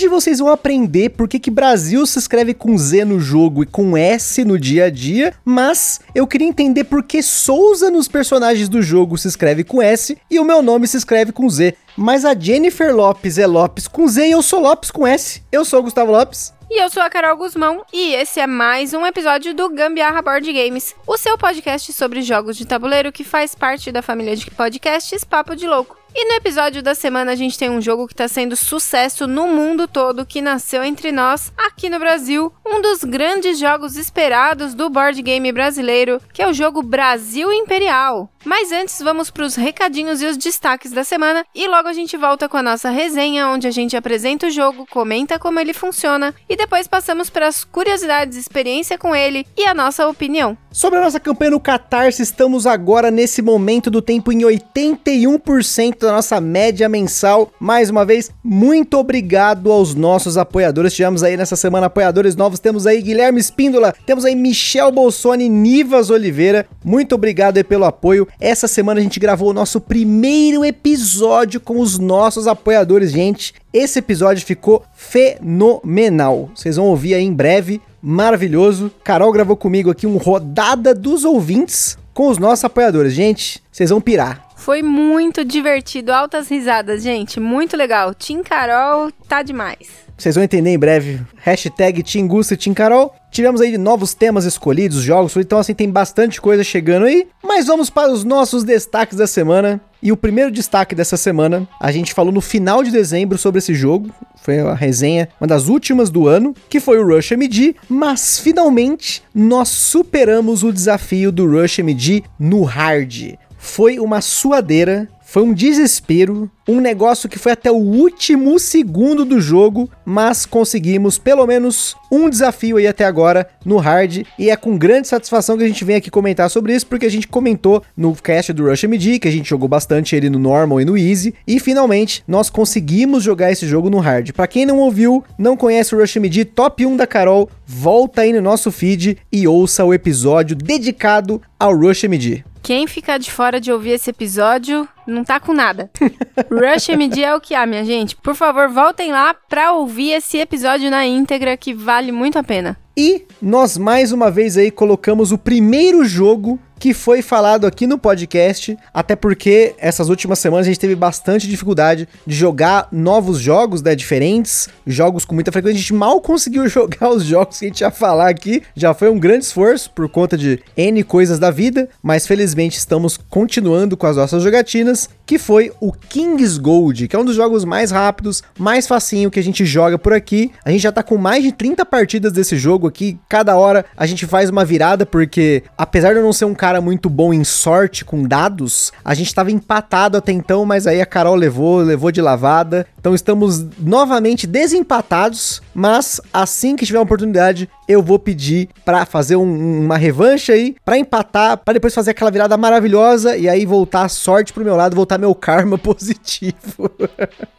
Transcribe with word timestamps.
Hoje 0.00 0.08
vocês 0.08 0.38
vão 0.38 0.48
aprender 0.48 1.10
por 1.10 1.28
que, 1.28 1.38
que 1.38 1.50
Brasil 1.50 2.06
se 2.06 2.18
escreve 2.18 2.54
com 2.54 2.78
Z 2.78 3.04
no 3.04 3.20
jogo 3.20 3.62
e 3.62 3.66
com 3.66 3.94
S 3.98 4.42
no 4.46 4.58
dia 4.58 4.86
a 4.86 4.90
dia, 4.90 5.34
mas 5.44 6.00
eu 6.14 6.26
queria 6.26 6.46
entender 6.48 6.84
por 6.84 7.02
que 7.02 7.22
Souza 7.22 7.90
nos 7.90 8.08
personagens 8.08 8.66
do 8.66 8.80
jogo 8.80 9.18
se 9.18 9.28
escreve 9.28 9.62
com 9.62 9.82
S 9.82 10.16
e 10.30 10.40
o 10.40 10.44
meu 10.44 10.62
nome 10.62 10.88
se 10.88 10.96
escreve 10.96 11.32
com 11.32 11.46
Z. 11.50 11.74
Mas 11.98 12.24
a 12.24 12.34
Jennifer 12.34 12.96
Lopes 12.96 13.36
é 13.36 13.46
Lopes 13.46 13.86
com 13.86 14.08
Z 14.08 14.26
e 14.26 14.30
eu 14.30 14.40
sou 14.40 14.60
Lopes 14.62 14.90
com 14.90 15.06
S. 15.06 15.42
Eu 15.52 15.66
sou 15.66 15.82
Gustavo 15.82 16.12
Lopes. 16.12 16.54
E 16.72 16.80
eu 16.80 16.88
sou 16.88 17.02
a 17.02 17.10
Carol 17.10 17.36
Guzmão 17.36 17.84
e 17.92 18.14
esse 18.14 18.38
é 18.38 18.46
mais 18.46 18.94
um 18.94 19.04
episódio 19.04 19.52
do 19.52 19.68
Gambiarra 19.70 20.22
Board 20.22 20.52
Games, 20.52 20.94
o 21.04 21.16
seu 21.16 21.36
podcast 21.36 21.92
sobre 21.92 22.22
jogos 22.22 22.56
de 22.56 22.64
tabuleiro 22.64 23.10
que 23.10 23.24
faz 23.24 23.56
parte 23.56 23.90
da 23.90 24.00
família 24.00 24.36
de 24.36 24.48
podcasts 24.52 25.24
Papo 25.24 25.56
de 25.56 25.66
Louco. 25.66 25.98
E 26.14 26.24
no 26.26 26.34
episódio 26.34 26.80
da 26.80 26.94
semana 26.94 27.32
a 27.32 27.34
gente 27.34 27.58
tem 27.58 27.68
um 27.68 27.80
jogo 27.80 28.06
que 28.06 28.14
está 28.14 28.28
sendo 28.28 28.54
sucesso 28.54 29.26
no 29.26 29.48
mundo 29.48 29.88
todo, 29.88 30.24
que 30.24 30.40
nasceu 30.40 30.84
entre 30.84 31.10
nós, 31.10 31.52
aqui 31.56 31.90
no 31.90 31.98
Brasil, 31.98 32.52
um 32.64 32.80
dos 32.80 33.02
grandes 33.02 33.58
jogos 33.58 33.96
esperados 33.96 34.72
do 34.72 34.88
board 34.88 35.20
game 35.22 35.50
brasileiro, 35.50 36.20
que 36.32 36.40
é 36.40 36.48
o 36.48 36.54
jogo 36.54 36.82
Brasil 36.82 37.52
Imperial. 37.52 38.28
Mas 38.44 38.72
antes 38.72 39.00
vamos 39.00 39.30
para 39.30 39.44
os 39.44 39.54
recadinhos 39.54 40.22
e 40.22 40.26
os 40.26 40.36
destaques 40.36 40.92
da 40.92 41.04
semana 41.04 41.44
e 41.54 41.68
logo 41.68 41.88
a 41.88 41.92
gente 41.92 42.16
volta 42.16 42.48
com 42.48 42.56
a 42.56 42.62
nossa 42.62 42.88
resenha, 42.88 43.48
onde 43.48 43.66
a 43.66 43.70
gente 43.70 43.96
apresenta 43.96 44.46
o 44.46 44.50
jogo, 44.50 44.86
comenta 44.90 45.38
como 45.38 45.60
ele 45.60 45.74
funciona 45.74 46.34
e 46.48 46.56
depois 46.56 46.88
passamos 46.88 47.28
para 47.28 47.46
as 47.46 47.64
curiosidades, 47.64 48.38
experiência 48.38 48.96
com 48.96 49.14
ele 49.14 49.46
e 49.56 49.66
a 49.66 49.74
nossa 49.74 50.08
opinião. 50.08 50.56
Sobre 50.72 51.00
a 51.00 51.02
nossa 51.02 51.18
campanha 51.18 51.50
no 51.50 51.60
Catarse, 51.60 52.22
estamos 52.22 52.64
agora 52.64 53.10
nesse 53.10 53.42
momento 53.42 53.90
do 53.90 54.00
tempo 54.00 54.32
em 54.32 54.38
81% 54.38 55.98
da 55.98 56.12
nossa 56.12 56.40
média 56.40 56.88
mensal. 56.88 57.52
Mais 57.58 57.90
uma 57.90 58.04
vez, 58.04 58.30
muito 58.42 58.96
obrigado 58.96 59.72
aos 59.72 59.94
nossos 59.96 60.38
apoiadores. 60.38 60.94
Tivemos 60.94 61.24
aí 61.24 61.36
nessa 61.36 61.56
semana 61.56 61.86
apoiadores 61.86 62.36
novos. 62.36 62.60
Temos 62.60 62.86
aí 62.86 63.02
Guilherme 63.02 63.40
Espíndola, 63.40 63.92
temos 64.06 64.24
aí 64.24 64.36
Michel 64.36 64.92
Bolsoni, 64.92 65.48
Nivas 65.48 66.08
Oliveira. 66.08 66.66
Muito 66.84 67.16
obrigado 67.16 67.56
aí 67.56 67.64
pelo 67.64 67.84
apoio. 67.84 68.28
Essa 68.38 68.68
semana 68.68 69.00
a 69.00 69.02
gente 69.02 69.18
gravou 69.18 69.50
o 69.50 69.54
nosso 69.54 69.80
primeiro 69.80 70.64
episódio 70.64 71.60
com 71.60 71.80
os 71.80 71.98
nossos 71.98 72.46
apoiadores, 72.46 73.10
gente. 73.10 73.54
Esse 73.72 73.98
episódio 73.98 74.44
ficou 74.44 74.84
fenomenal. 74.94 76.50
Vocês 76.54 76.76
vão 76.76 76.86
ouvir 76.86 77.14
aí 77.14 77.24
em 77.24 77.32
breve. 77.32 77.80
Maravilhoso. 78.02 78.90
Carol 79.04 79.32
gravou 79.32 79.56
comigo 79.56 79.90
aqui 79.90 80.06
um 80.06 80.16
rodada 80.16 80.94
dos 80.94 81.24
ouvintes 81.24 81.98
com 82.14 82.28
os 82.28 82.38
nossos 82.38 82.64
apoiadores. 82.64 83.12
Gente, 83.12 83.62
vocês 83.70 83.90
vão 83.90 84.00
pirar. 84.00 84.49
Foi 84.60 84.82
muito 84.82 85.42
divertido, 85.42 86.12
altas 86.12 86.50
risadas, 86.50 87.02
gente. 87.02 87.40
Muito 87.40 87.78
legal. 87.78 88.12
Tim 88.12 88.42
Carol 88.42 89.10
tá 89.26 89.42
demais. 89.42 89.88
Vocês 90.18 90.34
vão 90.34 90.44
entender 90.44 90.68
em 90.68 90.78
breve. 90.78 91.18
Hashtag 91.38 92.02
Team 92.02 92.28
Gusta 92.28 92.52
e 92.52 92.56
Team 92.58 92.74
Carol. 92.74 93.14
Tivemos 93.30 93.62
aí 93.62 93.78
novos 93.78 94.12
temas 94.12 94.44
escolhidos, 94.44 95.00
jogos, 95.00 95.34
então 95.34 95.58
assim 95.58 95.72
tem 95.72 95.88
bastante 95.88 96.42
coisa 96.42 96.62
chegando 96.62 97.06
aí. 97.06 97.26
Mas 97.42 97.68
vamos 97.68 97.88
para 97.88 98.12
os 98.12 98.22
nossos 98.22 98.62
destaques 98.62 99.16
da 99.16 99.26
semana. 99.26 99.80
E 100.02 100.12
o 100.12 100.16
primeiro 100.16 100.50
destaque 100.50 100.94
dessa 100.94 101.16
semana, 101.16 101.66
a 101.80 101.90
gente 101.90 102.12
falou 102.12 102.30
no 102.30 102.42
final 102.42 102.82
de 102.82 102.90
dezembro 102.90 103.38
sobre 103.38 103.60
esse 103.60 103.74
jogo. 103.74 104.10
Foi 104.42 104.58
a 104.58 104.74
resenha, 104.74 105.30
uma 105.40 105.46
das 105.46 105.68
últimas 105.68 106.10
do 106.10 106.28
ano, 106.28 106.54
que 106.68 106.80
foi 106.80 106.98
o 106.98 107.06
Rush 107.06 107.32
MD. 107.32 107.76
Mas 107.88 108.38
finalmente 108.38 109.22
nós 109.34 109.70
superamos 109.70 110.62
o 110.62 110.70
desafio 110.70 111.32
do 111.32 111.50
Rush 111.50 111.78
MD 111.78 112.22
no 112.38 112.62
hard. 112.62 113.38
Foi 113.62 114.00
uma 114.00 114.22
suadeira, 114.22 115.06
foi 115.22 115.42
um 115.42 115.52
desespero, 115.52 116.50
um 116.66 116.80
negócio 116.80 117.28
que 117.28 117.38
foi 117.38 117.52
até 117.52 117.70
o 117.70 117.76
último 117.76 118.58
segundo 118.58 119.22
do 119.24 119.38
jogo, 119.38 119.88
mas 120.04 120.46
conseguimos 120.46 121.18
pelo 121.18 121.46
menos 121.46 121.94
um 122.10 122.28
desafio 122.28 122.78
aí 122.78 122.86
até 122.86 123.04
agora 123.04 123.46
no 123.64 123.76
hard 123.76 124.24
e 124.38 124.50
é 124.50 124.56
com 124.56 124.78
grande 124.78 125.06
satisfação 125.06 125.58
que 125.58 125.62
a 125.62 125.68
gente 125.68 125.84
vem 125.84 125.94
aqui 125.94 126.10
comentar 126.10 126.50
sobre 126.50 126.74
isso, 126.74 126.86
porque 126.86 127.04
a 127.04 127.10
gente 127.10 127.28
comentou 127.28 127.82
no 127.94 128.12
cast 128.16 128.52
do 128.52 128.66
Rush 128.66 128.84
MD 128.84 129.18
que 129.20 129.28
a 129.28 129.30
gente 129.30 129.48
jogou 129.48 129.68
bastante 129.68 130.16
ele 130.16 130.30
no 130.30 130.38
normal 130.38 130.80
e 130.80 130.84
no 130.86 130.96
easy 130.96 131.34
e 131.46 131.60
finalmente 131.60 132.24
nós 132.26 132.48
conseguimos 132.48 133.22
jogar 133.22 133.52
esse 133.52 133.68
jogo 133.68 133.90
no 133.90 133.98
hard. 133.98 134.32
Para 134.32 134.48
quem 134.48 134.64
não 134.64 134.78
ouviu, 134.78 135.22
não 135.38 135.56
conhece 135.56 135.94
o 135.94 136.00
Rush 136.00 136.16
MD 136.16 136.46
top 136.46 136.84
1 136.84 136.96
da 136.96 137.06
Carol, 137.06 137.48
volta 137.66 138.22
aí 138.22 138.32
no 138.32 138.40
nosso 138.40 138.72
feed 138.72 139.18
e 139.30 139.46
ouça 139.46 139.84
o 139.84 139.92
episódio 139.92 140.56
dedicado 140.56 141.42
ao 141.58 141.76
Rush 141.76 142.04
MD. 142.04 142.42
Quem 142.62 142.86
ficar 142.86 143.18
de 143.18 143.30
fora 143.30 143.60
de 143.60 143.72
ouvir 143.72 143.90
esse 143.90 144.10
episódio 144.10 144.88
não 145.06 145.24
tá 145.24 145.40
com 145.40 145.52
nada. 145.52 145.90
Rush 146.50 146.90
MD 146.90 147.22
é 147.22 147.34
o 147.34 147.40
que 147.40 147.54
há, 147.54 147.66
minha 147.66 147.84
gente. 147.84 148.14
Por 148.16 148.34
favor, 148.34 148.68
voltem 148.68 149.10
lá 149.10 149.34
pra 149.34 149.72
ouvir 149.72 150.10
esse 150.12 150.38
episódio 150.38 150.90
na 150.90 151.06
íntegra 151.06 151.56
que 151.56 151.72
vale 151.72 152.12
muito 152.12 152.38
a 152.38 152.42
pena. 152.42 152.76
E 152.96 153.24
nós 153.40 153.78
mais 153.78 154.12
uma 154.12 154.30
vez 154.30 154.56
aí 154.56 154.70
colocamos 154.70 155.32
o 155.32 155.38
primeiro 155.38 156.04
jogo 156.04 156.58
que 156.80 156.94
foi 156.94 157.20
falado 157.20 157.66
aqui 157.66 157.86
no 157.86 157.98
podcast, 157.98 158.74
até 158.92 159.14
porque 159.14 159.74
essas 159.78 160.08
últimas 160.08 160.38
semanas 160.38 160.66
a 160.66 160.70
gente 160.70 160.80
teve 160.80 160.94
bastante 160.94 161.46
dificuldade 161.46 162.08
de 162.26 162.34
jogar 162.34 162.88
novos 162.90 163.38
jogos, 163.38 163.82
né, 163.82 163.94
diferentes, 163.94 164.66
jogos 164.86 165.26
com 165.26 165.34
muita 165.34 165.52
frequência, 165.52 165.76
a 165.76 165.80
gente 165.80 165.92
mal 165.92 166.18
conseguiu 166.22 166.66
jogar 166.68 167.10
os 167.10 167.22
jogos 167.22 167.58
que 167.58 167.66
a 167.66 167.68
gente 167.68 167.80
ia 167.82 167.90
falar 167.90 168.30
aqui, 168.30 168.62
já 168.74 168.94
foi 168.94 169.10
um 169.10 169.18
grande 169.18 169.44
esforço 169.44 169.90
por 169.90 170.08
conta 170.08 170.38
de 170.38 170.62
N 170.74 171.04
coisas 171.04 171.38
da 171.38 171.50
vida, 171.50 171.86
mas 172.02 172.26
felizmente 172.26 172.78
estamos 172.78 173.18
continuando 173.28 173.94
com 173.94 174.06
as 174.06 174.16
nossas 174.16 174.42
jogatinas, 174.42 175.10
que 175.26 175.38
foi 175.38 175.70
o 175.80 175.92
King's 175.92 176.56
Gold, 176.56 177.06
que 177.06 177.14
é 177.14 177.18
um 177.18 177.24
dos 177.24 177.36
jogos 177.36 177.62
mais 177.62 177.90
rápidos, 177.90 178.42
mais 178.58 178.86
facinho 178.86 179.30
que 179.30 179.38
a 179.38 179.42
gente 179.42 179.66
joga 179.66 179.98
por 179.98 180.12
aqui. 180.12 180.50
A 180.64 180.70
gente 180.70 180.80
já 180.80 180.90
tá 180.90 181.02
com 181.02 181.16
mais 181.16 181.44
de 181.44 181.52
30 181.52 181.84
partidas 181.84 182.32
desse 182.32 182.56
jogo 182.56 182.88
aqui, 182.88 183.18
cada 183.28 183.54
hora 183.56 183.84
a 183.96 184.06
gente 184.06 184.26
faz 184.26 184.48
uma 184.48 184.64
virada, 184.64 185.04
porque 185.04 185.62
apesar 185.76 186.12
de 186.12 186.18
eu 186.18 186.24
não 186.24 186.32
ser 186.32 186.46
um 186.46 186.54
cara 186.54 186.69
cara 186.70 186.80
muito 186.80 187.10
bom 187.10 187.34
em 187.34 187.42
sorte 187.42 188.04
com 188.04 188.22
dados, 188.22 188.92
a 189.04 189.12
gente 189.12 189.26
estava 189.26 189.50
empatado 189.50 190.16
até 190.16 190.30
então, 190.30 190.64
mas 190.64 190.86
aí 190.86 191.00
a 191.00 191.06
Carol 191.06 191.34
levou, 191.34 191.78
levou 191.78 192.12
de 192.12 192.22
lavada. 192.22 192.86
Então 192.96 193.12
estamos 193.12 193.66
novamente 193.76 194.46
desempatados, 194.46 195.60
mas 195.74 196.20
assim 196.32 196.76
que 196.76 196.86
tiver 196.86 197.00
uma 197.00 197.04
oportunidade, 197.04 197.68
eu 197.88 198.00
vou 198.00 198.20
pedir 198.20 198.68
para 198.84 199.04
fazer 199.04 199.34
um, 199.34 199.80
uma 199.84 199.96
revanche 199.96 200.52
aí, 200.52 200.76
para 200.84 200.96
empatar, 200.96 201.56
para 201.56 201.74
depois 201.74 201.92
fazer 201.92 202.12
aquela 202.12 202.30
virada 202.30 202.56
maravilhosa 202.56 203.36
e 203.36 203.48
aí 203.48 203.66
voltar 203.66 204.04
a 204.04 204.08
sorte 204.08 204.52
pro 204.52 204.64
meu 204.64 204.76
lado, 204.76 204.94
voltar 204.94 205.18
meu 205.18 205.34
karma 205.34 205.76
positivo. 205.78 206.88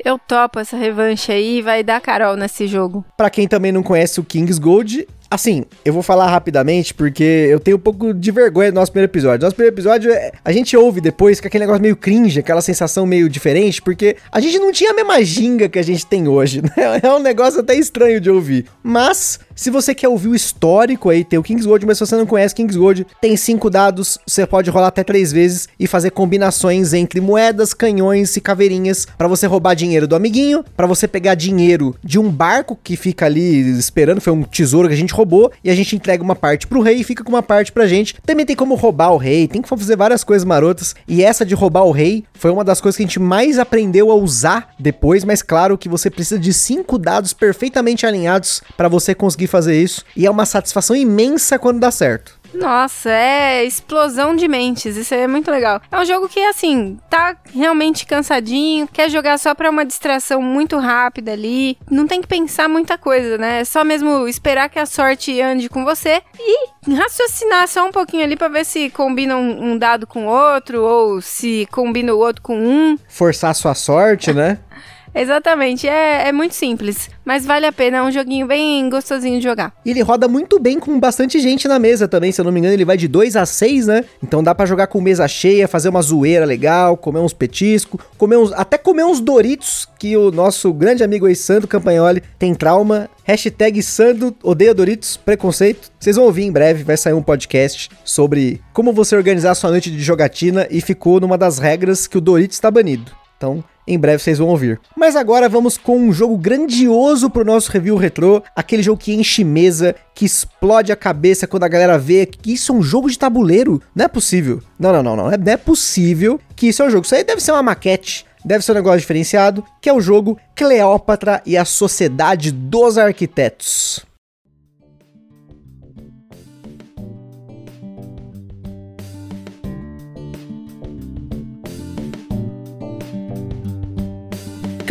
eu 0.06 0.18
topo 0.18 0.58
essa 0.58 0.78
revanche 0.78 1.34
aí, 1.34 1.62
vai 1.62 1.84
dar 1.84 2.00
Carol 2.00 2.38
nesse 2.38 2.66
jogo. 2.66 3.04
Para 3.18 3.30
quem 3.30 3.46
também 3.46 3.74
não 3.74 3.84
conhece 3.84 4.22
o 4.22 4.24
Kings 4.24 4.58
Gold, 4.58 5.06
Assim, 5.32 5.64
eu 5.86 5.94
vou 5.94 6.04
falar 6.04 6.30
rapidamente 6.30 6.94
porque 6.94 7.24
eu 7.24 7.58
tenho 7.58 7.78
um 7.78 7.80
pouco 7.80 8.14
de 8.14 8.32
vergonha 8.32 8.70
do 8.70 8.76
nosso 8.76 8.92
primeiro 8.92 9.10
episódio. 9.10 9.46
Nosso 9.46 9.56
primeiro 9.56 9.74
episódio, 9.74 10.12
é, 10.12 10.34
a 10.44 10.52
gente 10.52 10.76
ouve 10.76 11.00
depois 11.00 11.40
com 11.40 11.48
aquele 11.48 11.64
negócio 11.64 11.82
meio 11.82 11.96
cringe, 11.96 12.42
aquela 12.42 12.62
sensação 12.62 13.06
meio 13.06 13.30
diferente, 13.30 13.82
porque 13.82 14.18
a 14.30 14.42
gente 14.42 14.60
não 14.60 14.74
tinha 14.74 14.92
a 14.92 14.94
mesma 14.94 15.24
ginga 15.24 15.70
que 15.70 15.80
a 15.80 15.84
gente 15.84 16.06
tem 16.06 16.28
hoje, 16.28 16.62
né? 16.76 17.00
É 17.02 17.10
um 17.10 17.20
negócio 17.20 17.62
até 17.62 17.74
estranho 17.76 18.20
de 18.20 18.30
ouvir. 18.30 18.66
Mas 18.84 19.40
se 19.56 19.70
você 19.70 19.96
quer 19.96 20.10
ouvir 20.10 20.28
o 20.28 20.36
histórico 20.36 21.10
aí, 21.10 21.24
tem 21.24 21.40
o 21.40 21.44
Kingsgold, 21.44 21.86
mas 21.86 21.98
se 21.98 22.06
você 22.06 22.16
não 22.16 22.26
conhece 22.26 22.54
Kingsgold, 22.54 23.08
tem 23.22 23.38
cinco 23.38 23.70
dados, 23.70 24.18
você 24.28 24.46
pode 24.46 24.70
rolar 24.70 24.88
até 24.88 25.04
três 25.04 25.32
vezes 25.32 25.70
e 25.80 25.88
fazer 25.88 26.12
combinações 26.12 26.94
entre 26.94 27.22
moedas, 27.22 27.74
canhões 27.74 28.36
e 28.36 28.42
caveirinhas 28.42 29.08
para 29.18 29.28
você 29.28 29.48
roubar 29.48 29.76
dinheiro 29.76 30.08
do 30.08 30.16
amiguinho, 30.16 30.64
para 30.76 30.88
você 30.88 31.08
pegar 31.08 31.36
dinheiro 31.36 31.96
de 32.04 32.20
um 32.20 32.30
barco 32.30 32.78
que 32.84 32.98
fica 32.98 33.28
ali 33.28 33.62
esperando, 33.78 34.20
foi 34.20 34.34
um 34.34 34.44
tesouro 34.44 34.88
que 34.88 34.94
a 34.94 34.98
gente 34.98 35.14
roubou, 35.22 35.52
e 35.64 35.70
a 35.70 35.76
gente 35.76 35.96
entrega 35.96 36.24
uma 36.24 36.36
parte 36.36 36.68
pro 36.68 36.82
rei 36.82 36.98
e 36.98 37.04
fica 37.04 37.24
com 37.24 37.30
uma 37.30 37.44
parte 37.44 37.72
pra 37.72 37.88
gente. 37.88 38.16
Também 38.26 38.46
tem 38.46 38.56
como 38.56 38.76
roubar 38.76 39.12
o 39.12 39.18
rei, 39.18 39.48
tem 39.48 39.62
que 39.62 39.70
fazer 39.70 39.96
várias 39.96 40.24
coisas 40.24 40.46
marotas, 40.46 40.96
e 41.08 41.24
essa 41.24 41.46
de 41.46 41.56
roubar 41.56 41.86
o 41.86 41.92
rei 41.92 42.24
foi 42.34 42.52
uma 42.52 42.64
das 42.64 42.82
coisas 42.82 42.98
que 42.98 43.04
a 43.04 43.06
gente 43.06 43.20
mais 43.20 43.60
aprendeu 43.60 44.12
a 44.12 44.16
usar 44.16 44.74
depois, 44.80 45.24
mas 45.24 45.42
claro 45.42 45.78
que 45.78 45.88
você 45.88 46.10
precisa 46.10 46.40
de 46.40 46.54
cinco 46.54 46.98
dados 46.98 47.34
perfeitamente 47.34 48.06
alinhados 48.06 48.62
para 48.76 48.88
você 48.88 49.14
conseguir 49.14 49.48
fazer 49.48 49.82
isso. 49.82 50.04
E 50.16 50.26
é 50.26 50.32
uma 50.32 50.46
satisfação 50.46 50.96
imensa 50.96 51.60
quando 51.60 51.80
dá 51.80 51.92
certo. 51.92 52.41
Nossa, 52.54 53.10
é 53.10 53.64
explosão 53.66 54.36
de 54.36 54.48
mentes. 54.48 54.96
Isso 54.96 55.14
é 55.14 55.28
muito 55.28 55.50
legal. 55.50 55.82
É 55.92 56.00
um 56.00 56.06
jogo 56.06 56.28
que, 56.28 56.40
assim, 56.40 57.00
tá 57.10 57.36
realmente 57.54 58.06
cansadinho, 58.06 58.88
quer 58.88 59.10
jogar 59.10 59.38
só 59.38 59.54
pra 59.56 59.70
uma 59.70 59.86
distração 59.86 60.42
muito 60.42 60.78
rápida 60.78 61.32
ali. 61.32 61.78
Não 61.90 62.08
tem 62.08 62.22
que 62.22 62.28
pensar 62.28 62.68
muita 62.68 62.98
coisa, 62.98 63.38
né? 63.38 63.62
É 63.62 63.66
só 63.66 63.84
mesmo 63.84 64.28
esperar 64.28 64.70
que 64.70 64.80
a 64.80 64.86
sorte 64.86 65.42
ande 65.42 65.70
com 65.70 65.84
você 65.84 66.22
e 66.38 66.94
raciocinar 66.94 67.68
só 67.68 67.86
um 67.88 67.92
pouquinho 67.92 68.24
ali 68.24 68.36
pra 68.36 68.48
ver 68.48 68.66
se 68.66 68.90
combina 68.90 69.36
um, 69.36 69.72
um 69.72 69.78
dado 69.78 70.06
com 70.06 70.28
o 70.28 70.30
outro 70.30 70.84
ou 70.84 71.22
se 71.22 71.68
combina 71.72 72.14
o 72.14 72.20
outro 72.20 72.42
com 72.42 72.58
um. 72.58 72.98
Forçar 73.08 73.52
a 73.52 73.54
sua 73.56 73.76
sorte, 73.76 74.34
né? 74.34 74.60
Exatamente, 75.14 75.88
é, 75.88 76.30
é 76.30 76.32
muito 76.32 76.56
simples, 76.56 77.10
mas 77.26 77.46
vale 77.46 77.66
a 77.66 77.72
pena, 77.72 77.98
é 77.98 78.02
um 78.02 78.12
joguinho 78.12 78.48
bem 78.48 78.90
gostosinho 78.90 79.38
de 79.40 79.44
jogar. 79.44 79.74
E 79.86 79.92
ele 79.92 80.02
roda 80.02 80.28
muito 80.28 80.60
bem 80.60 80.80
com 80.80 80.98
bastante 81.00 81.40
gente 81.40 81.68
na 81.68 81.78
mesa 81.78 82.08
também, 82.08 82.32
se 82.32 82.40
eu 82.40 82.46
não 82.46 82.52
me 82.52 82.60
engano, 82.60 82.74
ele 82.74 82.86
vai 82.86 82.96
de 82.96 83.08
2 83.08 83.36
a 83.36 83.46
6, 83.46 83.88
né? 83.88 84.06
Então 84.24 84.42
dá 84.42 84.56
para 84.56 84.66
jogar 84.66 84.88
com 84.88 85.02
mesa 85.02 85.28
cheia, 85.28 85.68
fazer 85.68 85.90
uma 85.90 86.02
zoeira 86.02 86.46
legal, 86.46 86.96
comer 86.96 87.20
uns 87.20 87.34
petiscos, 87.34 88.00
comer 88.18 88.38
uns, 88.38 88.54
até 88.54 88.78
comer 88.78 89.04
uns 89.04 89.20
Doritos, 89.20 89.88
que 90.00 90.16
o 90.16 90.32
nosso 90.32 90.74
grande 90.74 91.04
amigo 91.04 91.26
aí, 91.26 91.36
Sandro 91.36 91.68
Campagnoli, 91.68 92.24
tem 92.40 92.56
trauma. 92.56 93.10
Hashtag 93.24 93.84
Sandro 93.84 94.36
odeia 94.42 94.74
Doritos, 94.74 95.18
preconceito. 95.18 95.92
Vocês 96.00 96.16
vão 96.16 96.26
ouvir 96.26 96.44
em 96.44 96.52
breve, 96.52 96.84
vai 96.84 96.98
sair 96.98 97.14
um 97.14 97.22
podcast 97.22 97.90
sobre 98.04 98.62
como 98.74 98.94
você 98.94 99.16
organizar 99.16 99.56
sua 99.56 99.70
noite 99.70 99.92
de 99.92 100.02
jogatina 100.02 100.68
e 100.72 100.82
ficou 100.82 101.20
numa 101.20 101.38
das 101.38 101.60
regras 101.60 102.08
que 102.08 102.18
o 102.18 102.22
Doritos 102.22 102.58
está 102.58 102.72
banido. 102.72 103.12
Então, 103.38 103.64
em 103.94 104.00
breve 104.00 104.24
vocês 104.24 104.38
vão 104.38 104.48
ouvir. 104.48 104.80
Mas 104.96 105.16
agora 105.16 105.50
vamos 105.50 105.78
com 105.78 105.98
um 105.98 106.14
jogo 106.14 106.38
grandioso 106.38 107.30
pro 107.30 107.46
nosso 107.46 107.72
review 107.72 107.96
retrô, 107.96 108.42
aquele 108.56 108.84
jogo 108.84 109.02
que 109.02 109.14
enche 109.14 109.44
mesa, 109.44 109.96
que 110.14 110.26
explode 110.26 110.92
a 110.92 110.96
cabeça 110.96 111.48
quando 111.48 111.64
a 111.64 111.68
galera 111.68 111.98
vê 111.98 112.26
que 112.26 112.54
isso 112.54 112.72
é 112.72 112.76
um 112.76 112.82
jogo 112.82 113.10
de 113.10 113.18
tabuleiro. 113.18 113.82
Não 113.96 114.06
é 114.06 114.08
possível. 114.08 114.62
Não, 114.80 114.92
não, 114.94 115.04
não, 115.04 115.16
não. 115.16 115.32
Não 115.32 115.54
é 115.54 115.58
possível 115.58 116.40
que 116.56 116.68
isso 116.68 116.82
é 116.82 116.88
um 116.88 116.90
jogo. 116.90 117.06
Isso 117.06 117.16
aí 117.16 117.24
deve 117.24 117.42
ser 117.42 117.52
uma 117.52 117.64
maquete. 117.64 118.26
Deve 118.44 118.64
ser 118.64 118.72
um 118.72 118.76
negócio 118.76 119.00
diferenciado, 119.00 119.64
que 119.80 119.90
é 119.90 119.94
o 119.94 120.02
jogo 120.02 120.38
Cleópatra 120.56 121.42
e 121.46 121.56
a 121.56 121.66
Sociedade 121.66 122.52
dos 122.52 122.98
Arquitetos. 122.98 124.11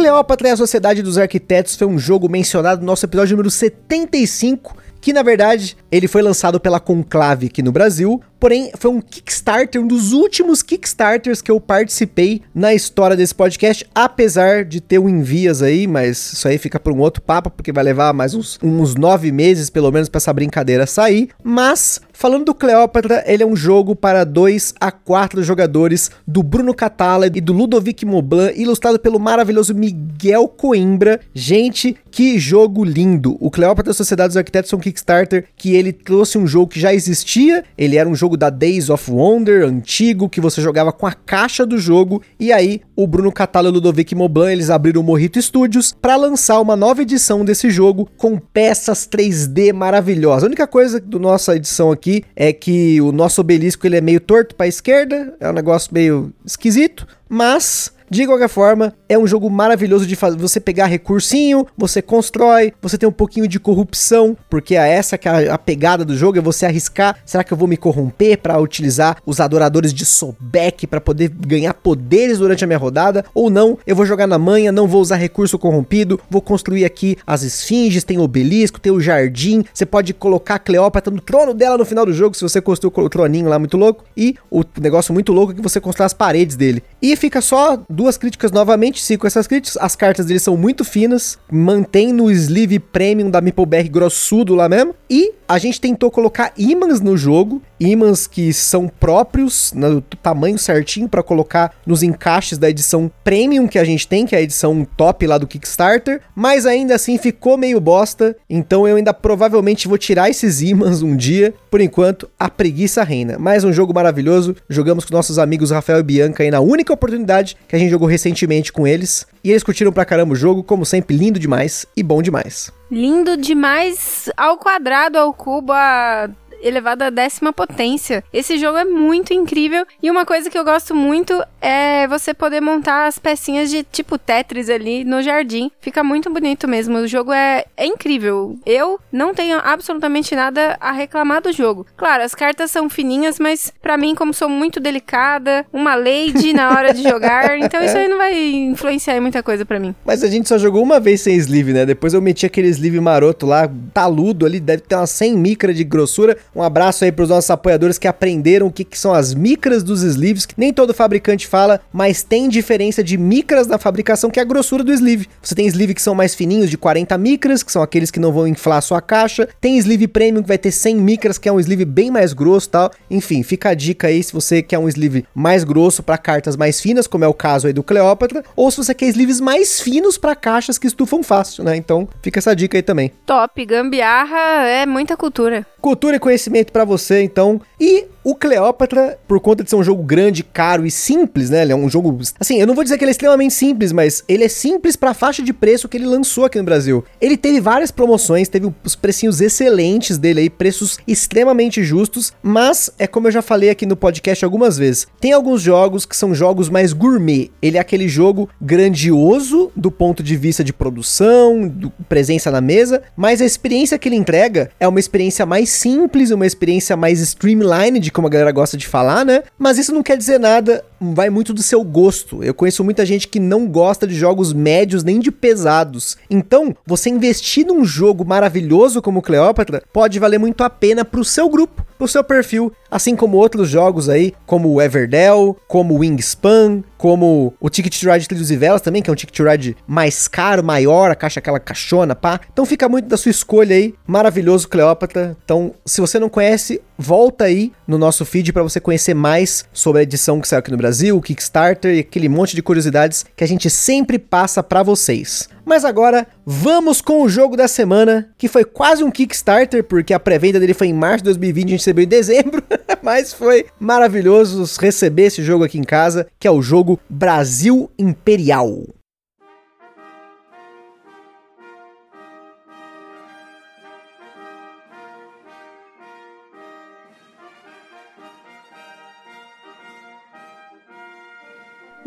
Cleópatra 0.00 0.48
e 0.48 0.50
a 0.50 0.56
Sociedade 0.56 1.02
dos 1.02 1.18
Arquitetos 1.18 1.76
foi 1.76 1.86
um 1.86 1.98
jogo 1.98 2.26
mencionado 2.26 2.80
no 2.80 2.86
nosso 2.86 3.04
episódio 3.04 3.36
número 3.36 3.50
75, 3.50 4.74
que 4.98 5.12
na 5.12 5.22
verdade 5.22 5.76
ele 5.92 6.08
foi 6.08 6.22
lançado 6.22 6.58
pela 6.58 6.80
Conclave 6.80 7.48
aqui 7.48 7.62
no 7.62 7.70
Brasil, 7.70 8.18
porém 8.38 8.72
foi 8.78 8.90
um 8.90 9.02
Kickstarter, 9.02 9.78
um 9.78 9.86
dos 9.86 10.14
últimos 10.14 10.62
Kickstarters 10.62 11.42
que 11.42 11.50
eu 11.50 11.60
participei 11.60 12.40
na 12.54 12.72
história 12.72 13.14
desse 13.14 13.34
podcast, 13.34 13.86
apesar 13.94 14.64
de 14.64 14.80
ter 14.80 14.98
um 14.98 15.06
envias 15.06 15.60
aí, 15.60 15.86
mas 15.86 16.32
isso 16.32 16.48
aí 16.48 16.56
fica 16.56 16.80
para 16.80 16.94
um 16.94 16.98
outro 16.98 17.20
papo, 17.20 17.50
porque 17.50 17.70
vai 17.70 17.84
levar 17.84 18.14
mais 18.14 18.32
uns, 18.32 18.58
uns 18.62 18.94
nove 18.94 19.30
meses 19.30 19.68
pelo 19.68 19.92
menos 19.92 20.08
para 20.08 20.16
essa 20.16 20.32
brincadeira 20.32 20.86
sair, 20.86 21.28
mas 21.44 22.00
Falando 22.20 22.44
do 22.44 22.54
Cleópatra, 22.54 23.24
ele 23.26 23.42
é 23.42 23.46
um 23.46 23.56
jogo 23.56 23.96
para 23.96 24.24
2 24.24 24.74
a 24.78 24.92
4 24.92 25.42
jogadores 25.42 26.10
do 26.26 26.42
Bruno 26.42 26.74
Catala 26.74 27.26
e 27.28 27.40
do 27.40 27.54
Ludovic 27.54 28.04
Moblan, 28.04 28.52
ilustrado 28.54 28.98
pelo 28.98 29.18
maravilhoso 29.18 29.74
Miguel 29.74 30.46
Coimbra. 30.46 31.18
Gente, 31.32 31.96
que 32.10 32.38
jogo 32.38 32.84
lindo! 32.84 33.38
O 33.40 33.50
Cleópatra 33.50 33.94
Sociedade 33.94 34.28
dos 34.28 34.36
Arquitetos 34.36 34.70
é 34.70 34.76
um 34.76 34.80
Kickstarter 34.80 35.46
que 35.56 35.74
ele 35.74 35.94
trouxe 35.94 36.36
um 36.36 36.46
jogo 36.46 36.66
que 36.66 36.78
já 36.78 36.92
existia, 36.92 37.64
ele 37.78 37.96
era 37.96 38.06
um 38.06 38.14
jogo 38.14 38.36
da 38.36 38.50
Days 38.50 38.90
of 38.90 39.10
Wonder, 39.10 39.64
antigo, 39.64 40.28
que 40.28 40.42
você 40.42 40.60
jogava 40.60 40.92
com 40.92 41.06
a 41.06 41.14
caixa 41.14 41.64
do 41.64 41.78
jogo, 41.78 42.20
e 42.38 42.52
aí 42.52 42.82
o 43.02 43.06
Bruno 43.06 43.32
Catala 43.32 43.68
e 43.68 43.72
Ludovic 43.72 44.14
Moblan, 44.14 44.52
eles 44.52 44.68
abriram 44.68 45.00
o 45.00 45.04
Morrito 45.04 45.40
Studios 45.40 45.92
para 45.92 46.16
lançar 46.16 46.60
uma 46.60 46.76
nova 46.76 47.02
edição 47.02 47.44
desse 47.44 47.70
jogo 47.70 48.08
com 48.16 48.38
peças 48.38 49.08
3D 49.08 49.72
maravilhosas. 49.72 50.44
A 50.44 50.46
única 50.46 50.66
coisa 50.66 51.00
do 51.00 51.18
nossa 51.18 51.56
edição 51.56 51.90
aqui 51.90 52.10
aqui 52.10 52.24
é 52.34 52.52
que 52.52 53.00
o 53.00 53.12
nosso 53.12 53.40
obelisco 53.40 53.86
ele 53.86 53.96
é 53.96 54.00
meio 54.00 54.20
torto 54.20 54.54
para 54.54 54.66
a 54.66 54.68
esquerda, 54.68 55.34
é 55.38 55.48
um 55.48 55.52
negócio 55.52 55.92
meio 55.92 56.32
esquisito, 56.44 57.06
mas 57.28 57.92
de 58.10 58.26
qualquer 58.26 58.48
forma, 58.48 58.92
é 59.08 59.16
um 59.16 59.24
jogo 59.24 59.48
maravilhoso 59.48 60.04
de 60.04 60.16
fazer. 60.16 60.36
Você 60.38 60.58
pegar 60.58 60.86
recursinho, 60.86 61.64
você 61.78 62.02
constrói, 62.02 62.72
você 62.82 62.98
tem 62.98 63.08
um 63.08 63.12
pouquinho 63.12 63.46
de 63.46 63.60
corrupção, 63.60 64.36
porque 64.48 64.74
é 64.74 64.88
essa 64.88 65.16
que 65.16 65.28
é 65.28 65.50
a, 65.50 65.54
a 65.54 65.58
pegada 65.58 66.04
do 66.04 66.16
jogo, 66.16 66.36
é 66.36 66.40
você 66.40 66.66
arriscar. 66.66 67.18
Será 67.24 67.44
que 67.44 67.52
eu 67.52 67.56
vou 67.56 67.68
me 67.68 67.76
corromper 67.76 68.38
para 68.38 68.58
utilizar 68.58 69.18
os 69.24 69.38
adoradores 69.38 69.94
de 69.94 70.04
Sobek 70.04 70.88
para 70.88 71.00
poder 71.00 71.28
ganhar 71.28 71.72
poderes 71.72 72.38
durante 72.38 72.64
a 72.64 72.66
minha 72.66 72.78
rodada? 72.78 73.24
Ou 73.32 73.48
não, 73.48 73.78
eu 73.86 73.94
vou 73.94 74.04
jogar 74.04 74.26
na 74.26 74.38
manha, 74.38 74.72
não 74.72 74.88
vou 74.88 75.00
usar 75.00 75.14
recurso 75.14 75.56
corrompido, 75.56 76.20
vou 76.28 76.42
construir 76.42 76.84
aqui 76.84 77.16
as 77.24 77.42
esfinges, 77.42 78.02
tem 78.02 78.18
obelisco, 78.18 78.80
tem 78.80 78.90
o 78.90 79.00
jardim. 79.00 79.64
Você 79.72 79.86
pode 79.86 80.12
colocar 80.12 80.56
a 80.56 80.58
Cleópatra 80.58 81.14
no 81.14 81.20
trono 81.20 81.54
dela 81.54 81.78
no 81.78 81.84
final 81.84 82.04
do 82.04 82.12
jogo, 82.12 82.36
se 82.36 82.42
você 82.42 82.60
construiu 82.60 82.92
o 82.92 83.08
troninho 83.08 83.48
lá 83.48 83.56
muito 83.56 83.76
louco. 83.76 84.04
E 84.16 84.34
o 84.50 84.64
negócio 84.80 85.14
muito 85.14 85.32
louco 85.32 85.52
é 85.52 85.54
que 85.54 85.62
você 85.62 85.80
constrói 85.80 86.06
as 86.06 86.14
paredes 86.14 86.56
dele. 86.56 86.82
E 87.00 87.14
fica 87.14 87.40
só 87.40 87.80
duas 88.00 88.16
críticas 88.16 88.50
novamente, 88.50 89.02
sigo 89.02 89.26
essas 89.26 89.46
críticas. 89.46 89.76
As 89.78 89.94
cartas 89.94 90.24
dele 90.24 90.40
são 90.40 90.56
muito 90.56 90.86
finas, 90.86 91.38
mantém 91.52 92.14
no 92.14 92.30
sleeve 92.30 92.78
premium 92.78 93.30
da 93.30 93.42
MeepleBR 93.42 93.90
grossudo 93.90 94.54
lá 94.54 94.70
mesmo. 94.70 94.94
E 95.10 95.34
a 95.46 95.58
gente 95.58 95.78
tentou 95.78 96.10
colocar 96.10 96.50
ímãs 96.56 97.02
no 97.02 97.14
jogo, 97.14 97.60
ímãs 97.80 98.26
que 98.26 98.52
são 98.52 98.86
próprios, 98.86 99.72
no 99.72 100.00
tamanho 100.00 100.58
certinho 100.58 101.08
para 101.08 101.22
colocar 101.22 101.74
nos 101.86 102.02
encaixes 102.02 102.58
da 102.58 102.68
edição 102.68 103.10
premium 103.24 103.66
que 103.66 103.78
a 103.78 103.84
gente 103.84 104.06
tem, 104.06 104.26
que 104.26 104.34
é 104.34 104.38
a 104.38 104.42
edição 104.42 104.86
top 104.96 105.26
lá 105.26 105.38
do 105.38 105.46
Kickstarter, 105.46 106.20
mas 106.34 106.66
ainda 106.66 106.94
assim 106.94 107.16
ficou 107.16 107.56
meio 107.56 107.80
bosta, 107.80 108.36
então 108.48 108.86
eu 108.86 108.96
ainda 108.96 109.14
provavelmente 109.14 109.88
vou 109.88 109.96
tirar 109.96 110.28
esses 110.28 110.60
ímãs 110.60 111.02
um 111.02 111.16
dia. 111.16 111.54
Por 111.70 111.80
enquanto, 111.80 112.28
a 112.38 112.50
preguiça 112.50 113.02
reina. 113.02 113.38
Mais 113.38 113.64
um 113.64 113.72
jogo 113.72 113.94
maravilhoso, 113.94 114.54
jogamos 114.68 115.04
com 115.04 115.14
nossos 115.14 115.38
amigos 115.38 115.70
Rafael 115.70 116.00
e 116.00 116.02
Bianca 116.02 116.42
aí 116.42 116.50
na 116.50 116.60
única 116.60 116.92
oportunidade 116.92 117.56
que 117.66 117.74
a 117.74 117.78
gente 117.78 117.90
jogou 117.90 118.08
recentemente 118.08 118.72
com 118.72 118.86
eles. 118.86 119.26
E 119.42 119.50
eles 119.50 119.62
curtiram 119.62 119.92
pra 119.92 120.04
caramba 120.04 120.34
o 120.34 120.36
jogo, 120.36 120.62
como 120.62 120.84
sempre, 120.84 121.16
lindo 121.16 121.38
demais 121.38 121.86
e 121.96 122.02
bom 122.02 122.20
demais. 122.20 122.70
Lindo 122.90 123.36
demais 123.36 124.28
ao 124.36 124.58
quadrado, 124.58 125.16
ao 125.16 125.32
cubo, 125.32 125.72
a 125.72 126.28
elevado 126.62 127.02
à 127.02 127.10
décima 127.10 127.52
potência. 127.52 128.24
Esse 128.32 128.58
jogo 128.58 128.78
é 128.78 128.84
muito 128.84 129.32
incrível 129.32 129.86
e 130.02 130.10
uma 130.10 130.24
coisa 130.24 130.50
que 130.50 130.58
eu 130.58 130.64
gosto 130.64 130.94
muito 130.94 131.42
é 131.60 132.06
você 132.08 132.32
poder 132.32 132.60
montar 132.60 133.06
as 133.06 133.18
pecinhas 133.18 133.70
de 133.70 133.82
tipo 133.82 134.18
Tetris 134.18 134.68
ali 134.68 135.04
no 135.04 135.22
jardim. 135.22 135.70
Fica 135.80 136.02
muito 136.02 136.30
bonito 136.30 136.66
mesmo. 136.68 136.98
O 136.98 137.06
jogo 137.06 137.32
é, 137.32 137.64
é 137.76 137.86
incrível. 137.86 138.58
Eu 138.64 138.98
não 139.12 139.34
tenho 139.34 139.58
absolutamente 139.62 140.34
nada 140.34 140.76
a 140.80 140.92
reclamar 140.92 141.42
do 141.42 141.52
jogo. 141.52 141.86
Claro, 141.96 142.22
as 142.22 142.34
cartas 142.34 142.70
são 142.70 142.88
fininhas, 142.88 143.38
mas 143.38 143.72
para 143.82 143.96
mim, 143.96 144.14
como 144.14 144.32
sou 144.32 144.48
muito 144.48 144.80
delicada, 144.80 145.66
uma 145.72 145.94
lady 145.94 146.52
na 146.52 146.70
hora 146.70 146.92
de 146.92 147.02
jogar, 147.02 147.58
então 147.60 147.82
isso 147.82 147.96
aí 147.96 148.08
não 148.08 148.18
vai 148.18 148.34
influenciar 148.34 149.16
em 149.16 149.20
muita 149.20 149.42
coisa 149.42 149.64
para 149.64 149.78
mim. 149.78 149.94
Mas 150.04 150.22
a 150.22 150.28
gente 150.28 150.48
só 150.48 150.58
jogou 150.58 150.82
uma 150.82 151.00
vez 151.00 151.20
sem 151.20 151.36
sleeve, 151.36 151.72
né? 151.72 151.86
Depois 151.86 152.14
eu 152.14 152.20
meti 152.20 152.46
aquele 152.46 152.68
sleeve 152.68 153.00
maroto 153.00 153.46
lá, 153.46 153.70
taludo 153.92 154.46
ali, 154.46 154.60
deve 154.60 154.82
ter 154.82 154.96
umas 154.96 155.10
100 155.10 155.36
micra 155.36 155.74
de 155.74 155.84
grossura. 155.84 156.36
Um 156.54 156.62
abraço 156.62 157.04
aí 157.04 157.12
para 157.12 157.22
os 157.22 157.28
nossos 157.28 157.50
apoiadores 157.50 157.98
que 157.98 158.08
aprenderam 158.08 158.66
o 158.66 158.72
que, 158.72 158.84
que 158.84 158.98
são 158.98 159.14
as 159.14 159.34
micras 159.34 159.82
dos 159.82 160.02
sleeves, 160.02 160.46
que 160.46 160.54
nem 160.56 160.72
todo 160.72 160.92
fabricante 160.92 161.46
fala, 161.46 161.80
mas 161.92 162.22
tem 162.22 162.48
diferença 162.48 163.02
de 163.02 163.16
micras 163.16 163.66
na 163.66 163.78
fabricação, 163.78 164.30
que 164.30 164.38
é 164.38 164.42
a 164.42 164.46
grossura 164.46 164.82
do 164.82 164.92
sleeve. 164.92 165.28
Você 165.42 165.54
tem 165.54 165.66
sleeve 165.66 165.94
que 165.94 166.02
são 166.02 166.14
mais 166.14 166.34
fininhos, 166.34 166.70
de 166.70 166.76
40 166.76 167.16
micras, 167.18 167.62
que 167.62 167.72
são 167.72 167.82
aqueles 167.82 168.10
que 168.10 168.20
não 168.20 168.32
vão 168.32 168.46
inflar 168.46 168.78
a 168.78 168.82
sua 168.82 169.00
caixa. 169.00 169.48
Tem 169.60 169.78
sleeve 169.78 170.08
premium 170.08 170.42
que 170.42 170.48
vai 170.48 170.58
ter 170.58 170.72
100 170.72 170.96
micras, 170.96 171.38
que 171.38 171.48
é 171.48 171.52
um 171.52 171.60
sleeve 171.60 171.84
bem 171.84 172.10
mais 172.10 172.32
grosso 172.32 172.68
tal. 172.70 172.90
Enfim, 173.10 173.42
fica 173.42 173.70
a 173.70 173.74
dica 173.74 174.08
aí 174.08 174.22
se 174.22 174.32
você 174.32 174.62
quer 174.62 174.78
um 174.78 174.88
sleeve 174.88 175.24
mais 175.34 175.64
grosso 175.64 176.02
para 176.02 176.18
cartas 176.18 176.56
mais 176.56 176.80
finas, 176.80 177.06
como 177.06 177.24
é 177.24 177.28
o 177.28 177.34
caso 177.34 177.66
aí 177.66 177.72
do 177.72 177.82
Cleópatra, 177.82 178.44
ou 178.56 178.70
se 178.70 178.78
você 178.78 178.94
quer 178.94 179.06
sleeves 179.06 179.40
mais 179.40 179.80
finos 179.80 180.18
para 180.18 180.34
caixas 180.34 180.78
que 180.78 180.86
estufam 180.86 181.22
fácil, 181.22 181.64
né? 181.64 181.76
Então, 181.76 182.08
fica 182.22 182.38
essa 182.38 182.54
dica 182.54 182.76
aí 182.76 182.82
também. 182.82 183.12
Top, 183.24 183.64
gambiarra 183.64 184.66
é 184.66 184.86
muita 184.86 185.16
cultura. 185.16 185.66
Cultura 185.80 186.16
e 186.16 186.20
conhecimento 186.20 186.72
para 186.72 186.84
você, 186.84 187.22
então. 187.22 187.60
E 187.78 188.06
o 188.22 188.34
Cleópatra, 188.34 189.18
por 189.26 189.40
conta 189.40 189.64
de 189.64 189.70
ser 189.70 189.76
um 189.76 189.82
jogo 189.82 190.02
grande, 190.02 190.42
caro 190.42 190.86
e 190.86 190.90
simples, 190.90 191.50
né? 191.50 191.62
Ele 191.62 191.72
é 191.72 191.76
um 191.76 191.88
jogo. 191.88 192.18
Assim, 192.38 192.60
eu 192.60 192.66
não 192.66 192.74
vou 192.74 192.84
dizer 192.84 192.98
que 192.98 193.04
ele 193.04 193.10
é 193.10 193.12
extremamente 193.12 193.54
simples, 193.54 193.92
mas 193.92 194.22
ele 194.28 194.44
é 194.44 194.48
simples 194.48 194.96
para 194.96 195.10
a 195.10 195.14
faixa 195.14 195.42
de 195.42 195.52
preço 195.52 195.88
que 195.88 195.96
ele 195.96 196.06
lançou 196.06 196.44
aqui 196.44 196.58
no 196.58 196.64
Brasil. 196.64 197.04
Ele 197.20 197.36
teve 197.36 197.60
várias 197.60 197.90
promoções, 197.90 198.48
teve 198.48 198.72
os 198.84 198.94
precinhos 198.94 199.40
excelentes 199.40 200.18
dele 200.18 200.40
aí, 200.40 200.50
preços 200.50 200.98
extremamente 201.06 201.82
justos, 201.82 202.32
mas 202.42 202.90
é 202.98 203.06
como 203.06 203.28
eu 203.28 203.32
já 203.32 203.42
falei 203.42 203.70
aqui 203.70 203.86
no 203.86 203.96
podcast 203.96 204.44
algumas 204.44 204.76
vezes. 204.76 205.06
Tem 205.20 205.32
alguns 205.32 205.62
jogos 205.62 206.04
que 206.04 206.16
são 206.16 206.34
jogos 206.34 206.68
mais 206.68 206.92
gourmet. 206.92 207.50
Ele 207.62 207.78
é 207.78 207.80
aquele 207.80 208.08
jogo 208.08 208.48
grandioso 208.60 209.70
do 209.74 209.90
ponto 209.90 210.22
de 210.22 210.36
vista 210.36 210.62
de 210.62 210.72
produção, 210.72 211.66
do 211.68 211.90
presença 212.08 212.50
na 212.50 212.60
mesa, 212.60 213.02
mas 213.16 213.40
a 213.40 213.44
experiência 213.44 213.98
que 213.98 214.08
ele 214.08 214.16
entrega 214.16 214.70
é 214.78 214.86
uma 214.86 215.00
experiência 215.00 215.46
mais 215.46 215.70
simples, 215.70 216.30
uma 216.30 216.46
experiência 216.46 216.96
mais 216.96 217.20
streamlined, 217.20 218.09
como 218.12 218.26
a 218.26 218.30
galera 218.30 218.52
gosta 218.52 218.76
de 218.76 218.86
falar, 218.86 219.24
né? 219.24 219.42
Mas 219.58 219.78
isso 219.78 219.92
não 219.92 220.02
quer 220.02 220.16
dizer 220.16 220.38
nada 220.38 220.84
vai 221.00 221.30
muito 221.30 221.54
do 221.54 221.62
seu 221.62 221.82
gosto. 221.82 222.44
Eu 222.44 222.52
conheço 222.52 222.84
muita 222.84 223.06
gente 223.06 223.26
que 223.26 223.40
não 223.40 223.66
gosta 223.66 224.06
de 224.06 224.14
jogos 224.14 224.52
médios 224.52 225.02
nem 225.02 225.18
de 225.18 225.30
pesados. 225.30 226.16
Então, 226.28 226.74
você 226.86 227.08
investir 227.08 227.66
num 227.66 227.84
jogo 227.84 228.24
maravilhoso 228.24 229.00
como 229.00 229.22
Cleópatra 229.22 229.82
pode 229.92 230.18
valer 230.18 230.38
muito 230.38 230.62
a 230.62 230.70
pena 230.70 231.04
pro 231.04 231.24
seu 231.24 231.48
grupo, 231.48 231.84
pro 231.96 232.08
seu 232.08 232.24
perfil, 232.24 232.72
assim 232.90 233.14
como 233.14 233.36
outros 233.36 233.68
jogos 233.68 234.08
aí, 234.08 234.32
como 234.46 234.80
Everdell, 234.80 235.56
como 235.68 235.98
Wingspan, 235.98 236.82
como 236.96 237.54
o 237.58 237.70
Ticket 237.70 237.98
to 237.98 238.10
Ride 238.10 238.28
Trilhos 238.28 238.50
e 238.50 238.56
Velas 238.56 238.82
também, 238.82 239.00
que 239.00 239.08
é 239.08 239.12
um 239.12 239.16
Ticket 239.16 239.34
to 239.34 239.44
Ride 239.44 239.76
mais 239.86 240.28
caro, 240.28 240.62
maior, 240.62 241.10
a 241.10 241.14
caixa 241.14 241.40
aquela 241.40 241.58
caixona, 241.58 242.14
pá. 242.14 242.40
Então 242.52 242.66
fica 242.66 242.88
muito 242.88 243.08
da 243.08 243.16
sua 243.16 243.30
escolha 243.30 243.74
aí. 243.74 243.94
Maravilhoso 244.06 244.68
Cleópatra. 244.68 245.36
Então, 245.44 245.74
se 245.86 246.00
você 246.00 246.18
não 246.18 246.28
conhece, 246.28 246.80
volta 246.98 247.44
aí 247.44 247.72
no 247.86 247.96
nosso 247.96 248.24
feed 248.24 248.52
para 248.52 248.62
você 248.62 248.78
conhecer 248.80 249.14
mais 249.14 249.64
sobre 249.72 250.00
a 250.00 250.02
edição 250.02 250.40
que 250.40 250.48
saiu 250.48 250.60
aqui 250.60 250.70
no 250.70 250.76
Brasil, 250.76 250.89
o 251.16 251.22
Kickstarter 251.22 251.94
e 251.94 252.00
aquele 252.00 252.28
monte 252.28 252.54
de 252.54 252.62
curiosidades 252.62 253.24
que 253.36 253.44
a 253.44 253.48
gente 253.48 253.70
sempre 253.70 254.18
passa 254.18 254.62
para 254.62 254.82
vocês. 254.82 255.48
Mas 255.64 255.84
agora, 255.84 256.26
vamos 256.44 257.00
com 257.00 257.22
o 257.22 257.28
jogo 257.28 257.56
da 257.56 257.68
semana, 257.68 258.30
que 258.36 258.48
foi 258.48 258.64
quase 258.64 259.04
um 259.04 259.10
Kickstarter, 259.10 259.84
porque 259.84 260.12
a 260.12 260.20
pré-venda 260.20 260.58
dele 260.58 260.74
foi 260.74 260.88
em 260.88 260.92
março 260.92 261.18
de 261.18 261.24
2020, 261.24 261.64
a 261.64 261.68
gente 261.70 261.78
recebeu 261.78 262.04
em 262.04 262.08
dezembro, 262.08 262.62
mas 263.02 263.32
foi 263.32 263.66
maravilhoso 263.78 264.64
receber 264.80 265.26
esse 265.26 265.42
jogo 265.42 265.64
aqui 265.64 265.78
em 265.78 265.84
casa, 265.84 266.26
que 266.38 266.48
é 266.48 266.50
o 266.50 266.62
jogo 266.62 266.98
Brasil 267.08 267.90
Imperial. 267.98 268.99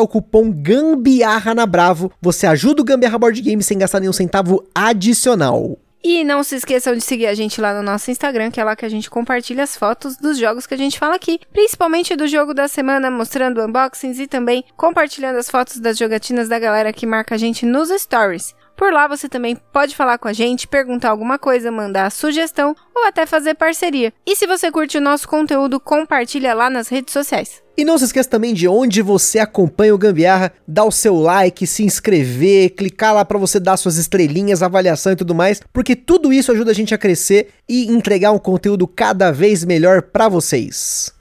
o 0.00 0.08
cupom 0.08 0.50
Gambiarra 0.50 1.54
na 1.54 1.66
Bravo, 1.66 2.10
você 2.20 2.46
ajuda 2.46 2.80
o 2.80 2.84
Gambiarra 2.84 3.18
Board 3.18 3.42
Game 3.42 3.62
sem 3.62 3.76
gastar 3.76 4.00
nenhum 4.00 4.12
centavo 4.12 4.64
adicional. 4.74 5.78
E 6.08 6.22
não 6.22 6.44
se 6.44 6.54
esqueçam 6.54 6.94
de 6.94 7.00
seguir 7.00 7.26
a 7.26 7.34
gente 7.34 7.60
lá 7.60 7.74
no 7.74 7.82
nosso 7.82 8.12
Instagram, 8.12 8.52
que 8.52 8.60
é 8.60 8.64
lá 8.64 8.76
que 8.76 8.84
a 8.84 8.88
gente 8.88 9.10
compartilha 9.10 9.64
as 9.64 9.76
fotos 9.76 10.16
dos 10.16 10.38
jogos 10.38 10.64
que 10.64 10.72
a 10.72 10.76
gente 10.76 11.00
fala 11.00 11.16
aqui, 11.16 11.40
principalmente 11.52 12.14
do 12.14 12.28
jogo 12.28 12.54
da 12.54 12.68
semana, 12.68 13.10
mostrando 13.10 13.60
unboxings 13.60 14.20
e 14.20 14.28
também 14.28 14.64
compartilhando 14.76 15.34
as 15.34 15.50
fotos 15.50 15.80
das 15.80 15.98
jogatinas 15.98 16.48
da 16.48 16.60
galera 16.60 16.92
que 16.92 17.04
marca 17.04 17.34
a 17.34 17.38
gente 17.38 17.66
nos 17.66 17.88
stories. 17.88 18.54
Por 18.76 18.92
lá 18.92 19.08
você 19.08 19.26
também 19.26 19.56
pode 19.72 19.96
falar 19.96 20.18
com 20.18 20.28
a 20.28 20.34
gente, 20.34 20.68
perguntar 20.68 21.08
alguma 21.08 21.38
coisa, 21.38 21.72
mandar 21.72 22.10
sugestão 22.12 22.76
ou 22.94 23.06
até 23.06 23.24
fazer 23.24 23.54
parceria. 23.54 24.12
E 24.26 24.36
se 24.36 24.46
você 24.46 24.70
curte 24.70 24.98
o 24.98 25.00
nosso 25.00 25.26
conteúdo, 25.26 25.80
compartilha 25.80 26.52
lá 26.52 26.68
nas 26.68 26.88
redes 26.88 27.12
sociais. 27.12 27.62
E 27.74 27.84
não 27.84 27.96
se 27.96 28.04
esqueça 28.04 28.28
também 28.28 28.52
de 28.52 28.68
onde 28.68 29.00
você 29.00 29.38
acompanha 29.38 29.94
o 29.94 29.98
Gambiarra, 29.98 30.52
dar 30.68 30.84
o 30.84 30.92
seu 30.92 31.14
like, 31.14 31.66
se 31.66 31.84
inscrever, 31.84 32.70
clicar 32.70 33.14
lá 33.14 33.24
para 33.24 33.38
você 33.38 33.58
dar 33.58 33.78
suas 33.78 33.96
estrelinhas, 33.96 34.62
avaliação 34.62 35.12
e 35.12 35.16
tudo 35.16 35.34
mais, 35.34 35.62
porque 35.72 35.96
tudo 35.96 36.32
isso 36.32 36.52
ajuda 36.52 36.70
a 36.70 36.74
gente 36.74 36.94
a 36.94 36.98
crescer 36.98 37.48
e 37.66 37.90
entregar 37.90 38.32
um 38.32 38.38
conteúdo 38.38 38.86
cada 38.86 39.30
vez 39.30 39.64
melhor 39.64 40.02
para 40.02 40.28
vocês. 40.28 41.16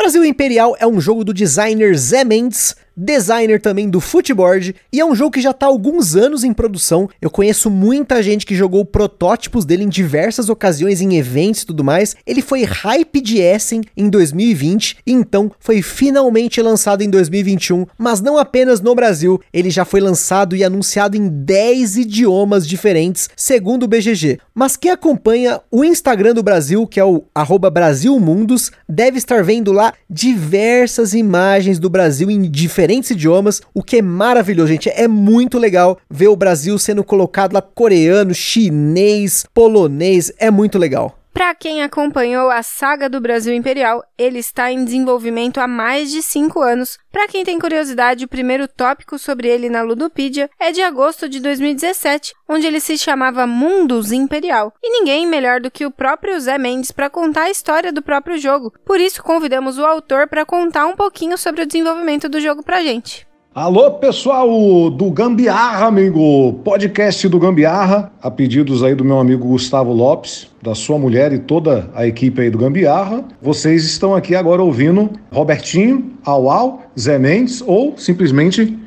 Brasil 0.00 0.24
Imperial 0.24 0.76
é 0.78 0.86
um 0.86 1.00
jogo 1.00 1.24
do 1.24 1.34
designer 1.34 1.94
Zé 1.98 2.24
Mendes, 2.24 2.76
designer 2.98 3.60
também 3.60 3.88
do 3.88 4.00
Footboard, 4.00 4.74
e 4.92 4.98
é 4.98 5.04
um 5.04 5.14
jogo 5.14 5.30
que 5.30 5.40
já 5.40 5.52
está 5.52 5.66
há 5.66 5.68
alguns 5.68 6.16
anos 6.16 6.42
em 6.42 6.52
produção. 6.52 7.08
Eu 7.22 7.30
conheço 7.30 7.70
muita 7.70 8.20
gente 8.20 8.44
que 8.44 8.56
jogou 8.56 8.84
protótipos 8.84 9.64
dele 9.64 9.84
em 9.84 9.88
diversas 9.88 10.48
ocasiões, 10.48 11.00
em 11.00 11.16
eventos 11.16 11.62
e 11.62 11.66
tudo 11.66 11.84
mais. 11.84 12.16
Ele 12.26 12.42
foi 12.42 12.64
hype 12.64 13.20
de 13.20 13.38
Essen 13.38 13.82
em 13.96 14.10
2020 14.10 14.98
e 15.06 15.12
então 15.12 15.52
foi 15.60 15.80
finalmente 15.80 16.60
lançado 16.60 17.02
em 17.02 17.08
2021, 17.08 17.86
mas 17.96 18.20
não 18.20 18.36
apenas 18.36 18.80
no 18.80 18.94
Brasil, 18.94 19.40
ele 19.52 19.70
já 19.70 19.84
foi 19.84 20.00
lançado 20.00 20.56
e 20.56 20.64
anunciado 20.64 21.16
em 21.16 21.28
10 21.28 21.98
idiomas 21.98 22.66
diferentes, 22.66 23.28
segundo 23.36 23.84
o 23.84 23.88
BGG. 23.88 24.40
Mas 24.52 24.76
quem 24.76 24.90
acompanha 24.90 25.60
o 25.70 25.84
Instagram 25.84 26.34
do 26.34 26.42
Brasil, 26.42 26.84
que 26.86 26.98
é 26.98 27.04
o 27.04 27.24
Brasilmundos, 27.72 28.72
deve 28.88 29.18
estar 29.18 29.44
vendo 29.44 29.70
lá 29.70 29.92
diversas 30.10 31.14
imagens 31.14 31.78
do 31.78 31.88
Brasil 31.88 32.28
em 32.28 32.50
diferentes 32.50 32.87
diferentes 32.88 33.10
idiomas, 33.10 33.60
o 33.74 33.82
que 33.82 33.98
é 33.98 34.02
maravilhoso, 34.02 34.68
gente. 34.68 34.88
É 34.88 35.06
muito 35.06 35.58
legal 35.58 35.98
ver 36.10 36.28
o 36.28 36.36
Brasil 36.36 36.78
sendo 36.78 37.04
colocado 37.04 37.52
lá 37.52 37.62
coreano, 37.62 38.34
chinês, 38.34 39.44
polonês. 39.52 40.32
É 40.38 40.50
muito 40.50 40.78
legal. 40.78 41.17
Para 41.32 41.54
quem 41.54 41.82
acompanhou 41.82 42.50
a 42.50 42.62
saga 42.62 43.08
do 43.08 43.20
Brasil 43.20 43.54
Imperial, 43.54 44.02
ele 44.18 44.38
está 44.38 44.72
em 44.72 44.84
desenvolvimento 44.84 45.58
há 45.58 45.68
mais 45.68 46.10
de 46.10 46.22
5 46.22 46.60
anos. 46.60 46.98
Para 47.12 47.28
quem 47.28 47.44
tem 47.44 47.58
curiosidade, 47.58 48.24
o 48.24 48.28
primeiro 48.28 48.66
tópico 48.66 49.18
sobre 49.18 49.46
ele 49.46 49.68
na 49.68 49.82
Ludopedia 49.82 50.50
é 50.58 50.72
de 50.72 50.82
agosto 50.82 51.28
de 51.28 51.38
2017, 51.38 52.34
onde 52.48 52.66
ele 52.66 52.80
se 52.80 52.98
chamava 52.98 53.46
Mundus 53.46 54.10
Imperial. 54.10 54.72
E 54.82 54.90
ninguém 54.90 55.26
melhor 55.26 55.60
do 55.60 55.70
que 55.70 55.86
o 55.86 55.90
próprio 55.90 56.40
Zé 56.40 56.58
Mendes 56.58 56.90
para 56.90 57.10
contar 57.10 57.42
a 57.42 57.50
história 57.50 57.92
do 57.92 58.02
próprio 58.02 58.38
jogo. 58.38 58.72
Por 58.84 58.98
isso, 58.98 59.22
convidamos 59.22 59.78
o 59.78 59.84
autor 59.84 60.26
para 60.26 60.44
contar 60.44 60.86
um 60.86 60.96
pouquinho 60.96 61.38
sobre 61.38 61.62
o 61.62 61.66
desenvolvimento 61.66 62.28
do 62.28 62.40
jogo 62.40 62.62
pra 62.64 62.82
gente. 62.82 63.27
Alô, 63.60 63.90
pessoal 63.90 64.88
do 64.88 65.10
Gambiarra, 65.10 65.86
amigo. 65.86 66.52
Podcast 66.62 67.26
do 67.26 67.40
Gambiarra, 67.40 68.12
a 68.22 68.30
pedidos 68.30 68.84
aí 68.84 68.94
do 68.94 69.04
meu 69.04 69.18
amigo 69.18 69.48
Gustavo 69.48 69.92
Lopes, 69.92 70.46
da 70.62 70.76
sua 70.76 70.96
mulher 70.96 71.32
e 71.32 71.40
toda 71.40 71.90
a 71.92 72.06
equipe 72.06 72.40
aí 72.40 72.50
do 72.50 72.58
Gambiarra. 72.58 73.24
Vocês 73.42 73.84
estão 73.84 74.14
aqui 74.14 74.36
agora 74.36 74.62
ouvindo 74.62 75.10
Robertinho, 75.32 76.12
Au 76.24 76.48
Au, 76.48 76.82
Zé 76.96 77.18
Mendes 77.18 77.60
ou 77.66 77.94
simplesmente 77.98 78.78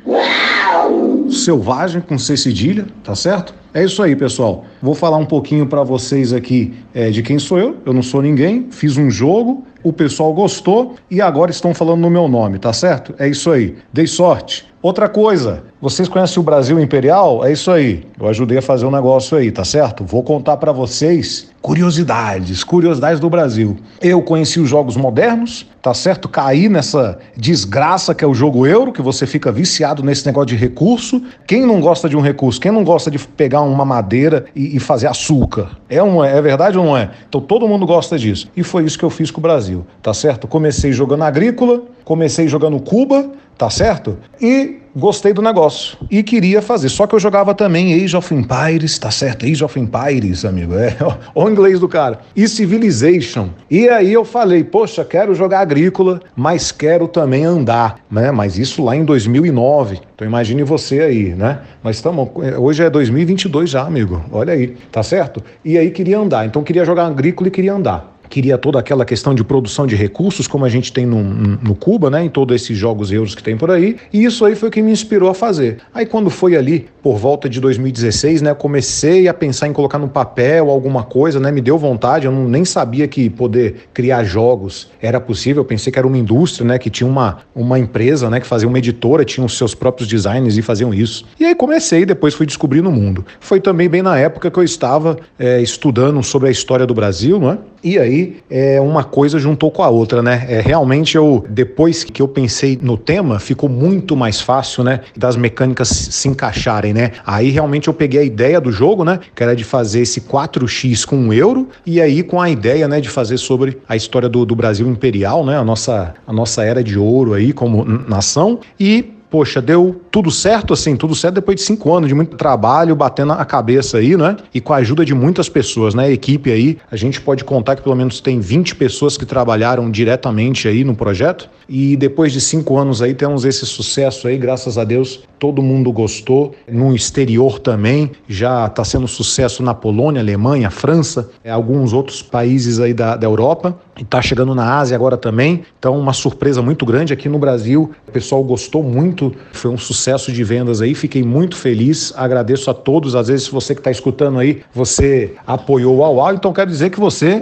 Selvagem 1.29 2.01
com 2.01 2.17
C 2.17 2.35
cedilha, 2.35 2.87
tá 3.03 3.15
certo? 3.15 3.53
É 3.73 3.85
isso 3.85 4.03
aí, 4.03 4.15
pessoal. 4.17 4.65
Vou 4.81 4.93
falar 4.93 5.17
um 5.17 5.25
pouquinho 5.25 5.65
para 5.65 5.81
vocês 5.81 6.33
aqui 6.33 6.73
é, 6.93 7.09
de 7.09 7.23
quem 7.23 7.39
sou 7.39 7.57
eu. 7.57 7.77
Eu 7.85 7.93
não 7.93 8.03
sou 8.03 8.21
ninguém, 8.21 8.67
fiz 8.69 8.97
um 8.97 9.09
jogo, 9.09 9.65
o 9.83 9.91
pessoal 9.91 10.33
gostou 10.33 10.95
e 11.09 11.21
agora 11.21 11.51
estão 11.51 11.73
falando 11.73 12.01
no 12.01 12.09
meu 12.09 12.27
nome, 12.27 12.59
tá 12.59 12.73
certo? 12.73 13.13
É 13.17 13.27
isso 13.27 13.51
aí. 13.51 13.77
Dei 13.91 14.07
sorte. 14.07 14.70
Outra 14.81 15.07
coisa, 15.07 15.61
vocês 15.79 16.09
conhecem 16.09 16.39
o 16.39 16.43
Brasil 16.43 16.79
Imperial? 16.79 17.45
É 17.45 17.51
isso 17.51 17.69
aí. 17.69 18.03
Eu 18.19 18.27
ajudei 18.27 18.57
a 18.57 18.61
fazer 18.63 18.83
um 18.87 18.89
negócio 18.89 19.37
aí, 19.37 19.51
tá 19.51 19.63
certo? 19.63 20.03
Vou 20.03 20.23
contar 20.23 20.57
para 20.57 20.71
vocês 20.71 21.51
curiosidades, 21.61 22.63
curiosidades 22.63 23.19
do 23.19 23.29
Brasil. 23.29 23.77
Eu 24.01 24.23
conheci 24.23 24.59
os 24.59 24.67
jogos 24.67 24.97
modernos, 24.97 25.67
tá 25.83 25.93
certo? 25.93 26.27
Caí 26.27 26.67
nessa 26.67 27.19
desgraça 27.37 28.15
que 28.15 28.25
é 28.25 28.27
o 28.27 28.33
jogo 28.33 28.65
euro, 28.65 28.91
que 28.91 29.03
você 29.03 29.27
fica 29.27 29.51
viciado 29.51 30.01
nesse 30.01 30.25
negócio 30.25 30.47
de 30.47 30.55
recurso. 30.55 31.21
Quem 31.45 31.63
não 31.63 31.79
gosta 31.79 32.09
de 32.09 32.17
um 32.17 32.21
recurso? 32.21 32.59
Quem 32.59 32.71
não 32.71 32.83
gosta 32.83 33.11
de 33.11 33.19
pegar 33.19 33.61
uma 33.61 33.85
madeira 33.85 34.45
e, 34.55 34.77
e 34.77 34.79
fazer 34.79 35.05
açúcar? 35.05 35.77
É, 35.87 36.01
um, 36.01 36.23
é 36.23 36.41
verdade 36.41 36.79
ou 36.79 36.83
não 36.83 36.97
é? 36.97 37.11
Então 37.29 37.39
todo 37.39 37.67
mundo 37.67 37.85
gosta 37.85 38.17
disso. 38.17 38.49
E 38.57 38.63
foi 38.63 38.83
isso 38.85 38.97
que 38.97 39.05
eu 39.05 39.11
fiz 39.11 39.29
com 39.29 39.39
o 39.39 39.43
Brasil, 39.43 39.85
tá 40.01 40.11
certo? 40.11 40.47
Comecei 40.47 40.91
jogando 40.91 41.23
agrícola, 41.23 41.83
comecei 42.03 42.47
jogando 42.47 42.79
Cuba, 42.79 43.29
tá 43.61 43.69
certo? 43.69 44.17
E 44.41 44.79
gostei 44.95 45.33
do 45.33 45.41
negócio 45.41 45.95
e 46.09 46.23
queria 46.23 46.63
fazer. 46.63 46.89
Só 46.89 47.05
que 47.05 47.13
eu 47.13 47.19
jogava 47.19 47.53
também 47.53 47.93
Age 47.93 48.17
of 48.17 48.33
Empires, 48.33 48.97
tá 48.97 49.11
certo? 49.11 49.45
Age 49.45 49.63
of 49.63 49.79
Empires, 49.79 50.43
amigo, 50.43 50.73
é 50.73 50.97
o 51.35 51.47
inglês 51.47 51.79
do 51.79 51.87
cara. 51.87 52.21
E 52.35 52.47
Civilization. 52.47 53.49
E 53.69 53.87
aí 53.87 54.11
eu 54.11 54.25
falei, 54.25 54.63
poxa, 54.63 55.05
quero 55.05 55.35
jogar 55.35 55.59
agrícola, 55.59 56.19
mas 56.35 56.71
quero 56.71 57.07
também 57.07 57.45
andar, 57.45 57.97
né? 58.09 58.31
Mas 58.31 58.57
isso 58.57 58.83
lá 58.83 58.95
em 58.95 59.05
2009. 59.05 59.99
Então 60.15 60.27
imagine 60.27 60.63
você 60.63 61.01
aí, 61.01 61.35
né? 61.35 61.59
Mas 61.83 61.97
estamos, 61.97 62.29
hoje 62.57 62.83
é 62.83 62.89
2022 62.89 63.69
já, 63.69 63.83
amigo. 63.83 64.25
Olha 64.31 64.53
aí, 64.53 64.75
tá 64.91 65.03
certo? 65.03 65.43
E 65.63 65.77
aí 65.77 65.91
queria 65.91 66.17
andar. 66.17 66.47
Então 66.47 66.63
queria 66.63 66.83
jogar 66.83 67.05
agrícola 67.05 67.47
e 67.47 67.51
queria 67.51 67.75
andar 67.75 68.10
queria 68.31 68.57
toda 68.57 68.79
aquela 68.79 69.03
questão 69.03 69.35
de 69.35 69.43
produção 69.43 69.85
de 69.85 69.93
recursos, 69.93 70.47
como 70.47 70.63
a 70.63 70.69
gente 70.69 70.93
tem 70.93 71.05
no, 71.05 71.21
no 71.21 71.75
Cuba, 71.75 72.09
né, 72.09 72.23
em 72.23 72.29
todos 72.29 72.55
esses 72.55 72.77
jogos 72.77 73.11
euros 73.11 73.35
que 73.35 73.43
tem 73.43 73.57
por 73.57 73.69
aí, 73.69 73.97
e 74.13 74.23
isso 74.23 74.45
aí 74.45 74.55
foi 74.55 74.69
o 74.69 74.71
que 74.71 74.81
me 74.81 74.89
inspirou 74.89 75.29
a 75.29 75.33
fazer. 75.33 75.79
Aí 75.93 76.05
quando 76.05 76.29
foi 76.29 76.55
ali, 76.55 76.87
por 77.03 77.17
volta 77.17 77.49
de 77.49 77.59
2016, 77.59 78.41
né, 78.41 78.53
comecei 78.53 79.27
a 79.27 79.33
pensar 79.33 79.67
em 79.67 79.73
colocar 79.73 79.99
no 79.99 80.07
papel 80.07 80.69
alguma 80.69 81.03
coisa, 81.03 81.41
né, 81.41 81.51
me 81.51 81.59
deu 81.59 81.77
vontade, 81.77 82.25
eu 82.25 82.31
não, 82.31 82.47
nem 82.47 82.63
sabia 82.63 83.05
que 83.05 83.29
poder 83.29 83.89
criar 83.93 84.23
jogos 84.23 84.89
era 85.01 85.19
possível, 85.19 85.61
eu 85.61 85.65
pensei 85.65 85.91
que 85.91 85.99
era 85.99 86.07
uma 86.07 86.17
indústria, 86.17 86.65
né, 86.65 86.79
que 86.79 86.89
tinha 86.89 87.07
uma, 87.07 87.39
uma 87.53 87.77
empresa, 87.77 88.29
né, 88.29 88.39
que 88.39 88.47
fazia 88.47 88.67
uma 88.67 88.77
editora, 88.77 89.25
tinha 89.25 89.45
os 89.45 89.57
seus 89.57 89.75
próprios 89.75 90.07
designers 90.07 90.57
e 90.57 90.61
faziam 90.61 90.93
isso. 90.93 91.25
E 91.37 91.43
aí 91.43 91.53
comecei, 91.53 92.05
depois 92.05 92.33
fui 92.33 92.45
descobrindo 92.45 92.87
o 92.87 92.91
mundo. 92.93 93.25
Foi 93.41 93.59
também 93.59 93.89
bem 93.89 94.01
na 94.01 94.17
época 94.17 94.49
que 94.49 94.57
eu 94.57 94.63
estava 94.63 95.17
é, 95.37 95.61
estudando 95.61 96.23
sobre 96.23 96.47
a 96.47 96.51
história 96.51 96.85
do 96.85 96.93
Brasil, 96.93 97.37
não 97.37 97.51
é? 97.51 97.57
E 97.83 97.97
aí, 97.97 98.37
é, 98.49 98.79
uma 98.79 99.03
coisa 99.03 99.39
juntou 99.39 99.71
com 99.71 99.83
a 99.83 99.89
outra, 99.89 100.21
né? 100.21 100.45
É, 100.47 100.61
realmente, 100.61 101.15
eu 101.17 101.43
depois 101.49 102.03
que 102.03 102.21
eu 102.21 102.27
pensei 102.27 102.77
no 102.81 102.97
tema, 102.97 103.39
ficou 103.39 103.67
muito 103.67 104.15
mais 104.15 104.39
fácil, 104.39 104.83
né? 104.83 105.01
Das 105.17 105.35
mecânicas 105.35 105.89
se 105.89 106.27
encaixarem, 106.27 106.93
né? 106.93 107.11
Aí, 107.25 107.49
realmente, 107.49 107.87
eu 107.87 107.93
peguei 107.93 108.19
a 108.19 108.23
ideia 108.23 108.61
do 108.61 108.71
jogo, 108.71 109.03
né? 109.03 109.19
Que 109.33 109.41
era 109.41 109.55
de 109.55 109.63
fazer 109.63 110.01
esse 110.01 110.21
4x 110.21 111.05
com 111.05 111.15
um 111.15 111.33
euro, 111.33 111.69
e 111.85 111.99
aí 111.99 112.21
com 112.23 112.39
a 112.39 112.49
ideia, 112.49 112.87
né, 112.87 113.01
de 113.01 113.09
fazer 113.09 113.37
sobre 113.37 113.79
a 113.87 113.95
história 113.95 114.29
do, 114.29 114.45
do 114.45 114.55
Brasil 114.55 114.87
imperial, 114.87 115.45
né? 115.45 115.57
A 115.57 115.63
nossa, 115.63 116.13
a 116.25 116.33
nossa 116.33 116.63
era 116.63 116.83
de 116.83 116.97
ouro 116.97 117.33
aí 117.33 117.51
como 117.51 117.83
nação. 117.83 118.59
E 118.79 119.20
poxa, 119.31 119.61
deu 119.61 120.01
tudo 120.11 120.29
certo, 120.29 120.73
assim, 120.73 120.97
tudo 120.97 121.15
certo 121.15 121.35
depois 121.35 121.55
de 121.55 121.61
cinco 121.63 121.95
anos 121.95 122.09
de 122.09 122.13
muito 122.13 122.35
trabalho, 122.35 122.93
batendo 122.97 123.31
a 123.31 123.45
cabeça 123.45 123.97
aí, 123.97 124.17
né? 124.17 124.35
E 124.53 124.59
com 124.59 124.73
a 124.73 124.77
ajuda 124.77 125.05
de 125.05 125.15
muitas 125.15 125.47
pessoas, 125.47 125.95
né? 125.95 126.03
A 126.03 126.11
equipe 126.11 126.51
aí, 126.51 126.77
a 126.91 126.97
gente 126.97 127.21
pode 127.21 127.45
contar 127.45 127.77
que 127.77 127.81
pelo 127.81 127.95
menos 127.95 128.19
tem 128.19 128.41
20 128.41 128.75
pessoas 128.75 129.17
que 129.17 129.25
trabalharam 129.25 129.89
diretamente 129.89 130.67
aí 130.67 130.83
no 130.83 130.93
projeto. 130.93 131.49
E 131.69 131.95
depois 131.95 132.33
de 132.33 132.41
cinco 132.41 132.77
anos 132.77 133.01
aí, 133.01 133.13
temos 133.13 133.45
esse 133.45 133.65
sucesso 133.65 134.27
aí, 134.27 134.37
graças 134.37 134.77
a 134.77 134.83
Deus, 134.83 135.21
todo 135.39 135.63
mundo 135.63 135.89
gostou. 135.93 136.53
No 136.69 136.93
exterior 136.93 137.57
também, 137.57 138.11
já 138.27 138.65
está 138.65 138.83
sendo 138.83 139.07
sucesso 139.07 139.63
na 139.63 139.73
Polônia, 139.73 140.21
Alemanha, 140.21 140.69
França, 140.69 141.29
alguns 141.49 141.93
outros 141.93 142.21
países 142.21 142.81
aí 142.81 142.93
da, 142.93 143.15
da 143.15 143.25
Europa. 143.25 143.79
Está 143.99 144.21
chegando 144.21 144.55
na 144.55 144.77
Ásia 144.77 144.95
agora 144.95 145.17
também. 145.17 145.63
Então, 145.77 145.97
uma 145.99 146.13
surpresa 146.13 146.61
muito 146.61 146.85
grande 146.85 147.13
aqui 147.13 147.27
no 147.27 147.37
Brasil. 147.37 147.91
O 148.07 148.11
pessoal 148.11 148.43
gostou 148.43 148.81
muito 148.83 149.31
foi 149.51 149.69
um 149.71 149.77
sucesso 149.77 150.31
de 150.31 150.43
vendas 150.43 150.81
aí, 150.81 150.95
fiquei 150.95 151.23
muito 151.23 151.55
feliz, 151.55 152.13
agradeço 152.15 152.69
a 152.69 152.73
todos, 152.73 153.15
às 153.15 153.27
vezes 153.27 153.47
você 153.47 153.73
que 153.75 153.79
está 153.81 153.91
escutando 153.91 154.39
aí, 154.39 154.63
você 154.73 155.35
apoiou 155.45 155.97
o 155.97 155.99
Uau, 155.99 156.33
então 156.33 156.51
quero 156.53 156.69
dizer 156.69 156.89
que 156.89 156.99
você 156.99 157.41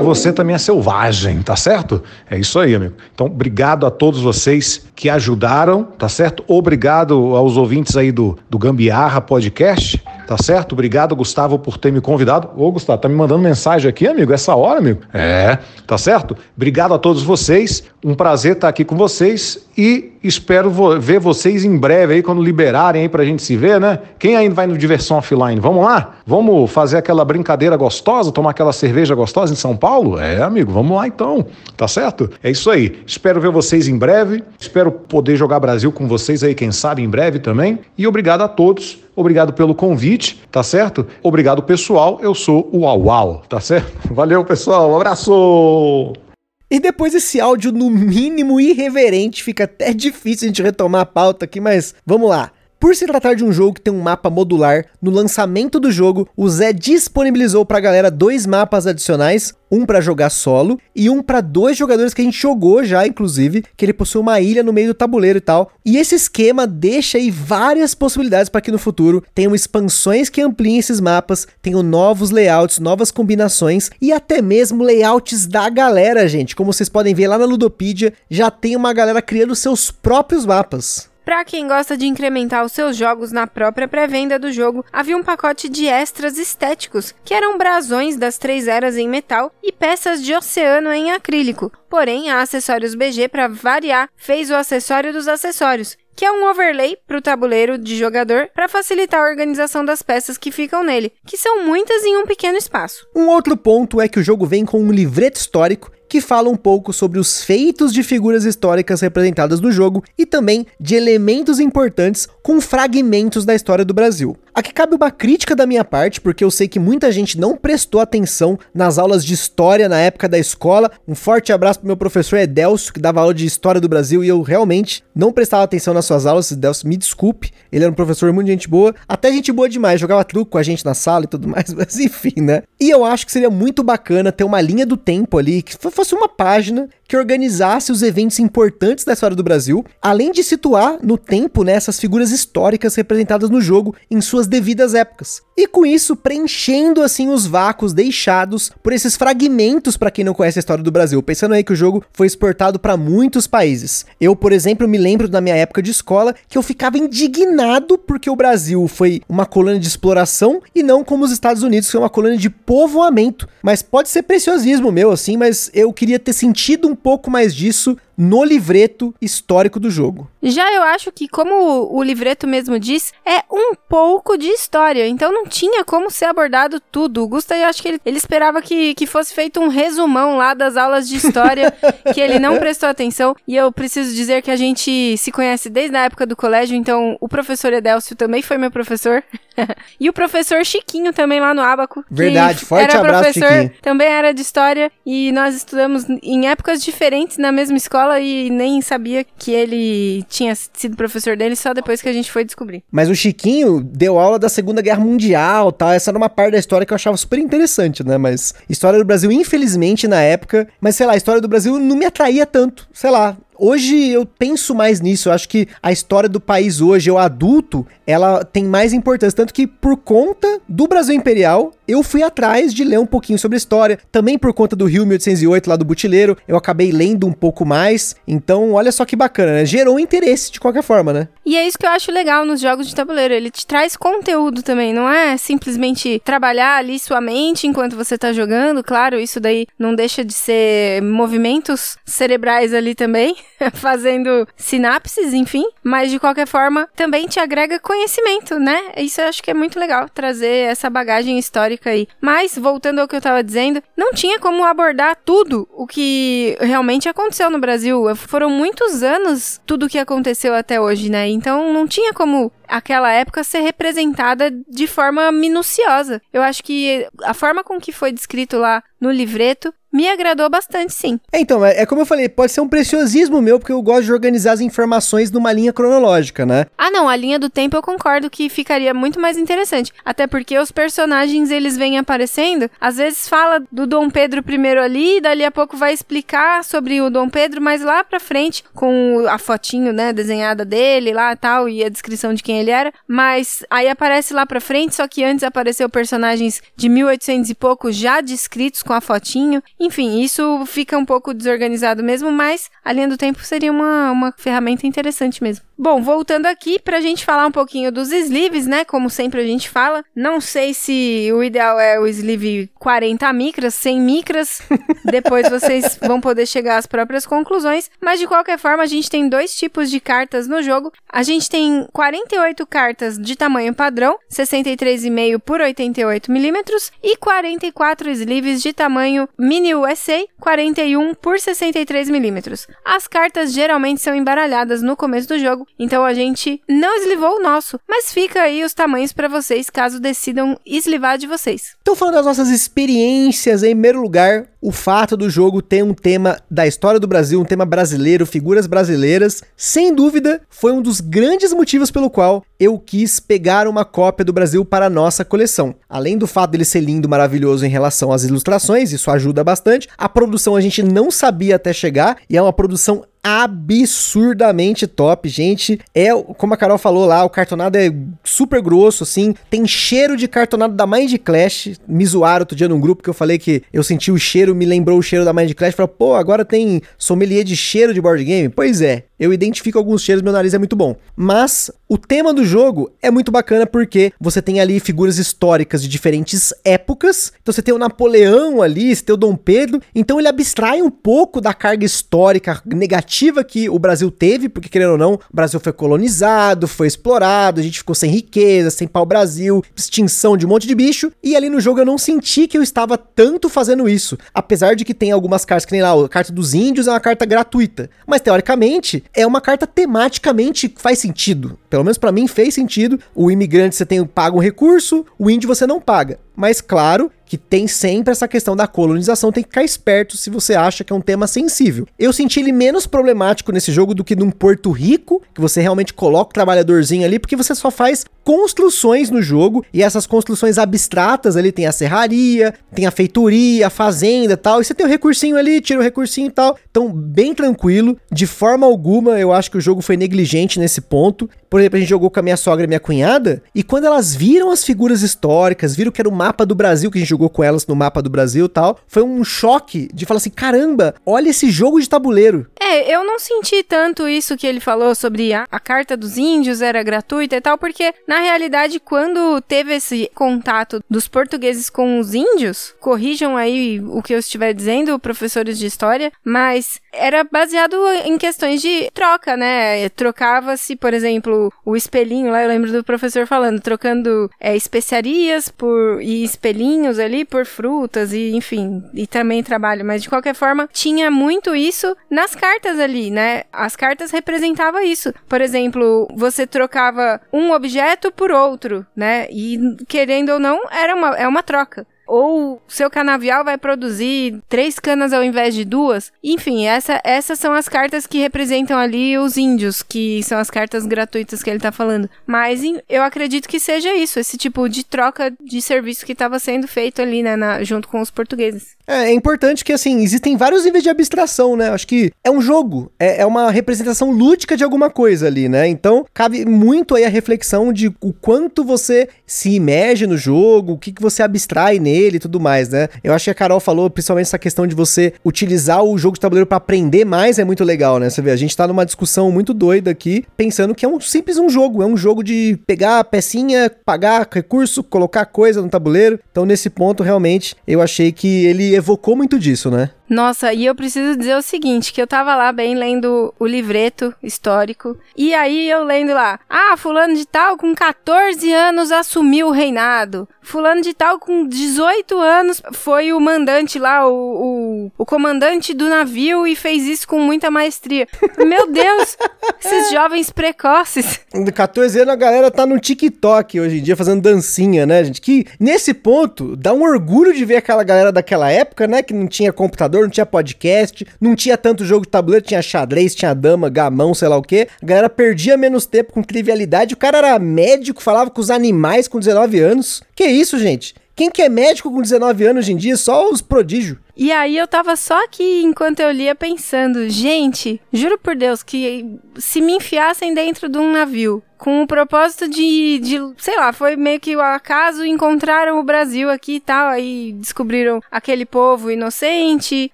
você 0.00 0.32
também 0.32 0.54
é 0.54 0.58
selvagem, 0.58 1.42
tá 1.42 1.54
certo? 1.54 2.02
É 2.28 2.38
isso 2.38 2.58
aí, 2.58 2.74
amigo. 2.74 2.94
Então, 3.14 3.26
obrigado 3.26 3.86
a 3.86 3.90
todos 3.90 4.20
vocês 4.20 4.86
que 4.96 5.08
ajudaram, 5.08 5.84
tá 5.84 6.08
certo? 6.08 6.42
Obrigado 6.48 7.36
aos 7.36 7.56
ouvintes 7.56 7.96
aí 7.96 8.10
do, 8.10 8.36
do 8.48 8.58
Gambiarra 8.58 9.20
Podcast, 9.20 10.02
tá 10.32 10.42
certo? 10.42 10.72
Obrigado, 10.72 11.14
Gustavo, 11.14 11.58
por 11.58 11.76
ter 11.76 11.92
me 11.92 12.00
convidado. 12.00 12.48
Ô, 12.56 12.72
Gustavo, 12.72 12.98
tá 12.98 13.06
me 13.06 13.14
mandando 13.14 13.42
mensagem 13.42 13.86
aqui, 13.86 14.08
amigo, 14.08 14.32
essa 14.32 14.54
hora, 14.54 14.78
amigo? 14.78 15.02
É, 15.12 15.58
tá 15.86 15.98
certo? 15.98 16.34
Obrigado 16.56 16.94
a 16.94 16.98
todos 16.98 17.22
vocês, 17.22 17.84
um 18.04 18.14
prazer 18.14 18.54
estar 18.54 18.68
aqui 18.68 18.84
com 18.84 18.96
vocês 18.96 19.64
e 19.78 20.12
espero 20.24 20.70
ver 21.00 21.20
vocês 21.20 21.64
em 21.64 21.76
breve 21.76 22.14
aí, 22.14 22.22
quando 22.22 22.42
liberarem 22.42 23.02
aí 23.02 23.08
pra 23.08 23.24
gente 23.24 23.42
se 23.42 23.56
ver, 23.56 23.80
né? 23.80 23.98
Quem 24.18 24.36
ainda 24.36 24.54
vai 24.54 24.66
no 24.66 24.76
Diversão 24.76 25.18
Offline? 25.18 25.60
Vamos 25.60 25.84
lá? 25.84 26.16
Vamos 26.26 26.70
fazer 26.70 26.98
aquela 26.98 27.24
brincadeira 27.24 27.76
gostosa, 27.76 28.32
tomar 28.32 28.50
aquela 28.50 28.72
cerveja 28.72 29.14
gostosa 29.14 29.52
em 29.52 29.56
São 29.56 29.76
Paulo? 29.76 30.18
É, 30.18 30.42
amigo, 30.42 30.72
vamos 30.72 30.96
lá 30.96 31.06
então, 31.06 31.46
tá 31.76 31.86
certo? 31.86 32.28
É 32.42 32.50
isso 32.50 32.70
aí. 32.70 33.00
Espero 33.06 33.40
ver 33.40 33.50
vocês 33.50 33.86
em 33.86 33.96
breve, 33.96 34.42
espero 34.58 34.90
poder 34.90 35.36
jogar 35.36 35.60
Brasil 35.60 35.92
com 35.92 36.08
vocês 36.08 36.42
aí, 36.42 36.54
quem 36.54 36.72
sabe, 36.72 37.02
em 37.02 37.08
breve 37.08 37.38
também. 37.38 37.78
E 37.96 38.06
obrigado 38.06 38.42
a 38.42 38.48
todos, 38.48 38.98
obrigado 39.14 39.52
pelo 39.52 39.74
convite, 39.74 40.42
tá 40.50 40.62
certo? 40.62 41.06
Obrigado, 41.22 41.62
pessoal. 41.62 42.18
Eu 42.20 42.34
sou 42.34 42.68
o 42.72 42.80
Uau, 42.80 43.42
tá 43.48 43.60
certo? 43.60 43.92
Valeu, 44.12 44.44
pessoal. 44.44 44.90
Um 44.90 44.96
abraço! 44.96 46.31
E 46.72 46.80
depois 46.80 47.14
esse 47.14 47.38
áudio, 47.38 47.70
no 47.70 47.90
mínimo 47.90 48.58
irreverente, 48.58 49.42
fica 49.42 49.64
até 49.64 49.92
difícil 49.92 50.46
a 50.46 50.48
gente 50.48 50.62
retomar 50.62 51.02
a 51.02 51.06
pauta 51.06 51.44
aqui, 51.44 51.60
mas 51.60 51.94
vamos 52.06 52.30
lá. 52.30 52.50
Por 52.82 52.96
se 52.96 53.06
tratar 53.06 53.34
de 53.34 53.44
um 53.44 53.52
jogo 53.52 53.74
que 53.74 53.80
tem 53.80 53.94
um 53.94 54.00
mapa 54.00 54.28
modular, 54.28 54.86
no 55.00 55.12
lançamento 55.12 55.78
do 55.78 55.92
jogo, 55.92 56.28
o 56.36 56.48
Zé 56.48 56.72
disponibilizou 56.72 57.64
pra 57.64 57.78
galera 57.78 58.10
dois 58.10 58.44
mapas 58.44 58.88
adicionais, 58.88 59.54
um 59.70 59.86
para 59.86 60.00
jogar 60.00 60.30
solo 60.30 60.76
e 60.92 61.08
um 61.08 61.22
para 61.22 61.40
dois 61.40 61.76
jogadores 61.76 62.12
que 62.12 62.20
a 62.20 62.24
gente 62.24 62.42
jogou 62.42 62.82
já, 62.82 63.06
inclusive, 63.06 63.62
que 63.76 63.84
ele 63.84 63.92
possui 63.92 64.20
uma 64.20 64.40
ilha 64.40 64.64
no 64.64 64.72
meio 64.72 64.88
do 64.88 64.94
tabuleiro 64.94 65.38
e 65.38 65.40
tal. 65.40 65.70
E 65.84 65.96
esse 65.96 66.16
esquema 66.16 66.66
deixa 66.66 67.18
aí 67.18 67.30
várias 67.30 67.94
possibilidades 67.94 68.48
para 68.48 68.60
que 68.60 68.72
no 68.72 68.80
futuro 68.80 69.22
tenham 69.32 69.54
expansões 69.54 70.28
que 70.28 70.42
ampliem 70.42 70.78
esses 70.78 70.98
mapas, 70.98 71.46
tenham 71.62 71.84
novos 71.84 72.32
layouts, 72.32 72.80
novas 72.80 73.12
combinações 73.12 73.92
e 74.00 74.12
até 74.12 74.42
mesmo 74.42 74.82
layouts 74.82 75.46
da 75.46 75.68
galera, 75.68 76.26
gente. 76.26 76.56
Como 76.56 76.72
vocês 76.72 76.88
podem 76.88 77.14
ver 77.14 77.28
lá 77.28 77.38
na 77.38 77.44
Ludopedia, 77.44 78.12
já 78.28 78.50
tem 78.50 78.74
uma 78.74 78.92
galera 78.92 79.22
criando 79.22 79.54
seus 79.54 79.92
próprios 79.92 80.44
mapas. 80.44 81.11
Para 81.24 81.44
quem 81.44 81.68
gosta 81.68 81.96
de 81.96 82.06
incrementar 82.06 82.64
os 82.64 82.72
seus 82.72 82.96
jogos 82.96 83.30
na 83.30 83.46
própria 83.46 83.86
pré-venda 83.86 84.38
do 84.38 84.50
jogo, 84.50 84.84
havia 84.92 85.16
um 85.16 85.22
pacote 85.22 85.68
de 85.68 85.86
extras 85.86 86.36
estéticos, 86.36 87.14
que 87.24 87.32
eram 87.32 87.56
brasões 87.56 88.16
das 88.16 88.38
três 88.38 88.66
eras 88.66 88.96
em 88.96 89.08
metal 89.08 89.52
e 89.62 89.70
peças 89.70 90.22
de 90.22 90.34
oceano 90.34 90.92
em 90.92 91.12
acrílico. 91.12 91.72
Porém, 91.88 92.30
a 92.30 92.40
Acessórios 92.40 92.94
BG, 92.94 93.28
para 93.28 93.46
variar, 93.48 94.08
fez 94.16 94.50
o 94.50 94.54
acessório 94.54 95.12
dos 95.12 95.28
acessórios, 95.28 95.96
que 96.16 96.24
é 96.24 96.32
um 96.32 96.48
overlay 96.48 96.96
para 97.06 97.18
o 97.18 97.22
tabuleiro 97.22 97.78
de 97.78 97.96
jogador 97.96 98.48
para 98.52 98.68
facilitar 98.68 99.20
a 99.20 99.28
organização 99.28 99.84
das 99.84 100.02
peças 100.02 100.36
que 100.36 100.50
ficam 100.50 100.82
nele, 100.82 101.12
que 101.26 101.36
são 101.36 101.64
muitas 101.64 102.04
em 102.04 102.16
um 102.16 102.26
pequeno 102.26 102.58
espaço. 102.58 103.06
Um 103.14 103.28
outro 103.28 103.56
ponto 103.56 104.00
é 104.00 104.08
que 104.08 104.18
o 104.18 104.22
jogo 104.22 104.44
vem 104.44 104.64
com 104.64 104.80
um 104.80 104.92
livreto 104.92 105.38
histórico 105.38 105.90
que 106.12 106.20
fala 106.20 106.50
um 106.50 106.56
pouco 106.56 106.92
sobre 106.92 107.18
os 107.18 107.42
feitos 107.42 107.90
de 107.90 108.02
figuras 108.02 108.44
históricas 108.44 109.00
representadas 109.00 109.60
no 109.62 109.72
jogo 109.72 110.04
e 110.18 110.26
também 110.26 110.66
de 110.78 110.94
elementos 110.94 111.58
importantes 111.58 112.28
com 112.42 112.60
fragmentos 112.60 113.46
da 113.46 113.54
história 113.54 113.82
do 113.82 113.94
Brasil. 113.94 114.36
Aqui 114.54 114.70
cabe 114.70 114.94
uma 114.94 115.10
crítica 115.10 115.56
da 115.56 115.64
minha 115.64 115.82
parte, 115.82 116.20
porque 116.20 116.44
eu 116.44 116.50
sei 116.50 116.68
que 116.68 116.78
muita 116.78 117.10
gente 117.10 117.40
não 117.40 117.56
prestou 117.56 118.02
atenção 118.02 118.58
nas 118.74 118.98
aulas 118.98 119.24
de 119.24 119.32
história 119.32 119.88
na 119.88 119.98
época 119.98 120.28
da 120.28 120.38
escola. 120.38 120.90
Um 121.08 121.14
forte 121.14 121.50
abraço 121.50 121.78
pro 121.78 121.86
meu 121.86 121.96
professor 121.96 122.36
Edelcio, 122.36 122.92
que 122.92 123.00
dava 123.00 123.22
aula 123.22 123.32
de 123.32 123.46
história 123.46 123.80
do 123.80 123.88
Brasil 123.88 124.22
e 124.22 124.28
eu 124.28 124.42
realmente 124.42 125.02
não 125.14 125.32
prestava 125.32 125.62
atenção 125.62 125.94
nas 125.94 126.04
suas 126.04 126.26
aulas. 126.26 126.50
Edelcio, 126.50 126.86
me 126.86 126.98
desculpe, 126.98 127.50
ele 127.72 127.84
era 127.84 127.90
um 127.90 127.94
professor 127.94 128.30
muito 128.30 128.48
gente 128.48 128.68
boa, 128.68 128.94
até 129.08 129.32
gente 129.32 129.50
boa 129.50 129.70
demais, 129.70 129.98
jogava 129.98 130.22
truco 130.22 130.50
com 130.50 130.58
a 130.58 130.62
gente 130.62 130.84
na 130.84 130.92
sala 130.92 131.24
e 131.24 131.28
tudo 131.28 131.48
mais, 131.48 131.72
mas 131.72 131.98
enfim, 131.98 132.42
né? 132.42 132.62
E 132.78 132.90
eu 132.90 133.06
acho 133.06 133.24
que 133.24 133.32
seria 133.32 133.48
muito 133.48 133.82
bacana 133.82 134.30
ter 134.30 134.44
uma 134.44 134.60
linha 134.60 134.84
do 134.84 134.98
tempo 134.98 135.38
ali 135.38 135.62
que 135.62 135.78
fosse 136.02 136.16
uma 136.16 136.28
página 136.28 136.88
que 137.06 137.16
organizasse 137.16 137.92
os 137.92 138.02
eventos 138.02 138.38
importantes 138.38 139.04
da 139.04 139.12
história 139.12 139.36
do 139.36 139.42
Brasil, 139.42 139.84
além 140.00 140.32
de 140.32 140.42
situar 140.42 140.98
no 141.02 141.16
tempo 141.18 141.62
né, 141.62 141.74
essas 141.74 142.00
figuras 142.00 142.32
históricas 142.32 142.94
representadas 142.94 143.50
no 143.50 143.60
jogo 143.60 143.94
em 144.10 144.20
suas 144.20 144.46
devidas 144.46 144.94
épocas. 144.94 145.42
E 145.54 145.68
com 145.68 145.84
isso, 145.84 146.16
preenchendo 146.16 147.02
assim 147.02 147.28
os 147.28 147.46
vácuos 147.46 147.92
deixados 147.92 148.72
por 148.82 148.94
esses 148.94 149.14
fragmentos 149.14 149.96
para 149.98 150.10
quem 150.10 150.24
não 150.24 150.32
conhece 150.32 150.58
a 150.58 150.60
história 150.60 150.82
do 150.82 150.90
Brasil. 150.90 151.22
Pensando 151.22 151.52
aí 151.52 151.62
que 151.62 151.74
o 151.74 151.76
jogo 151.76 152.02
foi 152.14 152.26
exportado 152.26 152.80
para 152.80 152.96
muitos 152.96 153.46
países. 153.46 154.06
Eu, 154.18 154.34
por 154.34 154.50
exemplo, 154.50 154.88
me 154.88 154.96
lembro 154.96 155.28
da 155.28 155.42
minha 155.42 155.54
época 155.54 155.82
de 155.82 155.90
escola 155.90 156.34
que 156.48 156.56
eu 156.56 156.62
ficava 156.62 156.96
indignado 156.96 157.98
porque 157.98 158.30
o 158.30 158.36
Brasil 158.36 158.88
foi 158.88 159.20
uma 159.28 159.44
colônia 159.44 159.78
de 159.78 159.86
exploração 159.86 160.62
e 160.74 160.82
não 160.82 161.04
como 161.04 161.26
os 161.26 161.30
Estados 161.30 161.62
Unidos, 161.62 161.90
que 161.90 161.96
é 161.96 162.00
uma 162.00 162.08
colônia 162.08 162.38
de 162.38 162.48
povoamento. 162.48 163.46
Mas 163.62 163.82
pode 163.82 164.08
ser 164.08 164.22
preciosismo 164.22 164.90
meu 164.90 165.10
assim, 165.10 165.36
mas 165.36 165.70
eu 165.74 165.91
queria 165.92 166.18
ter 166.18 166.32
sentido 166.32 166.88
um 166.88 166.94
pouco 166.94 167.30
mais 167.30 167.54
disso 167.54 167.96
no 168.22 168.44
livreto 168.44 169.12
histórico 169.20 169.80
do 169.80 169.90
jogo. 169.90 170.30
Já 170.40 170.72
eu 170.72 170.82
acho 170.84 171.10
que, 171.10 171.26
como 171.26 171.92
o 171.92 172.00
livreto 172.04 172.46
mesmo 172.46 172.78
diz, 172.78 173.12
é 173.26 173.42
um 173.50 173.74
pouco 173.74 174.36
de 174.36 174.46
história, 174.46 175.08
então 175.08 175.32
não 175.32 175.44
tinha 175.44 175.84
como 175.84 176.08
ser 176.08 176.26
abordado 176.26 176.78
tudo. 176.78 177.24
O 177.24 177.28
Gusta, 177.28 177.56
eu 177.56 177.66
acho 177.66 177.82
que 177.82 177.88
ele, 177.88 178.00
ele 178.06 178.16
esperava 178.18 178.62
que, 178.62 178.94
que 178.94 179.06
fosse 179.06 179.34
feito 179.34 179.60
um 179.60 179.66
resumão 179.66 180.36
lá 180.36 180.54
das 180.54 180.76
aulas 180.76 181.08
de 181.08 181.16
história, 181.16 181.74
que 182.14 182.20
ele 182.20 182.38
não 182.38 182.58
prestou 182.58 182.88
atenção. 182.88 183.34
E 183.46 183.56
eu 183.56 183.72
preciso 183.72 184.14
dizer 184.14 184.40
que 184.40 184.52
a 184.52 184.56
gente 184.56 185.16
se 185.16 185.32
conhece 185.32 185.68
desde 185.68 185.96
a 185.96 186.04
época 186.04 186.24
do 186.24 186.36
colégio, 186.36 186.76
então 186.76 187.16
o 187.20 187.28
professor 187.28 187.72
Edelcio 187.72 188.14
também 188.14 188.40
foi 188.40 188.56
meu 188.56 188.70
professor. 188.70 189.24
e 189.98 190.08
o 190.08 190.12
professor 190.12 190.64
Chiquinho 190.64 191.12
também 191.12 191.40
lá 191.40 191.52
no 191.52 191.60
Abaco. 191.60 192.04
Verdade, 192.08 192.64
forte 192.64 192.84
era 192.84 193.00
abraço, 193.00 193.22
professor, 193.24 193.52
Chiquinho. 193.52 193.72
Também 193.82 194.08
era 194.08 194.32
de 194.32 194.42
história 194.42 194.92
e 195.04 195.32
nós 195.32 195.56
estudamos 195.56 196.06
em 196.22 196.48
épocas 196.48 196.82
diferentes 196.82 197.36
na 197.36 197.50
mesma 197.50 197.76
escola 197.76 198.11
e 198.18 198.50
nem 198.50 198.80
sabia 198.80 199.24
que 199.24 199.52
ele 199.52 200.24
tinha 200.28 200.54
sido 200.54 200.96
professor 200.96 201.36
dele 201.36 201.56
só 201.56 201.72
depois 201.72 202.02
que 202.02 202.08
a 202.08 202.12
gente 202.12 202.30
foi 202.30 202.44
descobrir. 202.44 202.82
Mas 202.90 203.08
o 203.08 203.14
Chiquinho 203.14 203.80
deu 203.82 204.18
aula 204.18 204.38
da 204.38 204.48
Segunda 204.48 204.82
Guerra 204.82 205.00
Mundial, 205.00 205.72
tal. 205.72 205.90
Essa 205.90 206.10
era 206.10 206.18
uma 206.18 206.28
parte 206.28 206.52
da 206.52 206.58
história 206.58 206.86
que 206.86 206.92
eu 206.92 206.96
achava 206.96 207.16
super 207.16 207.38
interessante, 207.38 208.04
né? 208.04 208.18
Mas 208.18 208.54
história 208.68 208.98
do 208.98 209.04
Brasil, 209.04 209.30
infelizmente, 209.30 210.08
na 210.08 210.20
época, 210.20 210.68
mas 210.80 210.96
sei 210.96 211.06
lá, 211.06 211.12
a 211.12 211.16
história 211.16 211.40
do 211.40 211.48
Brasil 211.48 211.78
não 211.78 211.96
me 211.96 212.04
atraía 212.04 212.46
tanto. 212.46 212.88
Sei 212.92 213.10
lá, 213.10 213.36
hoje 213.62 214.08
eu 214.08 214.26
penso 214.26 214.74
mais 214.74 215.00
nisso. 215.00 215.28
Eu 215.28 215.32
acho 215.32 215.48
que 215.48 215.68
a 215.80 215.92
história 215.92 216.28
do 216.28 216.40
país 216.40 216.80
hoje, 216.80 217.10
o 217.10 217.16
adulto, 217.16 217.86
ela 218.04 218.44
tem 218.44 218.64
mais 218.64 218.92
importância. 218.92 219.36
Tanto 219.36 219.54
que 219.54 219.66
por 219.66 219.96
conta 219.96 220.60
do 220.68 220.88
Brasil 220.88 221.14
Imperial, 221.14 221.72
eu 221.86 222.02
fui 222.02 222.22
atrás 222.22 222.74
de 222.74 222.82
ler 222.82 222.98
um 222.98 223.06
pouquinho 223.06 223.38
sobre 223.38 223.54
a 223.56 223.58
história. 223.58 223.98
Também 224.10 224.36
por 224.36 224.52
conta 224.52 224.74
do 224.74 224.86
Rio 224.86 225.06
1808 225.06 225.70
lá 225.70 225.76
do 225.76 225.84
Butileiro, 225.84 226.36
eu 226.48 226.56
acabei 226.56 226.90
lendo 226.90 227.26
um 227.26 227.32
pouco 227.32 227.64
mais. 227.64 228.16
Então, 228.26 228.72
olha 228.72 228.90
só 228.90 229.04
que 229.04 229.14
bacana, 229.14 229.52
né? 229.52 229.64
Gerou 229.64 230.00
interesse 230.00 230.50
de 230.50 230.58
qualquer 230.58 230.82
forma, 230.82 231.12
né? 231.12 231.28
E 231.46 231.56
é 231.56 231.66
isso 231.66 231.78
que 231.78 231.86
eu 231.86 231.90
acho 231.90 232.10
legal 232.10 232.44
nos 232.44 232.60
jogos 232.60 232.88
de 232.88 232.94
tabuleiro. 232.94 233.32
Ele 233.32 233.50
te 233.50 233.66
traz 233.66 233.96
conteúdo 233.96 234.62
também. 234.62 234.92
Não 234.92 235.08
é 235.08 235.36
simplesmente 235.36 236.20
trabalhar 236.24 236.78
ali 236.78 236.98
sua 236.98 237.20
mente 237.20 237.66
enquanto 237.66 237.96
você 237.96 238.18
tá 238.18 238.32
jogando. 238.32 238.82
Claro, 238.82 239.20
isso 239.20 239.38
daí 239.38 239.66
não 239.78 239.94
deixa 239.94 240.24
de 240.24 240.32
ser 240.32 241.02
movimentos 241.02 241.96
cerebrais 242.04 242.72
ali 242.72 242.94
também, 242.94 243.36
fazendo 243.74 244.46
sinapses, 244.56 245.32
enfim. 245.32 245.64
Mas 245.82 246.10
de 246.10 246.18
qualquer 246.18 246.46
forma, 246.46 246.88
também 246.94 247.26
te 247.26 247.40
agrega 247.40 247.78
conhecimento, 247.78 248.58
né? 248.58 248.92
Isso 248.96 249.20
eu 249.20 249.28
acho 249.28 249.42
que 249.42 249.50
é 249.50 249.54
muito 249.54 249.78
legal, 249.78 250.08
trazer 250.08 250.68
essa 250.68 250.88
bagagem 250.90 251.38
histórica 251.38 251.90
aí. 251.90 252.06
Mas, 252.20 252.56
voltando 252.56 253.00
ao 253.00 253.08
que 253.08 253.16
eu 253.16 253.20
tava 253.20 253.42
dizendo, 253.42 253.82
não 253.96 254.12
tinha 254.12 254.38
como 254.38 254.64
abordar 254.64 255.16
tudo 255.24 255.68
o 255.72 255.86
que 255.86 256.56
realmente 256.60 257.08
aconteceu 257.08 257.50
no 257.50 257.58
Brasil. 257.58 258.14
Foram 258.16 258.50
muitos 258.50 259.02
anos 259.02 259.60
tudo 259.66 259.86
o 259.86 259.88
que 259.88 259.98
aconteceu 259.98 260.54
até 260.54 260.80
hoje, 260.80 261.10
né? 261.10 261.28
Então 261.28 261.72
não 261.72 261.86
tinha 261.86 262.12
como 262.12 262.52
aquela 262.66 263.12
época 263.12 263.44
ser 263.44 263.60
representada 263.60 264.50
de 264.68 264.86
forma 264.86 265.30
minuciosa. 265.30 266.20
Eu 266.32 266.42
acho 266.42 266.62
que 266.62 267.06
a 267.22 267.34
forma 267.34 267.62
com 267.62 267.80
que 267.80 267.92
foi 267.92 268.12
descrito 268.12 268.56
lá 268.56 268.82
no 269.00 269.10
livreto 269.10 269.72
me 269.92 270.08
agradou 270.08 270.48
bastante, 270.48 270.92
sim. 270.94 271.20
É, 271.30 271.40
então, 271.40 271.64
é, 271.64 271.82
é, 271.82 271.86
como 271.86 272.00
eu 272.00 272.06
falei, 272.06 272.28
pode 272.28 272.52
ser 272.52 272.60
um 272.60 272.68
preciosismo 272.68 273.40
meu, 273.42 273.58
porque 273.58 273.72
eu 273.72 273.82
gosto 273.82 274.04
de 274.04 274.12
organizar 274.12 274.52
as 274.52 274.60
informações 274.60 275.30
numa 275.30 275.52
linha 275.52 275.72
cronológica, 275.72 276.46
né? 276.46 276.66
Ah, 276.78 276.90
não, 276.90 277.08
a 277.08 277.16
linha 277.16 277.38
do 277.38 277.50
tempo 277.50 277.76
eu 277.76 277.82
concordo 277.82 278.30
que 278.30 278.48
ficaria 278.48 278.94
muito 278.94 279.20
mais 279.20 279.36
interessante. 279.36 279.92
Até 280.04 280.26
porque 280.26 280.58
os 280.58 280.72
personagens, 280.72 281.50
eles 281.50 281.76
vêm 281.76 281.98
aparecendo, 281.98 282.70
às 282.80 282.96
vezes 282.96 283.28
fala 283.28 283.62
do 283.70 283.86
Dom 283.86 284.08
Pedro 284.08 284.42
I 284.48 284.78
ali, 284.78 285.20
dali 285.20 285.44
a 285.44 285.50
pouco 285.50 285.76
vai 285.76 285.92
explicar 285.92 286.64
sobre 286.64 287.00
o 287.00 287.10
Dom 287.10 287.28
Pedro, 287.28 287.60
mas 287.60 287.82
lá 287.82 288.02
pra 288.02 288.18
frente, 288.18 288.64
com 288.74 289.24
a 289.28 289.38
fotinho, 289.38 289.92
né, 289.92 290.12
desenhada 290.12 290.64
dele 290.64 291.12
lá 291.12 291.32
e 291.32 291.36
tal, 291.36 291.68
e 291.68 291.84
a 291.84 291.88
descrição 291.88 292.32
de 292.32 292.42
quem 292.42 292.60
ele 292.60 292.70
era, 292.70 292.92
mas 293.06 293.64
aí 293.68 293.88
aparece 293.88 294.32
lá 294.32 294.46
pra 294.46 294.60
frente, 294.60 294.94
só 294.94 295.06
que 295.06 295.22
antes 295.22 295.44
apareceu 295.44 295.88
personagens 295.88 296.62
de 296.76 296.88
1800 296.88 297.50
e 297.50 297.54
pouco 297.54 297.92
já 297.92 298.20
descritos 298.20 298.82
com 298.82 298.92
a 298.92 299.00
fotinho. 299.00 299.62
Enfim, 299.82 300.20
isso 300.20 300.64
fica 300.64 300.96
um 300.96 301.04
pouco 301.04 301.34
desorganizado 301.34 302.04
mesmo, 302.04 302.30
mas 302.30 302.70
a 302.84 302.92
linha 302.92 303.08
do 303.08 303.16
tempo 303.16 303.42
seria 303.42 303.72
uma, 303.72 304.12
uma 304.12 304.32
ferramenta 304.36 304.86
interessante 304.86 305.42
mesmo. 305.42 305.64
Bom, 305.76 306.00
voltando 306.00 306.46
aqui 306.46 306.78
pra 306.78 307.00
gente 307.00 307.24
falar 307.24 307.44
um 307.44 307.50
pouquinho 307.50 307.90
dos 307.90 308.12
sleeves, 308.12 308.68
né? 308.68 308.84
Como 308.84 309.10
sempre 309.10 309.40
a 309.40 309.44
gente 309.44 309.68
fala. 309.68 310.04
Não 310.14 310.40
sei 310.40 310.72
se 310.72 311.28
o 311.34 311.42
ideal 311.42 311.80
é 311.80 311.98
o 311.98 312.06
sleeve 312.06 312.70
40 312.78 313.32
micras, 313.32 313.74
100 313.74 314.00
micras. 314.00 314.62
Depois 315.04 315.48
vocês 315.48 315.98
vão 316.00 316.20
poder 316.20 316.46
chegar 316.46 316.76
às 316.76 316.86
próprias 316.86 317.26
conclusões. 317.26 317.90
Mas 318.00 318.20
de 318.20 318.28
qualquer 318.28 318.60
forma, 318.60 318.84
a 318.84 318.86
gente 318.86 319.10
tem 319.10 319.28
dois 319.28 319.56
tipos 319.56 319.90
de 319.90 319.98
cartas 319.98 320.46
no 320.46 320.62
jogo. 320.62 320.92
A 321.10 321.24
gente 321.24 321.50
tem 321.50 321.84
48 321.92 322.64
cartas 322.64 323.18
de 323.18 323.34
tamanho 323.34 323.74
padrão, 323.74 324.16
63,5 324.30 325.40
por 325.40 325.60
88 325.60 326.30
milímetros, 326.30 326.92
e 327.02 327.16
44 327.16 328.08
sleeves 328.10 328.62
de 328.62 328.72
tamanho 328.72 329.28
mini 329.36 329.71
USA, 329.74 330.24
41 330.40 331.14
por 331.14 331.38
63 331.38 332.10
milímetros. 332.10 332.66
As 332.84 333.06
cartas 333.06 333.52
geralmente 333.52 334.00
são 334.00 334.14
embaralhadas 334.14 334.82
no 334.82 334.96
começo 334.96 335.28
do 335.28 335.38
jogo 335.38 335.66
então 335.78 336.04
a 336.04 336.14
gente 336.14 336.62
não 336.68 336.96
eslivou 336.96 337.36
o 337.36 337.42
nosso, 337.42 337.78
mas 337.88 338.12
fica 338.12 338.42
aí 338.42 338.62
os 338.62 338.74
tamanhos 338.74 339.12
para 339.12 339.28
vocês 339.28 339.68
caso 339.68 340.00
decidam 340.00 340.58
eslivar 340.64 341.18
de 341.18 341.26
vocês. 341.26 341.74
Então 341.82 341.96
falando 341.96 342.14
das 342.14 342.26
nossas 342.26 342.50
experiências, 342.50 343.62
em 343.62 343.70
primeiro 343.70 344.00
lugar, 344.00 344.46
o 344.62 344.70
fato 344.70 345.16
do 345.16 345.28
jogo 345.28 345.60
ter 345.60 345.82
um 345.82 345.92
tema 345.92 346.38
da 346.48 346.64
história 346.66 347.00
do 347.00 347.08
Brasil, 347.08 347.40
um 347.40 347.44
tema 347.44 347.66
brasileiro, 347.66 348.24
figuras 348.24 348.68
brasileiras, 348.68 349.42
sem 349.56 349.92
dúvida, 349.92 350.40
foi 350.48 350.72
um 350.72 350.80
dos 350.80 351.00
grandes 351.00 351.52
motivos 351.52 351.90
pelo 351.90 352.08
qual 352.08 352.44
eu 352.60 352.78
quis 352.78 353.18
pegar 353.18 353.66
uma 353.66 353.84
cópia 353.84 354.24
do 354.24 354.32
Brasil 354.32 354.64
para 354.64 354.86
a 354.86 354.90
nossa 354.90 355.24
coleção. 355.24 355.74
Além 355.88 356.16
do 356.16 356.28
fato 356.28 356.52
dele 356.52 356.64
ser 356.64 356.78
lindo, 356.78 357.08
maravilhoso 357.08 357.66
em 357.66 357.68
relação 357.68 358.12
às 358.12 358.22
ilustrações, 358.22 358.92
isso 358.92 359.10
ajuda 359.10 359.42
bastante. 359.42 359.88
A 359.98 360.08
produção 360.08 360.54
a 360.54 360.60
gente 360.60 360.80
não 360.80 361.10
sabia 361.10 361.56
até 361.56 361.72
chegar 361.72 362.18
e 362.30 362.36
é 362.36 362.42
uma 362.42 362.52
produção 362.52 363.04
absurdamente 363.22 364.86
top, 364.86 365.28
gente. 365.28 365.78
É, 365.94 366.08
como 366.36 366.54
a 366.54 366.56
Carol 366.56 366.76
falou 366.76 367.06
lá, 367.06 367.24
o 367.24 367.30
cartonado 367.30 367.78
é 367.78 367.92
super 368.24 368.60
grosso, 368.60 369.04
assim. 369.04 369.34
Tem 369.48 369.66
cheiro 369.66 370.16
de 370.16 370.26
cartonado 370.26 370.74
da 370.74 370.86
Mind 370.86 371.14
Clash. 371.24 371.78
Me 371.86 372.04
zoaram 372.04 372.42
outro 372.42 372.56
dia 372.56 372.68
num 372.68 372.80
grupo 372.80 373.02
que 373.02 373.08
eu 373.08 373.14
falei 373.14 373.38
que 373.38 373.62
eu 373.72 373.84
senti 373.84 374.10
o 374.10 374.18
cheiro, 374.18 374.54
me 374.54 374.66
lembrou 374.66 374.98
o 374.98 375.02
cheiro 375.02 375.24
da 375.24 375.32
Mind 375.32 375.52
Clash. 375.52 375.74
Falei, 375.74 375.92
pô, 375.96 376.14
agora 376.14 376.44
tem 376.44 376.82
sommelier 376.98 377.44
de 377.44 377.56
cheiro 377.56 377.94
de 377.94 378.00
board 378.00 378.24
game? 378.24 378.48
Pois 378.48 378.80
é, 378.80 379.04
eu 379.20 379.32
identifico 379.32 379.78
alguns 379.78 380.02
cheiros, 380.02 380.22
meu 380.22 380.32
nariz 380.32 380.52
é 380.52 380.58
muito 380.58 380.74
bom. 380.74 380.96
Mas 381.14 381.70
o 381.88 381.96
tema 381.96 382.34
do 382.34 382.44
jogo 382.44 382.90
é 383.00 383.10
muito 383.10 383.30
bacana 383.30 383.66
porque 383.66 384.12
você 384.20 384.42
tem 384.42 384.60
ali 384.60 384.80
figuras 384.80 385.18
históricas 385.18 385.80
de 385.82 385.88
diferentes 385.88 386.52
épocas. 386.64 387.32
Então 387.40 387.52
você 387.52 387.62
tem 387.62 387.72
o 387.72 387.78
Napoleão 387.78 388.60
ali, 388.60 388.94
você 388.94 389.02
tem 389.02 389.14
o 389.14 389.18
Dom 389.18 389.36
Pedro. 389.36 389.80
Então 389.94 390.18
ele 390.18 390.28
abstrai 390.28 390.82
um 390.82 390.90
pouco 390.90 391.40
da 391.40 391.54
carga 391.54 391.84
histórica 391.84 392.60
negativa 392.66 393.11
que 393.44 393.68
o 393.68 393.78
Brasil 393.78 394.10
teve, 394.10 394.48
porque 394.48 394.68
querendo 394.68 394.92
ou 394.92 394.98
não, 394.98 395.14
o 395.14 395.20
Brasil 395.30 395.60
foi 395.60 395.72
colonizado, 395.72 396.66
foi 396.66 396.86
explorado, 396.86 397.60
a 397.60 397.62
gente 397.62 397.78
ficou 397.78 397.94
sem 397.94 398.10
riqueza, 398.10 398.70
sem 398.70 398.88
pau-brasil, 398.88 399.62
extinção 399.76 400.36
de 400.36 400.46
um 400.46 400.48
monte 400.48 400.66
de 400.66 400.74
bicho. 400.74 401.12
E 401.22 401.36
ali 401.36 401.50
no 401.50 401.60
jogo 401.60 401.80
eu 401.80 401.84
não 401.84 401.98
senti 401.98 402.48
que 402.48 402.56
eu 402.56 402.62
estava 402.62 402.96
tanto 402.96 403.48
fazendo 403.48 403.88
isso. 403.88 404.16
Apesar 404.32 404.74
de 404.74 404.84
que 404.84 404.94
tem 404.94 405.12
algumas 405.12 405.44
cartas, 405.44 405.66
que 405.66 405.72
nem 405.72 405.82
lá, 405.82 405.92
a 405.92 406.08
carta 406.08 406.32
dos 406.32 406.54
índios 406.54 406.86
é 406.86 406.90
uma 406.90 407.00
carta 407.00 407.26
gratuita. 407.26 407.90
Mas 408.06 408.22
teoricamente, 408.22 409.04
é 409.14 409.26
uma 409.26 409.40
carta 409.40 409.66
tematicamente 409.66 410.72
faz 410.76 410.98
sentido. 410.98 411.58
Pelo 411.68 411.84
menos 411.84 411.98
para 411.98 412.12
mim 412.12 412.26
fez 412.26 412.54
sentido. 412.54 412.98
O 413.14 413.30
imigrante 413.30 413.76
você 413.76 413.84
tem 413.84 414.02
paga 414.04 414.36
um 414.36 414.40
recurso, 414.40 415.04
o 415.18 415.30
índio 415.30 415.48
você 415.48 415.66
não 415.66 415.80
paga. 415.80 416.18
Mas 416.34 416.60
claro 416.60 417.10
que 417.32 417.38
tem 417.38 417.66
sempre 417.66 418.12
essa 418.12 418.28
questão 418.28 418.54
da 418.54 418.66
colonização, 418.66 419.32
tem 419.32 419.42
que 419.42 419.48
ficar 419.48 419.64
esperto 419.64 420.18
se 420.18 420.28
você 420.28 420.54
acha 420.54 420.84
que 420.84 420.92
é 420.92 420.96
um 420.96 421.00
tema 421.00 421.26
sensível. 421.26 421.88
Eu 421.98 422.12
senti 422.12 422.38
ele 422.38 422.52
menos 422.52 422.86
problemático 422.86 423.50
nesse 423.50 423.72
jogo 423.72 423.94
do 423.94 424.04
que 424.04 424.14
num 424.14 424.30
Porto 424.30 424.70
Rico, 424.70 425.22
que 425.32 425.40
você 425.40 425.62
realmente 425.62 425.94
coloca 425.94 426.28
o 426.28 426.34
trabalhadorzinho 426.34 427.06
ali, 427.06 427.18
porque 427.18 427.34
você 427.34 427.54
só 427.54 427.70
faz 427.70 428.04
construções 428.24 429.10
no 429.10 429.22
jogo, 429.22 429.64
e 429.72 429.82
essas 429.82 430.06
construções 430.06 430.58
abstratas 430.58 431.36
ali 431.36 431.52
tem 431.52 431.66
a 431.66 431.72
serraria, 431.72 432.54
tem 432.74 432.86
a 432.86 432.90
feitoria, 432.90 433.66
a 433.66 433.70
fazenda 433.70 434.36
tal, 434.36 434.60
e 434.60 434.64
você 434.64 434.74
tem 434.74 434.86
o 434.86 434.88
recursinho 434.88 435.36
ali, 435.36 435.60
tira 435.60 435.80
o 435.80 435.82
recursinho 435.82 436.28
e 436.28 436.30
tal. 436.30 436.58
Então, 436.70 436.92
bem 436.92 437.34
tranquilo, 437.34 437.96
de 438.10 438.26
forma 438.26 438.66
alguma 438.66 439.18
eu 439.18 439.32
acho 439.32 439.50
que 439.50 439.58
o 439.58 439.60
jogo 439.60 439.82
foi 439.82 439.96
negligente 439.96 440.58
nesse 440.58 440.80
ponto. 440.80 441.28
Por 441.50 441.60
exemplo, 441.60 441.76
a 441.76 441.80
gente 441.80 441.88
jogou 441.88 442.10
com 442.10 442.20
a 442.20 442.22
minha 442.22 442.36
sogra 442.36 442.64
e 442.64 442.68
minha 442.68 442.80
cunhada, 442.80 443.42
e 443.54 443.62
quando 443.62 443.84
elas 443.84 444.14
viram 444.14 444.50
as 444.50 444.64
figuras 444.64 445.02
históricas, 445.02 445.76
viram 445.76 445.92
que 445.92 446.00
era 446.00 446.08
o 446.08 446.12
mapa 446.12 446.46
do 446.46 446.54
Brasil 446.54 446.90
que 446.90 446.98
a 446.98 447.00
gente 447.00 447.10
jogou 447.10 447.28
com 447.28 447.44
elas 447.44 447.66
no 447.66 447.76
mapa 447.76 448.00
do 448.00 448.08
Brasil 448.08 448.48
tal, 448.48 448.78
foi 448.86 449.02
um 449.02 449.22
choque 449.22 449.88
de 449.92 450.06
falar 450.06 450.18
assim: 450.18 450.30
caramba, 450.30 450.94
olha 451.04 451.30
esse 451.30 451.50
jogo 451.50 451.80
de 451.80 451.88
tabuleiro. 451.88 452.46
É, 452.60 452.94
eu 452.94 453.04
não 453.04 453.18
senti 453.18 453.62
tanto 453.62 454.08
isso 454.08 454.36
que 454.36 454.46
ele 454.46 454.60
falou 454.60 454.94
sobre 454.94 455.32
a, 455.32 455.44
a 455.50 455.60
carta 455.60 455.96
dos 455.96 456.16
índios 456.16 456.62
era 456.62 456.82
gratuita 456.82 457.36
e 457.36 457.40
tal, 457.40 457.58
porque 457.58 457.92
na 458.12 458.20
realidade, 458.20 458.78
quando 458.78 459.40
teve 459.40 459.74
esse 459.74 460.10
contato 460.14 460.84
dos 460.88 461.08
portugueses 461.08 461.70
com 461.70 461.98
os 461.98 462.12
índios, 462.12 462.74
corrijam 462.78 463.38
aí 463.38 463.80
o 463.80 464.02
que 464.02 464.12
eu 464.12 464.18
estiver 464.18 464.52
dizendo, 464.52 464.98
professores 464.98 465.58
de 465.58 465.64
história, 465.64 466.12
mas 466.22 466.78
era 466.92 467.24
baseado 467.24 467.74
em 468.04 468.18
questões 468.18 468.60
de 468.60 468.90
troca, 468.92 469.34
né? 469.34 469.88
Trocava-se, 469.88 470.76
por 470.76 470.92
exemplo, 470.92 471.50
o 471.64 471.74
espelhinho 471.74 472.30
lá, 472.30 472.42
eu 472.42 472.48
lembro 472.48 472.70
do 472.70 472.84
professor 472.84 473.26
falando, 473.26 473.62
trocando 473.62 474.30
é, 474.38 474.54
especiarias 474.54 475.48
por 475.48 476.02
e 476.02 476.22
espelhinhos 476.22 476.98
ali 476.98 477.24
por 477.24 477.46
frutas 477.46 478.12
e, 478.12 478.32
enfim, 478.32 478.84
e 478.92 479.06
também 479.06 479.42
trabalho, 479.42 479.86
mas 479.86 480.02
de 480.02 480.10
qualquer 480.10 480.34
forma, 480.34 480.68
tinha 480.70 481.10
muito 481.10 481.56
isso 481.56 481.96
nas 482.10 482.34
cartas 482.34 482.78
ali, 482.78 483.10
né? 483.10 483.44
As 483.50 483.74
cartas 483.74 484.10
representavam 484.10 484.82
isso. 484.82 485.14
Por 485.26 485.40
exemplo, 485.40 486.06
você 486.14 486.46
trocava 486.46 487.18
um 487.32 487.52
objeto 487.52 488.01
por 488.10 488.32
outro, 488.32 488.86
né? 488.96 489.28
E 489.30 489.76
querendo 489.86 490.30
ou 490.30 490.38
não, 490.38 490.60
era 490.70 490.94
uma, 490.94 491.16
é 491.16 491.28
uma 491.28 491.42
troca. 491.42 491.86
Ou 492.12 492.60
seu 492.68 492.90
canavial 492.90 493.42
vai 493.42 493.56
produzir 493.56 494.38
três 494.46 494.78
canas 494.78 495.14
ao 495.14 495.24
invés 495.24 495.54
de 495.54 495.64
duas. 495.64 496.12
Enfim, 496.22 496.66
essa, 496.66 497.00
essas 497.02 497.38
são 497.38 497.54
as 497.54 497.70
cartas 497.70 498.06
que 498.06 498.18
representam 498.18 498.76
ali 498.76 499.16
os 499.16 499.38
índios, 499.38 499.82
que 499.82 500.22
são 500.22 500.36
as 500.38 500.50
cartas 500.50 500.84
gratuitas 500.84 501.42
que 501.42 501.48
ele 501.48 501.58
tá 501.58 501.72
falando. 501.72 502.10
Mas 502.26 502.60
eu 502.86 503.02
acredito 503.02 503.48
que 503.48 503.58
seja 503.58 503.94
isso, 503.94 504.20
esse 504.20 504.36
tipo 504.36 504.68
de 504.68 504.84
troca 504.84 505.32
de 505.42 505.62
serviço 505.62 506.04
que 506.04 506.12
estava 506.12 506.38
sendo 506.38 506.68
feito 506.68 507.00
ali, 507.00 507.22
né, 507.22 507.34
na, 507.34 507.64
junto 507.64 507.88
com 507.88 507.98
os 507.98 508.10
portugueses. 508.10 508.76
É, 508.86 509.04
é, 509.04 509.12
importante 509.12 509.64
que, 509.64 509.72
assim, 509.72 510.02
existem 510.02 510.36
vários 510.36 510.66
níveis 510.66 510.84
de 510.84 510.90
abstração, 510.90 511.56
né? 511.56 511.70
Acho 511.70 511.86
que 511.86 512.10
é 512.22 512.30
um 512.30 512.42
jogo, 512.42 512.92
é, 512.98 513.22
é, 513.22 513.26
uma 513.26 513.50
representação 513.50 514.10
lúdica 514.10 514.54
de 514.54 514.64
alguma 514.64 514.90
coisa 514.90 515.28
ali, 515.28 515.48
né? 515.48 515.66
Então, 515.66 516.04
cabe 516.12 516.44
muito 516.44 516.94
aí 516.94 517.04
a 517.04 517.08
reflexão 517.08 517.72
de 517.72 517.88
o 518.02 518.12
quanto 518.12 518.62
você 518.62 519.08
se 519.26 519.50
imerge 519.54 520.06
no 520.06 520.18
jogo, 520.18 520.72
o 520.72 520.78
que, 520.78 520.92
que 520.92 521.00
você 521.00 521.22
abstrai 521.22 521.78
nele 521.78 522.01
e 522.14 522.18
tudo 522.18 522.40
mais, 522.40 522.68
né? 522.68 522.88
Eu 523.02 523.12
acho 523.12 523.24
que 523.24 523.30
a 523.30 523.34
Carol 523.34 523.60
falou, 523.60 523.88
principalmente 523.90 524.26
essa 524.26 524.38
questão 524.38 524.66
de 524.66 524.74
você 524.74 525.12
utilizar 525.24 525.82
o 525.82 525.96
jogo 525.96 526.14
de 526.14 526.20
tabuleiro 526.20 526.46
para 526.46 526.56
aprender 526.56 527.04
mais 527.04 527.38
é 527.38 527.44
muito 527.44 527.64
legal, 527.64 527.98
né? 527.98 528.10
Você 528.10 528.20
vê, 528.20 528.30
a 528.30 528.36
gente 528.36 528.56
tá 528.56 528.66
numa 528.66 528.84
discussão 528.84 529.30
muito 529.30 529.54
doida 529.54 529.90
aqui, 529.90 530.24
pensando 530.36 530.74
que 530.74 530.84
é 530.84 530.88
um 530.88 531.00
simples 531.00 531.38
um 531.38 531.48
jogo, 531.48 531.82
é 531.82 531.86
um 531.86 531.96
jogo 531.96 532.22
de 532.22 532.58
pegar 532.66 532.98
a 532.98 533.04
pecinha, 533.04 533.70
pagar 533.84 534.28
recurso, 534.30 534.82
colocar 534.82 535.26
coisa 535.26 535.62
no 535.62 535.68
tabuleiro. 535.68 536.18
Então, 536.30 536.44
nesse 536.44 536.70
ponto, 536.70 537.02
realmente, 537.02 537.56
eu 537.66 537.80
achei 537.80 538.12
que 538.12 538.44
ele 538.46 538.74
evocou 538.74 539.16
muito 539.16 539.38
disso, 539.38 539.70
né? 539.70 539.90
Nossa, 540.12 540.52
e 540.52 540.66
eu 540.66 540.74
preciso 540.74 541.16
dizer 541.16 541.34
o 541.34 541.40
seguinte, 541.40 541.90
que 541.90 542.02
eu 542.02 542.06
tava 542.06 542.36
lá 542.36 542.52
bem 542.52 542.74
lendo 542.74 543.32
o 543.38 543.46
livreto 543.46 544.14
histórico, 544.22 544.94
e 545.16 545.32
aí 545.32 545.70
eu 545.70 545.82
lendo 545.84 546.12
lá, 546.12 546.38
ah, 546.50 546.76
fulano 546.76 547.14
de 547.14 547.26
tal 547.26 547.56
com 547.56 547.74
14 547.74 548.52
anos 548.52 548.92
assumiu 548.92 549.46
o 549.46 549.50
reinado, 549.50 550.28
fulano 550.42 550.82
de 550.82 550.92
tal 550.92 551.18
com 551.18 551.46
18 551.46 552.18
anos 552.18 552.60
foi 552.72 553.12
o 553.14 553.18
mandante 553.18 553.78
lá, 553.78 554.06
o, 554.06 554.12
o, 554.12 554.92
o 554.98 555.06
comandante 555.06 555.72
do 555.72 555.88
navio 555.88 556.46
e 556.46 556.54
fez 556.54 556.84
isso 556.84 557.08
com 557.08 557.18
muita 557.18 557.50
maestria. 557.50 558.06
Meu 558.36 558.70
Deus, 558.70 559.16
esses 559.64 559.90
jovens 559.90 560.28
precoces. 560.28 561.20
De 561.32 561.52
14 561.52 562.00
anos 562.00 562.12
a 562.12 562.16
galera 562.16 562.50
tá 562.50 562.66
no 562.66 562.78
TikTok 562.78 563.58
hoje 563.58 563.78
em 563.78 563.82
dia 563.82 563.96
fazendo 563.96 564.20
dancinha, 564.20 564.84
né, 564.84 565.04
gente? 565.04 565.22
Que 565.22 565.46
nesse 565.58 565.94
ponto 565.94 566.54
dá 566.54 566.74
um 566.74 566.82
orgulho 566.82 567.32
de 567.32 567.44
ver 567.46 567.56
aquela 567.56 567.82
galera 567.82 568.12
daquela 568.12 568.50
época, 568.50 568.86
né, 568.86 569.02
que 569.02 569.14
não 569.14 569.26
tinha 569.26 569.52
computador 569.52 570.01
não 570.04 570.10
tinha 570.10 570.26
podcast, 570.26 571.06
não 571.20 571.34
tinha 571.34 571.56
tanto 571.56 571.84
jogo 571.84 572.04
de 572.04 572.10
tabuleiro, 572.10 572.44
tinha 572.44 572.62
xadrez, 572.62 573.14
tinha 573.14 573.34
dama, 573.34 573.68
gamão, 573.68 574.14
sei 574.14 574.28
lá 574.28 574.36
o 574.36 574.42
que. 574.42 574.68
A 574.82 574.86
galera 574.86 575.08
perdia 575.08 575.56
menos 575.56 575.86
tempo 575.86 576.12
com 576.12 576.22
trivialidade. 576.22 576.94
O 576.94 576.96
cara 576.96 577.18
era 577.18 577.38
médico, 577.38 578.02
falava 578.02 578.30
com 578.30 578.40
os 578.40 578.50
animais 578.50 579.08
com 579.08 579.18
19 579.18 579.60
anos. 579.60 580.02
Que 580.14 580.24
isso, 580.24 580.58
gente? 580.58 580.94
Quem 581.14 581.30
que 581.30 581.42
é 581.42 581.48
médico 581.48 581.90
com 581.90 582.00
19 582.00 582.44
anos 582.44 582.64
hoje 582.64 582.72
em 582.72 582.76
dia? 582.76 582.96
Só 582.96 583.30
os 583.30 583.42
prodígios. 583.42 583.98
E 584.16 584.30
aí 584.30 584.56
eu 584.56 584.66
tava 584.68 584.94
só 584.96 585.24
aqui 585.24 585.62
enquanto 585.62 586.00
eu 586.00 586.10
lia 586.10 586.34
pensando, 586.34 587.08
gente, 587.08 587.80
juro 587.92 588.18
por 588.18 588.36
Deus 588.36 588.62
que 588.62 589.18
se 589.36 589.60
me 589.60 589.76
enfiassem 589.76 590.34
dentro 590.34 590.68
de 590.68 590.78
um 590.78 590.92
navio 590.92 591.42
com 591.62 591.80
o 591.80 591.86
propósito 591.86 592.48
de, 592.48 592.98
de, 592.98 593.20
sei 593.38 593.56
lá, 593.56 593.72
foi 593.72 593.94
meio 593.94 594.18
que 594.18 594.34
o 594.34 594.40
acaso 594.40 595.04
encontraram 595.04 595.78
o 595.78 595.84
Brasil 595.84 596.28
aqui 596.28 596.56
e 596.56 596.60
tal, 596.60 596.88
aí 596.88 597.32
descobriram 597.34 598.00
aquele 598.10 598.44
povo 598.44 598.90
inocente, 598.90 599.92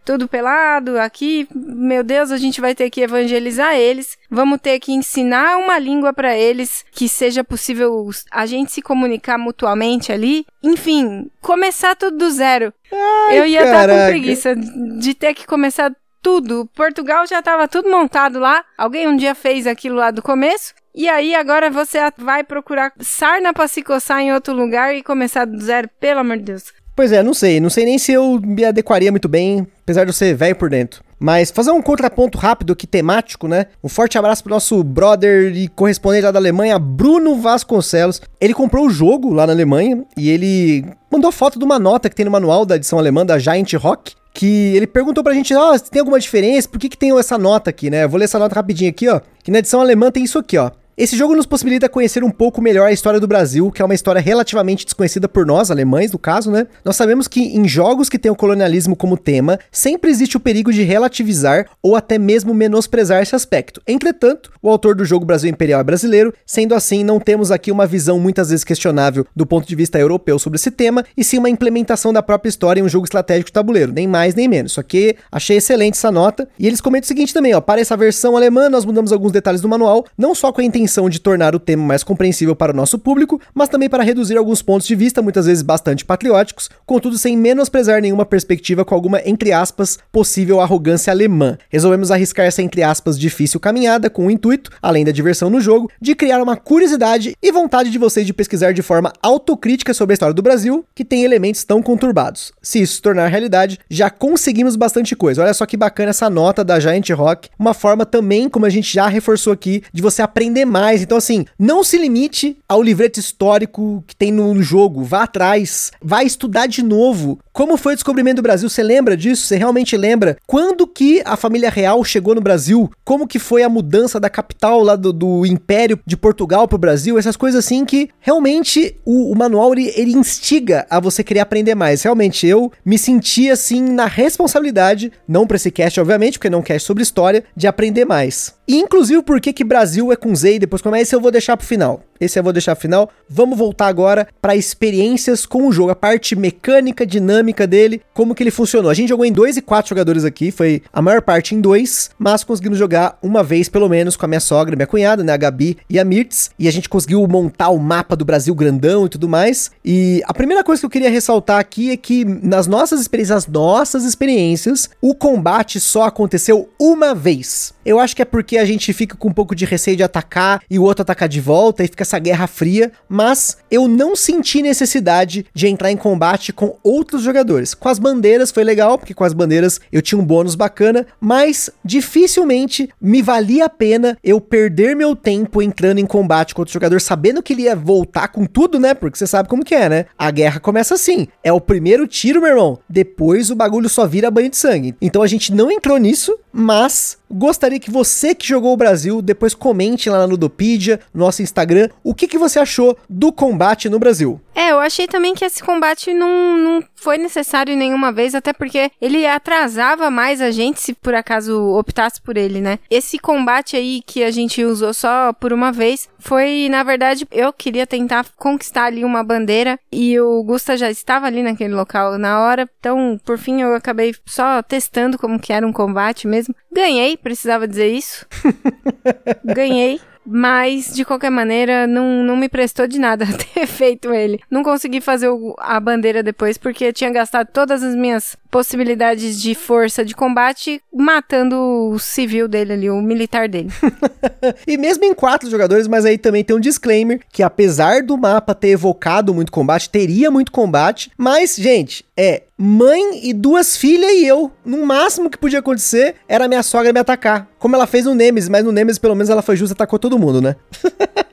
tudo 0.02 0.26
pelado 0.26 0.98
aqui, 0.98 1.46
meu 1.54 2.02
Deus, 2.02 2.30
a 2.30 2.38
gente 2.38 2.58
vai 2.58 2.74
ter 2.74 2.88
que 2.88 3.02
evangelizar 3.02 3.76
eles, 3.76 4.16
vamos 4.30 4.62
ter 4.62 4.80
que 4.80 4.92
ensinar 4.92 5.58
uma 5.58 5.78
língua 5.78 6.10
para 6.10 6.34
eles 6.34 6.86
que 6.90 7.06
seja 7.06 7.44
possível 7.44 8.08
a 8.30 8.46
gente 8.46 8.72
se 8.72 8.80
comunicar 8.80 9.36
mutuamente 9.36 10.10
ali, 10.10 10.46
enfim, 10.62 11.30
começar 11.42 11.94
tudo 11.94 12.16
do 12.16 12.30
zero. 12.30 12.72
Ai, 12.92 13.38
eu 13.38 13.46
ia 13.46 13.64
estar 13.64 13.86
tá 13.86 13.94
com 13.94 14.06
preguiça 14.06 14.56
de 14.56 15.14
ter 15.14 15.34
que 15.34 15.46
começar 15.46 15.94
tudo. 16.22 16.68
Portugal 16.74 17.26
já 17.26 17.38
estava 17.38 17.68
tudo 17.68 17.90
montado 17.90 18.38
lá. 18.38 18.64
Alguém 18.76 19.08
um 19.08 19.16
dia 19.16 19.34
fez 19.34 19.66
aquilo 19.66 19.96
lá 19.96 20.10
do 20.10 20.22
começo. 20.22 20.74
E 20.94 21.08
aí 21.08 21.34
agora 21.34 21.70
você 21.70 21.98
vai 22.16 22.42
procurar 22.42 22.92
sarna 22.98 23.52
pra 23.52 23.68
se 23.68 23.82
coçar 23.82 24.20
em 24.20 24.32
outro 24.32 24.52
lugar 24.52 24.94
e 24.94 25.02
começar 25.02 25.44
do 25.44 25.60
zero, 25.60 25.88
pelo 26.00 26.20
amor 26.20 26.38
de 26.38 26.44
Deus. 26.44 26.72
Pois 26.98 27.12
é, 27.12 27.22
não 27.22 27.32
sei. 27.32 27.60
Não 27.60 27.70
sei 27.70 27.84
nem 27.84 27.96
se 27.96 28.12
eu 28.12 28.40
me 28.44 28.64
adequaria 28.64 29.12
muito 29.12 29.28
bem, 29.28 29.64
apesar 29.84 30.02
de 30.02 30.10
eu 30.10 30.12
ser 30.12 30.34
velho 30.34 30.56
por 30.56 30.68
dentro. 30.68 31.00
Mas 31.16 31.48
fazer 31.48 31.70
um 31.70 31.80
contraponto 31.80 32.36
rápido 32.36 32.72
aqui, 32.72 32.88
temático, 32.88 33.46
né? 33.46 33.66
Um 33.84 33.88
forte 33.88 34.18
abraço 34.18 34.42
pro 34.42 34.52
nosso 34.52 34.82
brother 34.82 35.56
e 35.56 35.68
correspondente 35.68 36.24
lá 36.24 36.32
da 36.32 36.40
Alemanha, 36.40 36.76
Bruno 36.76 37.36
Vasconcelos. 37.36 38.20
Ele 38.40 38.52
comprou 38.52 38.84
o 38.84 38.90
jogo 38.90 39.32
lá 39.32 39.46
na 39.46 39.52
Alemanha 39.52 40.04
e 40.16 40.28
ele 40.28 40.84
mandou 41.08 41.30
foto 41.30 41.56
de 41.56 41.64
uma 41.64 41.78
nota 41.78 42.10
que 42.10 42.16
tem 42.16 42.24
no 42.24 42.32
manual 42.32 42.66
da 42.66 42.74
edição 42.74 42.98
alemã 42.98 43.24
da 43.24 43.38
Giant 43.38 43.74
Rock 43.74 44.16
que 44.34 44.76
ele 44.76 44.86
perguntou 44.86 45.24
pra 45.24 45.34
gente, 45.34 45.52
ó, 45.54 45.74
oh, 45.74 45.78
tem 45.78 45.98
alguma 45.98 46.20
diferença? 46.20 46.68
Por 46.68 46.78
que 46.78 46.88
que 46.88 46.96
tem 46.96 47.16
essa 47.18 47.36
nota 47.36 47.70
aqui, 47.70 47.90
né? 47.90 48.04
Eu 48.04 48.08
vou 48.08 48.18
ler 48.18 48.24
essa 48.24 48.38
nota 48.38 48.54
rapidinho 48.54 48.90
aqui, 48.90 49.08
ó. 49.08 49.20
Que 49.42 49.50
na 49.50 49.58
edição 49.58 49.80
alemã 49.80 50.12
tem 50.12 50.22
isso 50.22 50.38
aqui, 50.38 50.56
ó. 50.56 50.70
Esse 50.98 51.16
jogo 51.16 51.36
nos 51.36 51.46
possibilita 51.46 51.88
conhecer 51.88 52.24
um 52.24 52.30
pouco 52.30 52.60
melhor 52.60 52.88
a 52.88 52.92
história 52.92 53.20
do 53.20 53.28
Brasil, 53.28 53.70
que 53.70 53.80
é 53.80 53.84
uma 53.84 53.94
história 53.94 54.20
relativamente 54.20 54.84
desconhecida 54.84 55.28
por 55.28 55.46
nós, 55.46 55.70
alemães, 55.70 56.10
no 56.10 56.18
caso, 56.18 56.50
né? 56.50 56.66
Nós 56.84 56.96
sabemos 56.96 57.28
que 57.28 57.40
em 57.40 57.68
jogos 57.68 58.08
que 58.08 58.18
têm 58.18 58.32
o 58.32 58.34
colonialismo 58.34 58.96
como 58.96 59.16
tema, 59.16 59.60
sempre 59.70 60.10
existe 60.10 60.36
o 60.36 60.40
perigo 60.40 60.72
de 60.72 60.82
relativizar 60.82 61.66
ou 61.80 61.94
até 61.94 62.18
mesmo 62.18 62.52
menosprezar 62.52 63.22
esse 63.22 63.36
aspecto. 63.36 63.80
Entretanto, 63.86 64.50
o 64.60 64.68
autor 64.68 64.96
do 64.96 65.04
jogo 65.04 65.24
Brasil 65.24 65.48
Imperial 65.48 65.80
é 65.80 65.84
brasileiro, 65.84 66.34
sendo 66.44 66.74
assim, 66.74 67.04
não 67.04 67.20
temos 67.20 67.52
aqui 67.52 67.70
uma 67.70 67.86
visão 67.86 68.18
muitas 68.18 68.50
vezes 68.50 68.64
questionável 68.64 69.24
do 69.36 69.46
ponto 69.46 69.68
de 69.68 69.76
vista 69.76 70.00
europeu 70.00 70.36
sobre 70.36 70.56
esse 70.56 70.72
tema, 70.72 71.04
e 71.16 71.22
sim 71.22 71.38
uma 71.38 71.48
implementação 71.48 72.12
da 72.12 72.24
própria 72.24 72.48
história 72.48 72.80
em 72.80 72.82
um 72.82 72.88
jogo 72.88 73.04
estratégico 73.04 73.52
tabuleiro, 73.52 73.92
nem 73.92 74.08
mais 74.08 74.34
nem 74.34 74.48
menos. 74.48 74.72
Só 74.72 74.82
que 74.82 75.14
achei 75.30 75.58
excelente 75.58 75.94
essa 75.94 76.10
nota. 76.10 76.48
E 76.58 76.66
eles 76.66 76.80
comentam 76.80 77.04
o 77.04 77.08
seguinte 77.08 77.32
também, 77.32 77.54
ó, 77.54 77.60
para 77.60 77.80
essa 77.80 77.96
versão 77.96 78.36
alemã 78.36 78.68
nós 78.68 78.84
mudamos 78.84 79.12
alguns 79.12 79.30
detalhes 79.30 79.60
do 79.60 79.68
manual, 79.68 80.04
não 80.18 80.34
só 80.34 80.50
com 80.50 80.60
a 80.60 80.64
intenção 80.64 80.87
intenção 80.88 81.08
de 81.10 81.20
tornar 81.20 81.54
o 81.54 81.58
tema 81.58 81.84
mais 81.84 82.02
compreensível 82.02 82.56
para 82.56 82.72
o 82.72 82.76
nosso 82.76 82.98
público, 82.98 83.38
mas 83.54 83.68
também 83.68 83.90
para 83.90 84.02
reduzir 84.02 84.38
alguns 84.38 84.62
pontos 84.62 84.86
de 84.86 84.94
vista, 84.94 85.20
muitas 85.20 85.44
vezes 85.44 85.62
bastante 85.62 86.04
patrióticos, 86.04 86.70
contudo 86.86 87.18
sem 87.18 87.36
menosprezar 87.36 88.00
nenhuma 88.00 88.24
perspectiva 88.24 88.84
com 88.84 88.94
alguma, 88.94 89.20
entre 89.26 89.52
aspas, 89.52 89.98
possível 90.10 90.60
arrogância 90.60 91.12
alemã. 91.12 91.58
Resolvemos 91.68 92.10
arriscar 92.10 92.46
essa, 92.46 92.62
entre 92.62 92.82
aspas, 92.82 93.18
difícil 93.18 93.60
caminhada 93.60 94.08
com 94.08 94.26
o 94.26 94.30
intuito, 94.30 94.70
além 94.80 95.04
da 95.04 95.12
diversão 95.12 95.50
no 95.50 95.60
jogo, 95.60 95.90
de 96.00 96.14
criar 96.14 96.42
uma 96.42 96.56
curiosidade 96.56 97.36
e 97.42 97.52
vontade 97.52 97.90
de 97.90 97.98
vocês 97.98 98.26
de 98.26 98.32
pesquisar 98.32 98.72
de 98.72 98.80
forma 98.80 99.12
autocrítica 99.22 99.92
sobre 99.92 100.14
a 100.14 100.14
história 100.14 100.34
do 100.34 100.42
Brasil, 100.42 100.84
que 100.94 101.04
tem 101.04 101.22
elementos 101.22 101.64
tão 101.64 101.82
conturbados. 101.82 102.52
Se 102.62 102.80
isso 102.80 102.94
se 102.94 103.02
tornar 103.02 103.26
realidade, 103.28 103.78
já 103.90 104.08
conseguimos 104.08 104.74
bastante 104.74 105.14
coisa. 105.14 105.42
Olha 105.42 105.52
só 105.52 105.66
que 105.66 105.76
bacana 105.76 106.10
essa 106.10 106.30
nota 106.30 106.64
da 106.64 106.80
Giant 106.80 107.10
Rock, 107.10 107.50
uma 107.58 107.74
forma 107.74 108.06
também, 108.06 108.48
como 108.48 108.64
a 108.64 108.70
gente 108.70 108.94
já 108.94 109.06
reforçou 109.06 109.52
aqui, 109.52 109.82
de 109.92 110.00
você 110.00 110.22
aprender 110.22 110.64
mais 110.64 110.77
Então, 111.02 111.18
assim, 111.18 111.44
não 111.58 111.82
se 111.82 111.98
limite 111.98 112.56
ao 112.68 112.82
livreto 112.82 113.18
histórico 113.18 114.02
que 114.06 114.14
tem 114.14 114.30
no 114.32 114.62
jogo. 114.62 115.02
Vá 115.02 115.24
atrás, 115.24 115.90
vá 116.02 116.22
estudar 116.22 116.66
de 116.66 116.82
novo. 116.82 117.38
Como 117.52 117.76
foi 117.76 117.94
o 117.94 117.96
descobrimento 117.96 118.36
do 118.36 118.42
Brasil? 118.42 118.68
Você 118.68 118.82
lembra 118.82 119.16
disso? 119.16 119.42
Você 119.42 119.56
realmente 119.56 119.96
lembra? 119.96 120.36
Quando 120.46 120.86
que 120.86 121.20
a 121.24 121.36
família 121.36 121.70
real 121.70 122.04
chegou 122.04 122.34
no 122.34 122.40
Brasil? 122.40 122.90
Como 123.04 123.26
que 123.26 123.38
foi 123.38 123.62
a 123.62 123.68
mudança 123.68 124.20
da 124.20 124.30
capital 124.30 124.80
lá 124.82 124.94
do, 124.94 125.12
do 125.12 125.44
Império 125.44 125.98
de 126.06 126.16
Portugal 126.16 126.68
pro 126.68 126.78
Brasil? 126.78 127.18
Essas 127.18 127.36
coisas 127.36 127.64
assim 127.64 127.84
que 127.84 128.10
realmente 128.20 128.94
o, 129.04 129.32
o 129.32 129.36
manual 129.36 129.72
ele, 129.72 129.92
ele 129.96 130.12
instiga 130.12 130.86
a 130.88 131.00
você 131.00 131.24
querer 131.24 131.40
aprender 131.40 131.74
mais. 131.74 132.02
Realmente, 132.02 132.46
eu 132.46 132.70
me 132.84 132.98
senti 132.98 133.50
assim 133.50 133.82
na 133.82 134.06
responsabilidade, 134.06 135.10
não 135.26 135.46
pra 135.46 135.56
esse 135.56 135.70
cast, 135.70 136.00
obviamente, 136.00 136.38
porque 136.38 136.50
não 136.50 136.58
é 136.58 136.60
um 136.60 136.64
cast 136.64 136.86
sobre 136.86 137.02
história, 137.02 137.44
de 137.56 137.66
aprender 137.66 138.04
mais. 138.04 138.54
E 138.68 138.76
inclusive 138.76 139.22
por 139.22 139.40
que 139.40 139.52
que 139.52 139.64
Brasil 139.64 140.12
é 140.12 140.16
com 140.16 140.34
Z 140.36 140.57
depois 140.58 140.82
como 140.82 140.96
é 140.96 141.02
eu 141.14 141.20
vou 141.20 141.30
deixar 141.30 141.56
pro 141.56 141.66
final. 141.66 142.02
Esse 142.20 142.38
eu 142.38 142.42
vou 142.42 142.52
deixar 142.52 142.74
final. 142.74 143.10
Vamos 143.28 143.58
voltar 143.58 143.86
agora 143.86 144.28
para 144.40 144.56
experiências 144.56 145.46
com 145.46 145.66
o 145.66 145.72
jogo, 145.72 145.90
a 145.90 145.96
parte 145.96 146.34
mecânica, 146.34 147.06
dinâmica 147.06 147.66
dele, 147.66 148.00
como 148.14 148.34
que 148.34 148.42
ele 148.42 148.50
funcionou. 148.50 148.90
A 148.90 148.94
gente 148.94 149.08
jogou 149.08 149.24
em 149.24 149.32
dois 149.32 149.56
e 149.56 149.62
quatro 149.62 149.90
jogadores 149.90 150.24
aqui, 150.24 150.50
foi 150.50 150.82
a 150.92 151.00
maior 151.00 151.22
parte 151.22 151.54
em 151.54 151.60
dois, 151.60 152.10
mas 152.18 152.44
conseguimos 152.44 152.78
jogar 152.78 153.18
uma 153.22 153.42
vez 153.42 153.68
pelo 153.68 153.88
menos 153.88 154.16
com 154.16 154.24
a 154.24 154.28
minha 154.28 154.40
sogra, 154.40 154.76
minha 154.76 154.86
cunhada, 154.86 155.22
né, 155.22 155.32
a 155.32 155.36
Gabi 155.36 155.78
e 155.88 155.98
a 155.98 156.04
Mirtz, 156.04 156.50
e 156.58 156.66
a 156.68 156.70
gente 156.70 156.88
conseguiu 156.88 157.26
montar 157.26 157.68
o 157.68 157.78
mapa 157.78 158.16
do 158.16 158.24
Brasil 158.24 158.54
grandão 158.54 159.06
e 159.06 159.08
tudo 159.08 159.28
mais. 159.28 159.70
E 159.84 160.22
a 160.24 160.34
primeira 160.34 160.64
coisa 160.64 160.80
que 160.80 160.86
eu 160.86 160.90
queria 160.90 161.10
ressaltar 161.10 161.58
aqui 161.58 161.90
é 161.90 161.96
que 161.96 162.24
nas 162.24 162.66
nossas 162.66 163.00
experiências, 163.00 163.46
nossas 163.46 164.04
experiências, 164.04 164.90
o 165.00 165.14
combate 165.14 165.80
só 165.80 166.04
aconteceu 166.04 166.68
uma 166.80 167.14
vez. 167.14 167.74
Eu 167.84 167.98
acho 167.98 168.14
que 168.14 168.22
é 168.22 168.24
porque 168.24 168.58
a 168.58 168.64
gente 168.64 168.92
fica 168.92 169.16
com 169.16 169.28
um 169.28 169.32
pouco 169.32 169.54
de 169.54 169.64
receio 169.64 169.96
de 169.96 170.02
atacar 170.02 170.62
e 170.68 170.78
o 170.78 170.82
outro 170.82 171.02
atacar 171.02 171.28
de 171.28 171.40
volta 171.40 171.82
e 171.84 171.88
fica 171.88 172.04
essa 172.08 172.18
guerra 172.18 172.46
fria, 172.46 172.90
mas 173.08 173.58
eu 173.70 173.86
não 173.86 174.16
senti 174.16 174.62
necessidade 174.62 175.46
de 175.52 175.68
entrar 175.68 175.92
em 175.92 175.96
combate 175.96 176.52
com 176.52 176.76
outros 176.82 177.22
jogadores. 177.22 177.74
Com 177.74 177.88
as 177.88 177.98
bandeiras 177.98 178.50
foi 178.50 178.64
legal, 178.64 178.98
porque 178.98 179.14
com 179.14 179.24
as 179.24 179.32
bandeiras 179.32 179.80
eu 179.92 180.00
tinha 180.00 180.18
um 180.18 180.24
bônus 180.24 180.54
bacana, 180.54 181.06
mas 181.20 181.70
dificilmente 181.84 182.88
me 183.00 183.20
valia 183.20 183.66
a 183.66 183.68
pena 183.68 184.16
eu 184.24 184.40
perder 184.40 184.96
meu 184.96 185.14
tempo 185.14 185.62
entrando 185.62 185.98
em 185.98 186.06
combate 186.06 186.54
com 186.54 186.62
outro 186.62 186.72
jogador, 186.72 187.00
sabendo 187.00 187.42
que 187.42 187.52
ele 187.52 187.62
ia 187.62 187.76
voltar 187.76 188.28
com 188.28 188.46
tudo, 188.46 188.80
né? 188.80 188.94
Porque 188.94 189.18
você 189.18 189.26
sabe 189.26 189.48
como 189.48 189.64
que 189.64 189.74
é, 189.74 189.88
né? 189.88 190.06
A 190.16 190.30
guerra 190.30 190.60
começa 190.60 190.94
assim. 190.94 191.28
É 191.44 191.52
o 191.52 191.60
primeiro 191.60 192.06
tiro, 192.06 192.40
meu 192.40 192.50
irmão. 192.50 192.78
Depois 192.88 193.50
o 193.50 193.54
bagulho 193.54 193.88
só 193.88 194.06
vira 194.06 194.30
banho 194.30 194.50
de 194.50 194.56
sangue. 194.56 194.94
Então 195.00 195.22
a 195.22 195.26
gente 195.26 195.52
não 195.52 195.70
entrou 195.70 195.98
nisso, 195.98 196.38
mas 196.52 197.17
gostaria 197.30 197.80
que 197.80 197.90
você 197.90 198.34
que 198.34 198.46
jogou 198.46 198.72
o 198.72 198.76
Brasil 198.76 199.20
depois 199.20 199.54
comente 199.54 200.08
lá 200.08 200.18
na 200.18 200.24
Ludopedia, 200.24 201.00
no 201.12 201.20
nosso 201.24 201.42
Instagram, 201.42 201.88
o 202.02 202.14
que, 202.14 202.28
que 202.28 202.38
você 202.38 202.58
achou 202.58 202.96
do 203.08 203.32
combate 203.32 203.88
no 203.88 203.98
Brasil. 203.98 204.40
É, 204.58 204.72
eu 204.72 204.80
achei 204.80 205.06
também 205.06 205.36
que 205.36 205.44
esse 205.44 205.62
combate 205.62 206.12
não, 206.12 206.58
não 206.58 206.84
foi 206.96 207.16
necessário 207.16 207.76
nenhuma 207.76 208.10
vez, 208.10 208.34
até 208.34 208.52
porque 208.52 208.90
ele 209.00 209.24
atrasava 209.24 210.10
mais 210.10 210.40
a 210.40 210.50
gente 210.50 210.80
se 210.80 210.94
por 210.94 211.14
acaso 211.14 211.56
optasse 211.76 212.20
por 212.20 212.36
ele, 212.36 212.60
né? 212.60 212.80
Esse 212.90 213.20
combate 213.20 213.76
aí 213.76 214.02
que 214.04 214.24
a 214.24 214.32
gente 214.32 214.64
usou 214.64 214.92
só 214.92 215.32
por 215.32 215.52
uma 215.52 215.70
vez 215.70 216.08
foi, 216.18 216.66
na 216.68 216.82
verdade, 216.82 217.24
eu 217.30 217.52
queria 217.52 217.86
tentar 217.86 218.26
conquistar 218.36 218.86
ali 218.86 219.04
uma 219.04 219.22
bandeira 219.22 219.78
e 219.92 220.18
o 220.18 220.42
Gusta 220.42 220.76
já 220.76 220.90
estava 220.90 221.26
ali 221.26 221.40
naquele 221.40 221.74
local 221.74 222.18
na 222.18 222.40
hora, 222.40 222.68
então 222.80 223.16
por 223.24 223.38
fim 223.38 223.62
eu 223.62 223.76
acabei 223.76 224.12
só 224.26 224.60
testando 224.60 225.16
como 225.16 225.38
que 225.38 225.52
era 225.52 225.64
um 225.64 225.72
combate 225.72 226.26
mesmo. 226.26 226.52
Ganhei, 226.72 227.16
precisava 227.16 227.68
dizer 227.68 227.92
isso. 227.92 228.26
Ganhei. 229.46 230.00
Mas, 230.30 230.92
de 230.94 231.06
qualquer 231.06 231.30
maneira, 231.30 231.86
não, 231.86 232.22
não 232.22 232.36
me 232.36 232.48
prestou 232.48 232.86
de 232.86 232.98
nada 232.98 233.26
ter 233.54 233.66
feito 233.66 234.12
ele. 234.12 234.40
Não 234.50 234.62
consegui 234.62 235.00
fazer 235.00 235.28
o, 235.28 235.54
a 235.58 235.80
bandeira 235.80 236.22
depois, 236.22 236.58
porque 236.58 236.92
tinha 236.92 237.10
gastado 237.10 237.48
todas 237.50 237.82
as 237.82 237.94
minhas 237.94 238.36
possibilidades 238.50 239.40
de 239.40 239.54
força 239.54 240.04
de 240.04 240.14
combate 240.14 240.82
matando 240.94 241.56
o 241.56 241.98
civil 241.98 242.48
dele 242.48 242.72
ali, 242.72 242.90
o 242.90 243.00
militar 243.00 243.48
dele. 243.48 243.70
e 244.66 244.76
mesmo 244.76 245.04
em 245.04 245.14
quatro 245.14 245.48
jogadores, 245.48 245.86
mas 245.86 246.04
aí 246.04 246.18
também 246.18 246.44
tem 246.44 246.56
um 246.56 246.60
disclaimer 246.60 247.20
que 247.32 247.42
apesar 247.42 248.02
do 248.02 248.16
mapa 248.16 248.54
ter 248.54 248.68
evocado 248.68 249.34
muito 249.34 249.52
combate, 249.52 249.90
teria 249.90 250.30
muito 250.30 250.52
combate, 250.52 251.10
mas 251.16 251.56
gente, 251.56 252.04
é 252.20 252.42
mãe 252.58 253.28
e 253.28 253.32
duas 253.32 253.76
filhas 253.76 254.10
e 254.10 254.26
eu. 254.26 254.50
No 254.64 254.84
máximo 254.84 255.30
que 255.30 255.38
podia 255.38 255.60
acontecer 255.60 256.16
era 256.28 256.48
minha 256.48 256.64
sogra 256.64 256.92
me 256.92 256.98
atacar. 256.98 257.48
Como 257.60 257.76
ela 257.76 257.86
fez 257.86 258.06
no 258.06 258.14
Nemesis, 258.14 258.48
mas 258.48 258.64
no 258.64 258.72
Nemesis 258.72 258.98
pelo 258.98 259.14
menos 259.14 259.30
ela 259.30 259.40
foi 259.40 259.56
justa 259.56 259.72
e 259.72 259.76
atacou 259.76 260.00
todo 260.00 260.18
mundo, 260.18 260.42
né? 260.42 260.56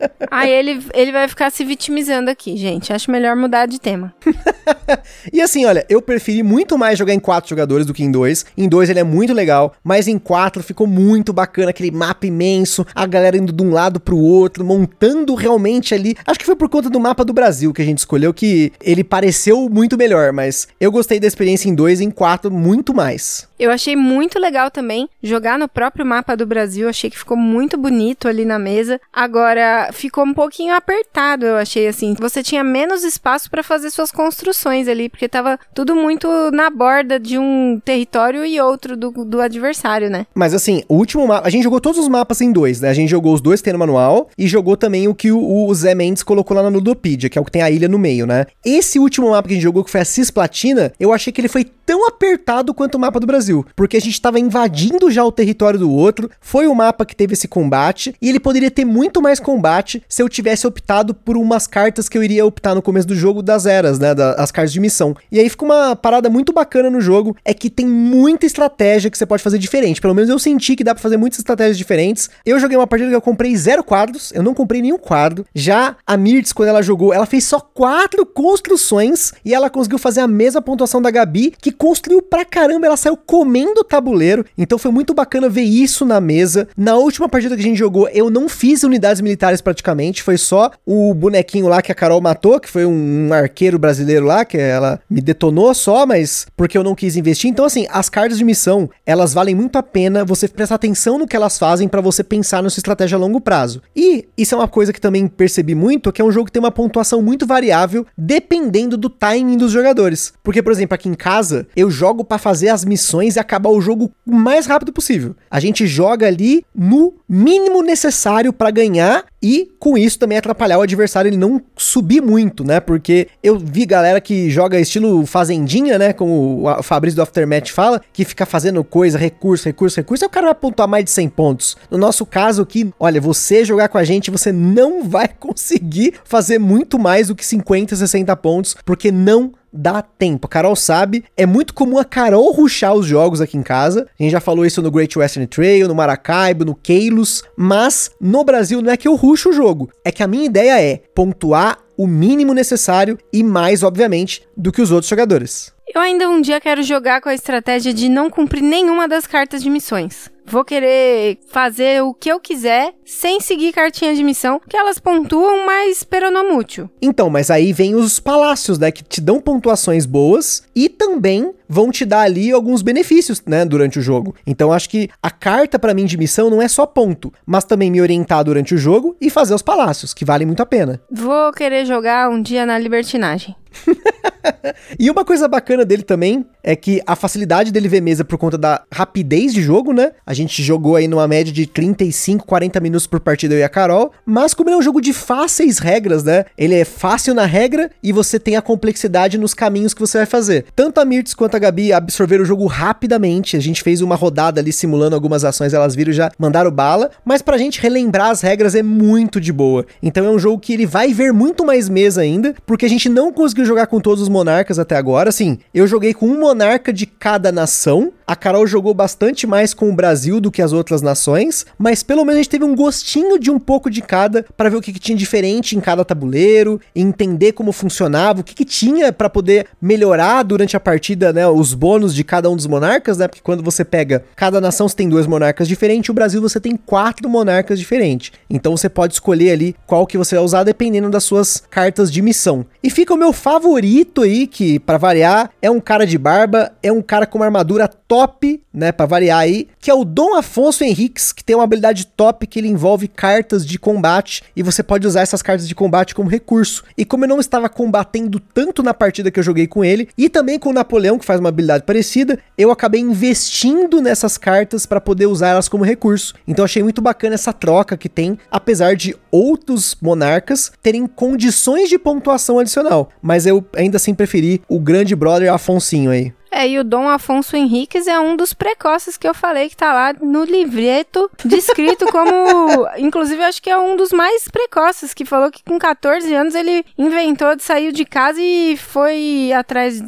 Aí 0.30 0.50
ele, 0.50 0.82
ele 0.94 1.12
vai 1.12 1.28
ficar 1.28 1.50
se 1.50 1.64
vitimizando 1.64 2.30
aqui, 2.30 2.56
gente. 2.56 2.92
Acho 2.92 3.10
melhor 3.10 3.36
mudar 3.36 3.66
de 3.66 3.80
tema. 3.80 4.14
e 5.32 5.40
assim, 5.40 5.64
olha, 5.64 5.84
eu 5.88 6.00
preferi 6.00 6.42
muito 6.42 6.78
mais 6.78 6.98
jogar 6.98 7.14
em 7.14 7.20
quatro 7.20 7.50
jogadores 7.50 7.86
do 7.86 7.94
que 7.94 8.02
em 8.02 8.10
dois. 8.10 8.44
Em 8.56 8.68
dois 8.68 8.88
ele 8.90 9.00
é 9.00 9.04
muito 9.04 9.32
legal, 9.32 9.74
mas 9.82 10.08
em 10.08 10.18
quatro 10.18 10.62
ficou 10.62 10.86
muito 10.86 11.32
bacana, 11.32 11.70
aquele 11.70 11.90
mapa 11.90 12.26
imenso, 12.26 12.86
a 12.94 13.06
galera 13.06 13.36
indo 13.36 13.52
de 13.52 13.62
um 13.62 13.70
lado 13.70 14.00
pro 14.00 14.16
outro, 14.16 14.64
montando 14.64 15.34
realmente 15.34 15.94
ali. 15.94 16.16
Acho 16.26 16.38
que 16.38 16.46
foi 16.46 16.56
por 16.56 16.68
conta 16.68 16.88
do 16.88 17.00
mapa 17.00 17.24
do 17.24 17.32
Brasil 17.32 17.72
que 17.72 17.82
a 17.82 17.84
gente 17.84 17.98
escolheu 17.98 18.32
que 18.32 18.72
ele 18.82 19.04
pareceu 19.04 19.68
muito 19.68 19.96
melhor, 19.96 20.32
mas 20.32 20.68
eu 20.80 20.90
gostei 20.90 21.20
da 21.20 21.26
experiência 21.26 21.68
em 21.68 21.74
dois 21.74 22.00
e 22.00 22.04
em 22.04 22.10
quatro 22.10 22.50
muito 22.50 22.94
mais. 22.94 23.48
Eu 23.58 23.70
achei 23.70 23.94
muito 23.94 24.38
legal 24.38 24.70
também 24.70 25.08
jogar 25.22 25.58
no 25.58 25.68
próprio 25.68 26.06
mapa 26.06 26.34
do 26.34 26.46
Brasil, 26.46 26.88
achei 26.88 27.10
que 27.10 27.18
ficou 27.18 27.36
muito 27.36 27.76
bonito 27.76 28.26
ali 28.26 28.44
na 28.44 28.58
mesa. 28.58 28.98
Agora, 29.12 29.89
ficou 29.92 30.24
um 30.24 30.34
pouquinho 30.34 30.74
apertado, 30.74 31.46
eu 31.46 31.56
achei 31.56 31.88
assim. 31.88 32.14
Você 32.18 32.42
tinha 32.42 32.62
menos 32.64 33.04
espaço 33.04 33.50
para 33.50 33.62
fazer 33.62 33.90
suas 33.90 34.10
construções 34.10 34.88
ali, 34.88 35.08
porque 35.08 35.28
tava 35.28 35.58
tudo 35.74 35.94
muito 35.94 36.28
na 36.52 36.70
borda 36.70 37.18
de 37.18 37.38
um 37.38 37.80
território 37.84 38.44
e 38.44 38.60
outro 38.60 38.96
do, 38.96 39.10
do 39.24 39.40
adversário, 39.40 40.10
né? 40.10 40.26
Mas 40.34 40.54
assim, 40.54 40.82
o 40.88 40.94
último 40.94 41.26
mapa, 41.26 41.46
a 41.46 41.50
gente 41.50 41.64
jogou 41.64 41.80
todos 41.80 41.98
os 41.98 42.08
mapas 42.08 42.40
em 42.40 42.52
dois, 42.52 42.80
né? 42.80 42.88
A 42.88 42.94
gente 42.94 43.10
jogou 43.10 43.34
os 43.34 43.40
dois 43.40 43.62
tendo 43.62 43.78
manual 43.78 44.28
e 44.36 44.46
jogou 44.46 44.76
também 44.76 45.08
o 45.08 45.14
que 45.14 45.32
o, 45.32 45.66
o 45.66 45.74
Zé 45.74 45.94
Mendes 45.94 46.22
colocou 46.22 46.56
lá 46.56 46.62
na 46.62 46.68
Ludopedia, 46.68 47.28
que 47.28 47.38
é 47.38 47.40
o 47.40 47.44
que 47.44 47.52
tem 47.52 47.62
a 47.62 47.70
ilha 47.70 47.88
no 47.88 47.98
meio, 47.98 48.26
né? 48.26 48.46
Esse 48.64 48.98
último 48.98 49.30
mapa 49.30 49.48
que 49.48 49.54
a 49.54 49.56
gente 49.56 49.64
jogou, 49.64 49.84
que 49.84 49.90
foi 49.90 50.00
a 50.00 50.04
Cisplatina, 50.04 50.92
eu 50.98 51.12
achei 51.12 51.32
que 51.32 51.40
ele 51.40 51.48
foi 51.48 51.64
tão 51.64 52.06
apertado 52.06 52.72
quanto 52.72 52.94
o 52.94 53.00
mapa 53.00 53.18
do 53.18 53.26
Brasil, 53.26 53.66
porque 53.74 53.96
a 53.96 54.00
gente 54.00 54.12
estava 54.12 54.38
invadindo 54.38 55.10
já 55.10 55.24
o 55.24 55.32
território 55.32 55.78
do 55.78 55.90
outro, 55.90 56.30
foi 56.40 56.66
o 56.66 56.74
mapa 56.74 57.04
que 57.04 57.16
teve 57.16 57.32
esse 57.32 57.48
combate, 57.48 58.14
e 58.20 58.28
ele 58.28 58.38
poderia 58.38 58.70
ter 58.70 58.84
muito 58.84 59.20
mais 59.20 59.40
combate 59.40 59.79
se 60.08 60.22
eu 60.22 60.28
tivesse 60.28 60.66
optado 60.66 61.14
por 61.14 61.36
umas 61.36 61.66
cartas 61.66 62.08
que 62.08 62.16
eu 62.16 62.22
iria 62.22 62.44
optar 62.44 62.74
no 62.74 62.82
começo 62.82 63.06
do 63.06 63.14
jogo 63.14 63.42
das 63.42 63.66
eras, 63.66 63.98
né, 63.98 64.14
das 64.14 64.50
cartas 64.50 64.72
de 64.72 64.80
missão. 64.80 65.14
E 65.30 65.38
aí 65.38 65.48
fica 65.48 65.64
uma 65.64 65.96
parada 65.96 66.28
muito 66.28 66.52
bacana 66.52 66.90
no 66.90 67.00
jogo, 67.00 67.36
é 67.44 67.54
que 67.54 67.70
tem 67.70 67.86
muita 67.86 68.46
estratégia 68.46 69.10
que 69.10 69.18
você 69.18 69.26
pode 69.26 69.42
fazer 69.42 69.58
diferente, 69.58 70.00
pelo 70.00 70.14
menos 70.14 70.30
eu 70.30 70.38
senti 70.38 70.76
que 70.76 70.84
dá 70.84 70.94
para 70.94 71.02
fazer 71.02 71.16
muitas 71.16 71.38
estratégias 71.38 71.78
diferentes. 71.78 72.30
Eu 72.44 72.58
joguei 72.58 72.76
uma 72.76 72.86
partida 72.86 73.10
que 73.10 73.16
eu 73.16 73.20
comprei 73.20 73.56
zero 73.56 73.82
quadros, 73.82 74.32
eu 74.32 74.42
não 74.42 74.54
comprei 74.54 74.82
nenhum 74.82 74.98
quadro. 74.98 75.44
Já 75.54 75.96
a 76.06 76.16
Mirtz, 76.16 76.52
quando 76.52 76.68
ela 76.68 76.82
jogou, 76.82 77.12
ela 77.12 77.26
fez 77.26 77.44
só 77.44 77.60
quatro 77.60 78.24
construções 78.26 79.32
e 79.44 79.54
ela 79.54 79.70
conseguiu 79.70 79.98
fazer 79.98 80.20
a 80.20 80.28
mesma 80.28 80.62
pontuação 80.62 81.00
da 81.00 81.10
Gabi, 81.10 81.52
que 81.60 81.72
construiu 81.72 82.22
pra 82.22 82.44
caramba, 82.44 82.86
ela 82.86 82.96
saiu 82.96 83.16
comendo 83.16 83.80
o 83.80 83.84
tabuleiro, 83.84 84.44
então 84.56 84.78
foi 84.78 84.90
muito 84.90 85.14
bacana 85.14 85.48
ver 85.48 85.62
isso 85.62 86.04
na 86.04 86.20
mesa. 86.20 86.68
Na 86.76 86.96
última 86.96 87.28
partida 87.28 87.54
que 87.54 87.60
a 87.60 87.64
gente 87.64 87.78
jogou, 87.78 88.08
eu 88.08 88.30
não 88.30 88.48
fiz 88.48 88.82
unidades 88.82 89.20
militares 89.20 89.60
praticamente, 89.70 90.22
foi 90.22 90.36
só 90.36 90.72
o 90.84 91.14
bonequinho 91.14 91.68
lá 91.68 91.80
que 91.80 91.92
a 91.92 91.94
Carol 91.94 92.20
matou, 92.20 92.58
que 92.58 92.68
foi 92.68 92.84
um 92.84 93.32
arqueiro 93.32 93.78
brasileiro 93.78 94.26
lá, 94.26 94.44
que 94.44 94.58
ela 94.58 95.00
me 95.08 95.20
detonou 95.20 95.72
só, 95.72 96.04
mas 96.04 96.46
porque 96.56 96.76
eu 96.76 96.82
não 96.82 96.94
quis 96.94 97.16
investir. 97.16 97.48
Então, 97.48 97.64
assim, 97.64 97.86
as 97.88 98.08
cartas 98.08 98.36
de 98.36 98.44
missão, 98.44 98.90
elas 99.06 99.32
valem 99.32 99.54
muito 99.54 99.76
a 99.76 99.82
pena 99.82 100.24
você 100.24 100.48
prestar 100.48 100.74
atenção 100.74 101.18
no 101.18 101.26
que 101.26 101.36
elas 101.36 101.56
fazem 101.56 101.86
para 101.86 102.00
você 102.00 102.24
pensar 102.24 102.62
na 102.62 102.68
sua 102.68 102.80
estratégia 102.80 103.14
a 103.16 103.18
longo 103.18 103.40
prazo. 103.40 103.80
E 103.94 104.26
isso 104.36 104.54
é 104.54 104.58
uma 104.58 104.66
coisa 104.66 104.92
que 104.92 105.00
também 105.00 105.28
percebi 105.28 105.74
muito, 105.74 106.10
que 106.10 106.20
é 106.20 106.24
um 106.24 106.32
jogo 106.32 106.46
que 106.46 106.52
tem 106.52 106.60
uma 106.60 106.72
pontuação 106.72 107.22
muito 107.22 107.46
variável, 107.46 108.04
dependendo 108.18 108.96
do 108.96 109.08
timing 109.08 109.56
dos 109.56 109.70
jogadores. 109.70 110.32
Porque, 110.42 110.62
por 110.62 110.72
exemplo, 110.72 110.96
aqui 110.96 111.08
em 111.08 111.14
casa, 111.14 111.66
eu 111.76 111.90
jogo 111.90 112.24
para 112.24 112.38
fazer 112.38 112.70
as 112.70 112.84
missões 112.84 113.36
e 113.36 113.38
acabar 113.40 113.70
o 113.70 113.80
jogo 113.80 114.10
o 114.26 114.34
mais 114.34 114.66
rápido 114.66 114.92
possível. 114.92 115.36
A 115.48 115.60
gente 115.60 115.86
joga 115.86 116.26
ali 116.26 116.64
no 116.74 117.14
mínimo 117.28 117.82
necessário 117.82 118.52
para 118.52 118.72
ganhar 118.72 119.24
e 119.42 119.70
com 119.78 119.96
isso 119.96 120.18
também 120.18 120.36
atrapalhar 120.36 120.78
o 120.78 120.82
adversário 120.82 121.28
ele 121.28 121.36
não 121.36 121.62
subir 121.76 122.20
muito, 122.20 122.64
né? 122.64 122.80
Porque 122.80 123.28
eu 123.42 123.58
vi 123.58 123.86
galera 123.86 124.20
que 124.20 124.50
joga 124.50 124.78
estilo 124.78 125.24
fazendinha, 125.24 125.98
né? 125.98 126.12
Como 126.12 126.66
o 126.66 126.82
Fabrício 126.82 127.16
do 127.16 127.22
Aftermath 127.22 127.68
fala, 127.68 128.00
que 128.12 128.24
fica 128.24 128.44
fazendo 128.44 128.84
coisa, 128.84 129.16
recurso, 129.16 129.64
recurso, 129.64 129.96
recurso, 129.96 130.24
e 130.24 130.26
o 130.26 130.30
cara 130.30 130.48
vai 130.48 130.54
pontuar 130.54 130.88
mais 130.88 131.04
de 131.04 131.10
100 131.10 131.28
pontos. 131.30 131.76
No 131.90 131.96
nosso 131.96 132.26
caso 132.26 132.62
aqui, 132.62 132.92
olha, 132.98 133.20
você 133.20 133.64
jogar 133.64 133.88
com 133.88 133.98
a 133.98 134.04
gente, 134.04 134.30
você 134.30 134.52
não 134.52 135.04
vai 135.04 135.28
conseguir 135.38 136.14
fazer 136.24 136.58
muito 136.58 136.98
mais 136.98 137.28
do 137.28 137.34
que 137.34 137.44
50, 137.44 137.96
60 137.96 138.36
pontos, 138.36 138.76
porque 138.84 139.10
não 139.10 139.52
dá 139.72 140.02
tempo. 140.02 140.46
A 140.46 140.50
Carol 140.50 140.76
sabe, 140.76 141.24
é 141.36 141.46
muito 141.46 141.74
comum 141.74 141.98
a 141.98 142.04
Carol 142.04 142.52
ruxar 142.52 142.94
os 142.94 143.06
jogos 143.06 143.40
aqui 143.40 143.56
em 143.56 143.62
casa. 143.62 144.08
A 144.18 144.22
gente 144.22 144.32
já 144.32 144.40
falou 144.40 144.66
isso 144.66 144.82
no 144.82 144.90
Great 144.90 145.18
Western 145.18 145.46
Trail, 145.46 145.88
no 145.88 145.94
Maracaibo, 145.94 146.64
no 146.64 146.74
Keilos, 146.74 147.42
mas 147.56 148.10
no 148.20 148.44
Brasil 148.44 148.82
não 148.82 148.92
é 148.92 148.96
que 148.96 149.08
eu 149.08 149.14
ruxo 149.14 149.50
o 149.50 149.52
jogo, 149.52 149.90
é 150.04 150.10
que 150.10 150.22
a 150.22 150.26
minha 150.26 150.44
ideia 150.44 150.80
é 150.80 151.02
pontuar 151.14 151.78
o 151.96 152.06
mínimo 152.06 152.54
necessário 152.54 153.18
e 153.32 153.42
mais, 153.42 153.82
obviamente, 153.82 154.42
do 154.56 154.72
que 154.72 154.80
os 154.80 154.90
outros 154.90 155.10
jogadores. 155.10 155.72
Eu 155.92 156.00
ainda 156.00 156.30
um 156.30 156.40
dia 156.40 156.60
quero 156.60 156.82
jogar 156.82 157.20
com 157.20 157.28
a 157.28 157.34
estratégia 157.34 157.92
de 157.92 158.08
não 158.08 158.30
cumprir 158.30 158.62
nenhuma 158.62 159.08
das 159.08 159.26
cartas 159.26 159.60
de 159.62 159.68
missões. 159.68 160.30
Vou 160.50 160.64
querer 160.64 161.38
fazer 161.46 162.02
o 162.02 162.12
que 162.12 162.28
eu 162.28 162.40
quiser 162.40 162.92
sem 163.04 163.40
seguir 163.40 163.72
cartinha 163.72 164.12
de 164.16 164.24
missão, 164.24 164.60
que 164.68 164.76
elas 164.76 164.98
pontuam, 164.98 165.64
mas 165.64 166.02
peronomútil. 166.02 166.90
Então, 167.00 167.30
mas 167.30 167.52
aí 167.52 167.72
vem 167.72 167.94
os 167.94 168.18
palácios, 168.18 168.76
né, 168.76 168.90
que 168.90 169.04
te 169.04 169.20
dão 169.20 169.40
pontuações 169.40 170.06
boas 170.06 170.64
e 170.74 170.88
também 170.88 171.54
vão 171.70 171.92
te 171.92 172.04
dar 172.04 172.22
ali 172.22 172.50
alguns 172.50 172.82
benefícios, 172.82 173.40
né, 173.46 173.64
durante 173.64 174.00
o 174.00 174.02
jogo. 174.02 174.34
Então 174.44 174.72
acho 174.72 174.90
que 174.90 175.08
a 175.22 175.30
carta 175.30 175.78
para 175.78 175.94
mim 175.94 176.04
de 176.04 176.18
missão 176.18 176.50
não 176.50 176.60
é 176.60 176.66
só 176.66 176.84
ponto, 176.84 177.32
mas 177.46 177.64
também 177.64 177.88
me 177.92 178.02
orientar 178.02 178.42
durante 178.42 178.74
o 178.74 178.78
jogo 178.78 179.16
e 179.20 179.30
fazer 179.30 179.54
os 179.54 179.62
palácios, 179.62 180.12
que 180.12 180.24
valem 180.24 180.48
muito 180.48 180.62
a 180.62 180.66
pena. 180.66 181.00
Vou 181.08 181.52
querer 181.52 181.86
jogar 181.86 182.28
um 182.28 182.42
dia 182.42 182.66
na 182.66 182.76
libertinagem. 182.76 183.54
e 184.98 185.08
uma 185.08 185.24
coisa 185.24 185.46
bacana 185.46 185.84
dele 185.84 186.02
também 186.02 186.44
é 186.60 186.74
que 186.74 187.00
a 187.06 187.14
facilidade 187.14 187.70
dele 187.70 187.88
ver 187.88 188.00
mesa 188.00 188.24
por 188.24 188.36
conta 188.36 188.58
da 188.58 188.82
rapidez 188.92 189.54
de 189.54 189.62
jogo, 189.62 189.92
né? 189.92 190.10
A 190.26 190.34
gente 190.34 190.60
jogou 190.60 190.96
aí 190.96 191.06
numa 191.06 191.28
média 191.28 191.52
de 191.52 191.66
35, 191.66 192.44
40 192.44 192.80
minutos 192.80 193.06
por 193.06 193.20
partida 193.20 193.54
eu 193.54 193.60
e 193.60 193.62
a 193.62 193.68
Carol, 193.68 194.12
mas 194.26 194.54
como 194.54 194.68
ele 194.68 194.74
é 194.74 194.78
um 194.78 194.82
jogo 194.82 195.00
de 195.00 195.12
fáceis 195.12 195.78
regras, 195.78 196.24
né? 196.24 196.46
Ele 196.58 196.74
é 196.74 196.84
fácil 196.84 197.32
na 197.32 197.46
regra 197.46 197.92
e 198.02 198.12
você 198.12 198.40
tem 198.40 198.56
a 198.56 198.62
complexidade 198.62 199.38
nos 199.38 199.54
caminhos 199.54 199.94
que 199.94 200.00
você 200.00 200.18
vai 200.18 200.26
fazer. 200.26 200.66
Tanto 200.74 200.98
a 200.98 201.04
Mirtz 201.04 201.32
quanto 201.32 201.54
a 201.54 201.59
a 201.59 201.59
Gabi 201.60 201.92
absorveram 201.92 202.42
o 202.42 202.46
jogo 202.46 202.66
rapidamente. 202.66 203.56
A 203.56 203.60
gente 203.60 203.82
fez 203.82 204.00
uma 204.00 204.16
rodada 204.16 204.60
ali 204.60 204.72
simulando 204.72 205.14
algumas 205.14 205.44
ações, 205.44 205.72
elas 205.72 205.94
viram 205.94 206.12
já 206.12 206.30
mandaram 206.38 206.70
bala. 206.70 207.10
Mas 207.24 207.42
pra 207.42 207.56
gente 207.56 207.80
relembrar 207.80 208.30
as 208.30 208.40
regras 208.40 208.74
é 208.74 208.82
muito 208.82 209.40
de 209.40 209.52
boa. 209.52 209.86
Então 210.02 210.24
é 210.24 210.30
um 210.30 210.38
jogo 210.38 210.58
que 210.58 210.72
ele 210.72 210.86
vai 210.86 211.12
ver 211.12 211.32
muito 211.32 211.64
mais 211.64 211.88
mesa 211.88 212.22
ainda, 212.22 212.54
porque 212.66 212.86
a 212.86 212.88
gente 212.88 213.08
não 213.08 213.32
conseguiu 213.32 213.64
jogar 213.64 213.86
com 213.86 214.00
todos 214.00 214.22
os 214.22 214.28
monarcas 214.28 214.78
até 214.78 214.96
agora. 214.96 215.28
Assim, 215.28 215.58
eu 215.72 215.86
joguei 215.86 216.12
com 216.12 216.26
um 216.26 216.40
monarca 216.40 216.92
de 216.92 217.06
cada 217.06 217.52
nação. 217.52 218.12
A 218.26 218.36
Carol 218.36 218.66
jogou 218.66 218.94
bastante 218.94 219.46
mais 219.46 219.74
com 219.74 219.90
o 219.90 219.94
Brasil 219.94 220.40
do 220.40 220.50
que 220.50 220.62
as 220.62 220.72
outras 220.72 221.02
nações, 221.02 221.66
mas 221.76 222.02
pelo 222.02 222.24
menos 222.24 222.34
a 222.36 222.42
gente 222.42 222.50
teve 222.50 222.64
um 222.64 222.76
gostinho 222.76 223.38
de 223.38 223.50
um 223.50 223.58
pouco 223.58 223.90
de 223.90 224.00
cada 224.00 224.44
para 224.56 224.68
ver 224.68 224.76
o 224.76 224.80
que, 224.80 224.92
que, 224.92 225.00
tinha 225.00 225.18
diferente 225.18 225.76
em 225.76 225.80
cada 225.80 226.04
tabuleiro, 226.04 226.80
entender 226.94 227.52
como 227.52 227.72
funcionava, 227.72 228.40
o 228.40 228.44
que, 228.44 228.54
que 228.54 228.64
tinha 228.64 229.12
para 229.12 229.28
poder 229.28 229.66
melhorar 229.82 230.44
durante 230.44 230.76
a 230.76 230.80
partida, 230.80 231.32
né, 231.32 231.46
os 231.50 231.74
bônus 231.74 232.14
de 232.14 232.24
cada 232.24 232.50
um 232.50 232.56
dos 232.56 232.66
monarcas, 232.66 233.18
né? 233.18 233.28
Porque 233.28 233.42
quando 233.42 233.62
você 233.62 233.84
pega 233.84 234.24
cada 234.36 234.60
nação 234.60 234.88
você 234.88 234.96
tem 234.96 235.08
dois 235.08 235.26
monarcas 235.26 235.68
diferentes, 235.68 236.08
o 236.08 236.14
Brasil 236.14 236.40
você 236.40 236.60
tem 236.60 236.76
quatro 236.76 237.28
monarcas 237.28 237.78
diferentes. 237.78 238.32
Então 238.48 238.76
você 238.76 238.88
pode 238.88 239.14
escolher 239.14 239.52
ali 239.52 239.76
qual 239.86 240.06
que 240.06 240.18
você 240.18 240.34
vai 240.34 240.44
usar 240.44 240.64
dependendo 240.64 241.10
das 241.10 241.24
suas 241.24 241.62
cartas 241.70 242.10
de 242.10 242.22
missão. 242.22 242.64
E 242.82 242.90
fica 242.90 243.14
o 243.14 243.16
meu 243.16 243.32
favorito 243.32 244.22
aí 244.22 244.46
que 244.46 244.78
para 244.78 244.98
variar 244.98 245.50
é 245.60 245.70
um 245.70 245.80
cara 245.80 246.06
de 246.06 246.18
barba, 246.18 246.72
é 246.82 246.92
um 246.92 247.02
cara 247.02 247.26
com 247.26 247.38
uma 247.38 247.46
armadura 247.46 247.88
top 247.88 248.60
né, 248.72 248.92
para 248.92 249.06
variar 249.06 249.40
aí, 249.40 249.68
que 249.80 249.90
é 249.90 249.94
o 249.94 250.04
Dom 250.04 250.36
Afonso 250.36 250.84
Henriques, 250.84 251.32
que 251.32 251.42
tem 251.42 251.56
uma 251.56 251.64
habilidade 251.64 252.06
top 252.06 252.46
que 252.46 252.58
ele 252.58 252.68
envolve 252.68 253.08
cartas 253.08 253.66
de 253.66 253.78
combate 253.78 254.42
e 254.54 254.62
você 254.62 254.82
pode 254.82 255.06
usar 255.06 255.22
essas 255.22 255.42
cartas 255.42 255.66
de 255.66 255.74
combate 255.74 256.14
como 256.14 256.28
recurso. 256.28 256.84
E 256.96 257.04
como 257.04 257.24
eu 257.24 257.28
não 257.28 257.40
estava 257.40 257.68
combatendo 257.68 258.38
tanto 258.38 258.82
na 258.82 258.94
partida 258.94 259.30
que 259.30 259.38
eu 259.38 259.44
joguei 259.44 259.66
com 259.66 259.84
ele 259.84 260.08
e 260.16 260.28
também 260.28 260.58
com 260.58 260.70
o 260.70 260.72
Napoleão, 260.72 261.18
que 261.18 261.24
faz 261.24 261.39
uma 261.40 261.48
habilidade 261.48 261.84
parecida, 261.84 262.38
eu 262.56 262.70
acabei 262.70 263.00
investindo 263.00 264.00
nessas 264.00 264.38
cartas 264.38 264.86
para 264.86 265.00
poder 265.00 265.26
usar 265.26 265.48
elas 265.48 265.68
como 265.68 265.84
recurso. 265.84 266.34
Então 266.46 266.64
achei 266.64 266.82
muito 266.82 267.02
bacana 267.02 267.34
essa 267.34 267.52
troca 267.52 267.96
que 267.96 268.08
tem, 268.08 268.38
apesar 268.50 268.94
de 268.94 269.16
outros 269.30 269.96
monarcas 270.00 270.72
terem 270.82 271.06
condições 271.06 271.88
de 271.88 271.98
pontuação 271.98 272.58
adicional, 272.58 273.10
mas 273.20 273.46
eu 273.46 273.64
ainda 273.74 273.96
assim 273.96 274.14
preferi 274.14 274.62
o 274.68 274.78
grande 274.78 275.16
brother 275.16 275.52
Afonsinho 275.52 276.10
aí. 276.10 276.32
É, 276.50 276.68
e 276.68 276.78
o 276.78 276.84
Dom 276.84 277.08
Afonso 277.08 277.56
Henriques 277.56 278.08
é 278.08 278.18
um 278.18 278.34
dos 278.34 278.52
precoces 278.52 279.16
que 279.16 279.28
eu 279.28 279.32
falei 279.32 279.68
que 279.68 279.76
tá 279.76 279.92
lá 279.92 280.12
no 280.20 280.42
livreto, 280.42 281.30
descrito 281.44 282.06
como. 282.06 282.88
inclusive, 282.98 283.42
acho 283.44 283.62
que 283.62 283.70
é 283.70 283.78
um 283.78 283.94
dos 283.94 284.10
mais 284.10 284.48
precoces, 284.48 285.14
que 285.14 285.24
falou 285.24 285.50
que 285.50 285.62
com 285.62 285.78
14 285.78 286.34
anos 286.34 286.54
ele 286.56 286.84
inventou 286.98 287.54
de 287.54 287.62
sair 287.62 287.92
de 287.92 288.04
casa 288.04 288.40
e 288.42 288.76
foi 288.76 289.52
atrás 289.52 290.02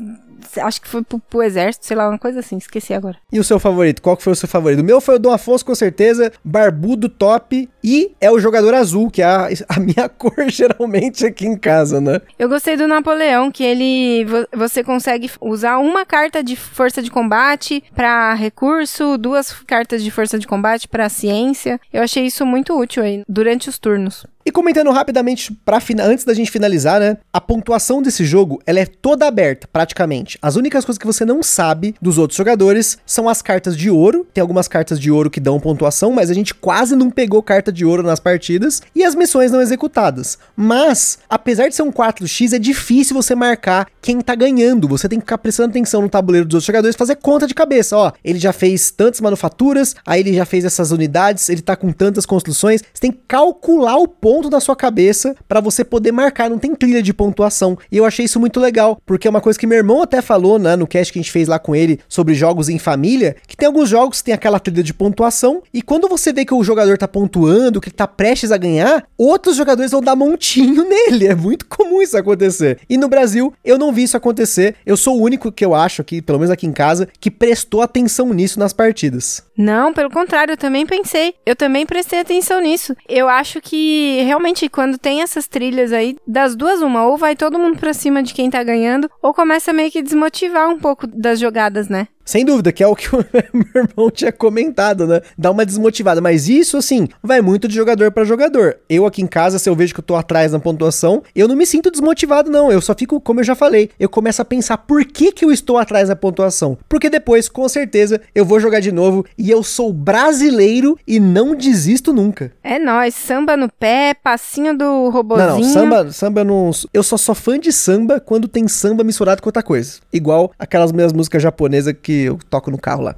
acho 0.61 0.81
que 0.81 0.89
foi 0.89 1.03
pro, 1.03 1.19
pro, 1.19 1.43
exército, 1.43 1.87
sei 1.87 1.97
lá, 1.97 2.09
uma 2.09 2.19
coisa 2.19 2.41
assim, 2.41 2.57
esqueci 2.57 2.93
agora. 2.95 3.17
E 3.33 3.39
o 3.39 3.45
seu 3.45 3.59
favorito? 3.59 4.03
Qual 4.03 4.17
que 4.17 4.23
foi 4.23 4.33
o 4.33 4.37
seu 4.37 4.49
favorito? 4.49 4.81
O 4.81 4.85
meu 4.85 5.01
foi 5.01 5.17
o 5.17 5.19
Dom 5.19 5.33
Afonso, 5.33 5.65
com 5.65 5.75
certeza, 5.75 6.33
barbudo, 6.45 7.09
top, 7.09 7.69
e 7.83 8.13
é 8.21 8.31
o 8.31 8.39
jogador 8.39 8.75
azul, 8.75 9.11
que 9.11 9.23
é 9.23 9.25
a, 9.25 9.49
a 9.69 9.81
minha 9.81 10.09
cor 10.11 10.49
geralmente 10.49 11.27
aqui 11.27 11.47
em 11.47 11.57
casa, 11.57 12.01
né? 12.01 12.21
Eu 12.39 12.49
gostei 12.49 12.77
do 12.77 12.87
Napoleão, 12.87 13.51
que 13.51 13.65
ele, 13.65 14.27
você 14.55 14.83
consegue 14.85 15.31
usar 15.41 15.79
uma 15.79 16.05
carta 16.05 16.43
de 16.43 16.57
força 16.57 17.03
de 17.03 17.11
combate 17.11 17.83
para 17.95 18.35
recurso, 18.35 19.19
duas 19.19 19.53
cartas 19.67 20.03
de 20.03 20.11
força 20.11 20.39
de 20.39 20.47
combate 20.47 20.89
para 20.89 21.09
ciência. 21.09 21.81
Eu 21.93 22.03
achei 22.03 22.27
isso 22.27 22.45
muito 22.47 22.79
útil 22.79 23.03
aí 23.03 23.23
durante 23.29 23.69
os 23.69 23.79
turnos. 23.79 24.27
E 24.45 24.51
comentando 24.51 24.91
rapidamente 24.91 25.53
para 25.65 25.81
antes 26.01 26.25
da 26.25 26.35
gente 26.35 26.51
finalizar, 26.51 26.99
né? 26.99 27.17
A 27.33 27.41
pontuação 27.41 28.03
desse 28.03 28.25
jogo, 28.25 28.61
ela 28.67 28.81
é 28.81 28.87
toda 28.87 29.27
aberta, 29.27 29.69
praticamente. 29.73 30.37
As 30.43 30.57
únicas 30.57 30.85
coisas 30.85 30.99
que 30.99 31.07
você 31.07 31.25
não 31.25 31.43
sabe 31.43 31.95
dos 32.03 32.19
outros 32.19 32.37
jogadores 32.37 32.99
são 33.07 33.29
as 33.29 33.41
cartas 33.41 33.77
de 33.77 33.89
ouro. 33.89 34.27
Tem 34.35 34.43
algumas 34.43 34.67
cartas 34.67 34.99
de 34.99 35.13
ouro 35.13 35.31
que 35.31 35.39
dão 35.39 35.61
pontuação, 35.61 36.11
mas 36.11 36.29
a 36.29 36.35
gente 36.35 36.55
quase 36.55 36.97
não 36.97 37.09
pegou 37.09 37.41
carta 37.43 37.71
de 37.71 37.85
ouro 37.85 38.03
nas 38.03 38.19
partidas 38.19 38.83
e 38.95 39.05
as 39.05 39.15
missões 39.15 39.53
não 39.53 39.61
executadas. 39.61 40.39
Mas, 40.57 41.19
apesar 41.31 41.69
de 41.69 41.77
ser 41.77 41.83
um 41.83 41.93
4x, 41.93 42.53
é 42.53 42.59
difícil 42.59 43.15
você 43.15 43.37
marcar 43.37 43.87
quem 44.01 44.21
tá 44.21 44.35
ganhando. 44.35 44.89
Você 44.89 45.09
tem 45.09 45.21
que 45.21 45.25
ficar 45.25 45.39
prestando 45.39 45.71
atenção 45.71 46.03
no 46.03 46.09
tabuleiro 46.09 46.47
dos 46.47 46.55
outros 46.55 46.67
jogadores, 46.67 46.97
fazer 46.97 47.17
conta 47.17 47.47
de 47.47 47.55
cabeça, 47.55 47.97
ó. 47.97 48.13
Ele 48.25 48.41
já 48.41 48.53
fez 48.53 48.91
tantas 48.91 49.21
manufaturas, 49.21 49.95
aí 50.05 50.21
ele 50.21 50.35
já 50.35 50.45
fez 50.45 50.65
essas 50.65 50.91
unidades, 50.91 51.49
ele 51.49 51.63
tá 51.63 51.77
com 51.77 51.93
tantas 51.93 52.27
construções. 52.27 52.81
Você 52.93 53.01
tem 53.01 53.13
que 53.13 53.21
calcular 53.29 53.97
o 53.97 54.09
ponto 54.09 54.32
ponto 54.33 54.49
da 54.49 54.61
sua 54.61 54.75
cabeça 54.75 55.37
para 55.47 55.61
você 55.61 55.85
poder 55.85 56.11
marcar, 56.11 56.49
não 56.49 56.57
tem 56.57 56.75
trilha 56.75 57.03
de 57.03 57.13
pontuação. 57.13 57.77
E 57.91 57.99
eu 57.99 58.07
achei 58.07 58.25
isso 58.25 58.41
muito 58.41 58.59
legal, 58.59 58.99
porque 59.05 59.29
é 59.29 59.31
uma 59.31 59.43
coisa 59.43 59.59
que 59.59 59.67
meu 59.67 59.77
irmão 59.77 60.01
até 60.01 60.23
falou, 60.23 60.59
né, 60.59 60.75
no 60.75 60.87
cast 60.87 61.13
que 61.13 61.19
a 61.19 61.23
gente 61.23 61.31
fez 61.31 61.49
lá 61.49 61.59
com 61.59 61.77
ele 61.77 62.01
sobre 62.09 62.33
jogos 62.33 62.71
em 62.71 62.79
família, 62.79 63.37
que 63.47 63.55
tem 63.55 63.67
alguns 63.67 63.91
jogos 63.91 64.21
que 64.21 64.25
tem 64.25 64.33
aquela 64.33 64.59
trilha 64.59 64.83
de 64.83 64.95
pontuação, 64.95 65.63
e 65.71 65.83
quando 65.83 66.09
você 66.09 66.33
vê 66.33 66.47
que 66.47 66.55
o 66.55 66.65
jogador 66.65 66.97
tá 66.97 67.07
pontuando, 67.07 67.79
que 67.79 67.91
ele 67.91 67.95
tá 67.95 68.09
prestes 68.09 68.51
a 68.51 68.57
ganhar, 68.57 69.07
outros 69.19 69.55
jogadores 69.55 69.91
vão 69.91 70.01
dar 70.01 70.17
montinho 70.17 70.83
nele. 70.89 71.27
É 71.27 71.35
muito 71.35 71.67
comum 71.67 72.01
isso 72.01 72.17
acontecer. 72.17 72.79
E 72.89 72.97
no 72.97 73.11
Brasil, 73.11 73.53
eu 73.63 73.77
não 73.77 73.93
vi 73.93 74.05
isso 74.05 74.17
acontecer. 74.17 74.77
Eu 74.87 74.97
sou 74.97 75.19
o 75.19 75.23
único 75.23 75.53
que 75.53 75.63
eu 75.63 75.75
acho 75.75 76.01
aqui, 76.01 76.23
pelo 76.23 76.39
menos 76.39 76.51
aqui 76.51 76.67
em 76.67 76.73
casa, 76.73 77.07
que 77.21 77.31
prestou 77.31 77.83
atenção 77.83 78.33
nisso 78.33 78.59
nas 78.59 78.73
partidas. 78.73 79.43
Não, 79.59 79.93
pelo 79.93 80.09
contrário, 80.09 80.53
eu 80.53 80.57
também 80.57 80.87
pensei. 80.87 81.35
Eu 81.45 81.55
também 81.55 81.85
prestei 81.85 82.21
atenção 82.21 82.63
nisso. 82.63 82.97
Eu 83.07 83.29
acho 83.29 83.61
que 83.61 84.22
realmente 84.23 84.69
quando 84.69 84.99
tem 84.99 85.23
essas 85.23 85.47
trilhas 85.47 85.93
aí, 85.93 86.17
das 86.27 86.55
duas 86.55 86.81
uma, 86.81 87.07
ou 87.07 87.17
vai 87.17 87.37
todo 87.37 87.59
mundo 87.59 87.79
pra 87.79 87.93
cima 87.93 88.23
de 88.23 88.35
quem 88.35 88.51
tá 88.51 88.63
ganhando, 88.63 89.11
ou 89.23 89.35
começa 89.35 89.73
meio 89.73 89.91
que 89.91 90.03
desmotivar 90.03 90.69
um 90.69 90.79
pouco 90.79 91.07
das 91.07 91.39
jogadas, 91.39 91.89
né? 91.89 92.09
Sem 92.25 92.45
dúvida, 92.45 92.73
que 92.73 92.83
é 92.83 92.87
o 92.87 92.95
que 92.95 93.09
o 93.15 93.25
meu 93.53 93.85
irmão 93.85 94.11
tinha 94.11 94.33
comentado, 94.33 95.07
né? 95.07 95.21
Dá 95.37 95.51
uma 95.51 95.67
desmotivada. 95.67 96.21
Mas 96.21 96.49
isso, 96.49 96.77
assim, 96.77 97.09
vai 97.23 97.41
muito 97.41 97.67
de 97.67 97.75
jogador 97.75 98.11
para 98.13 98.25
jogador. 98.25 98.77
Eu 98.89 99.07
aqui 99.07 99.23
em 99.23 99.27
casa, 99.27 99.59
se 99.59 99.69
eu 99.69 99.75
vejo 99.75 99.95
que 99.95 100.01
eu 100.01 100.05
tô 100.05 100.15
atrás 100.15 100.53
na 100.53 100.59
pontuação, 100.59 101.23
eu 101.35 101.49
não 101.49 101.57
me 101.57 101.67
sinto 101.67 101.91
desmotivado, 101.91 102.51
não. 102.51 102.71
Eu 102.71 102.81
só 102.81 102.95
fico, 102.95 103.21
como 103.21 103.41
eu 103.41 103.45
já 103.45 103.55
falei, 103.55 103.91
eu 103.99 104.09
começo 104.09 104.41
a 104.41 104.45
pensar 104.45 104.79
por 104.79 105.05
que 105.05 105.33
que 105.33 105.45
eu 105.45 105.53
estou 105.53 105.79
atrás 105.79 106.09
na 106.09 106.17
pontuação. 106.17 106.79
Porque 106.89 107.11
depois, 107.11 107.49
com 107.49 107.69
certeza, 107.69 108.21
eu 108.35 108.45
vou 108.45 108.61
jogar 108.61 108.81
de 108.81 108.93
novo 108.93 109.25
e 109.37 109.51
eu 109.51 109.63
sou 109.63 109.93
brasileiro 109.93 110.99
e 111.07 111.19
não 111.19 111.55
desisto 111.55 112.13
nunca. 112.13 112.53
É 112.63 112.79
nóis, 112.79 113.15
samba 113.15 113.57
no 113.57 113.69
pé, 113.69 114.15
passinho 114.15 114.77
do 114.77 115.09
robozinho. 115.11 115.49
Não, 115.49 115.61
não, 115.61 115.73
samba, 115.73 116.13
samba 116.13 116.41
eu 116.41 116.45
não... 116.45 116.71
Eu 116.93 117.03
só 117.03 117.17
sou 117.17 117.35
fã 117.35 117.59
de 117.59 117.73
samba 117.73 118.21
quando 118.21 118.49
tem 118.49 118.69
samba 118.69 119.05
misturado 119.05 119.43
com 119.43 119.49
outra 119.49 119.63
coisa. 119.63 120.01
Igual 120.13 120.53
aquelas 120.59 120.93
minhas 120.93 121.13
músicas 121.13 121.43
japonesas 121.43 121.95
que 122.01 122.22
eu 122.23 122.39
toco 122.49 122.71
no 122.71 122.79
carro 122.79 123.03
lá. 123.03 123.17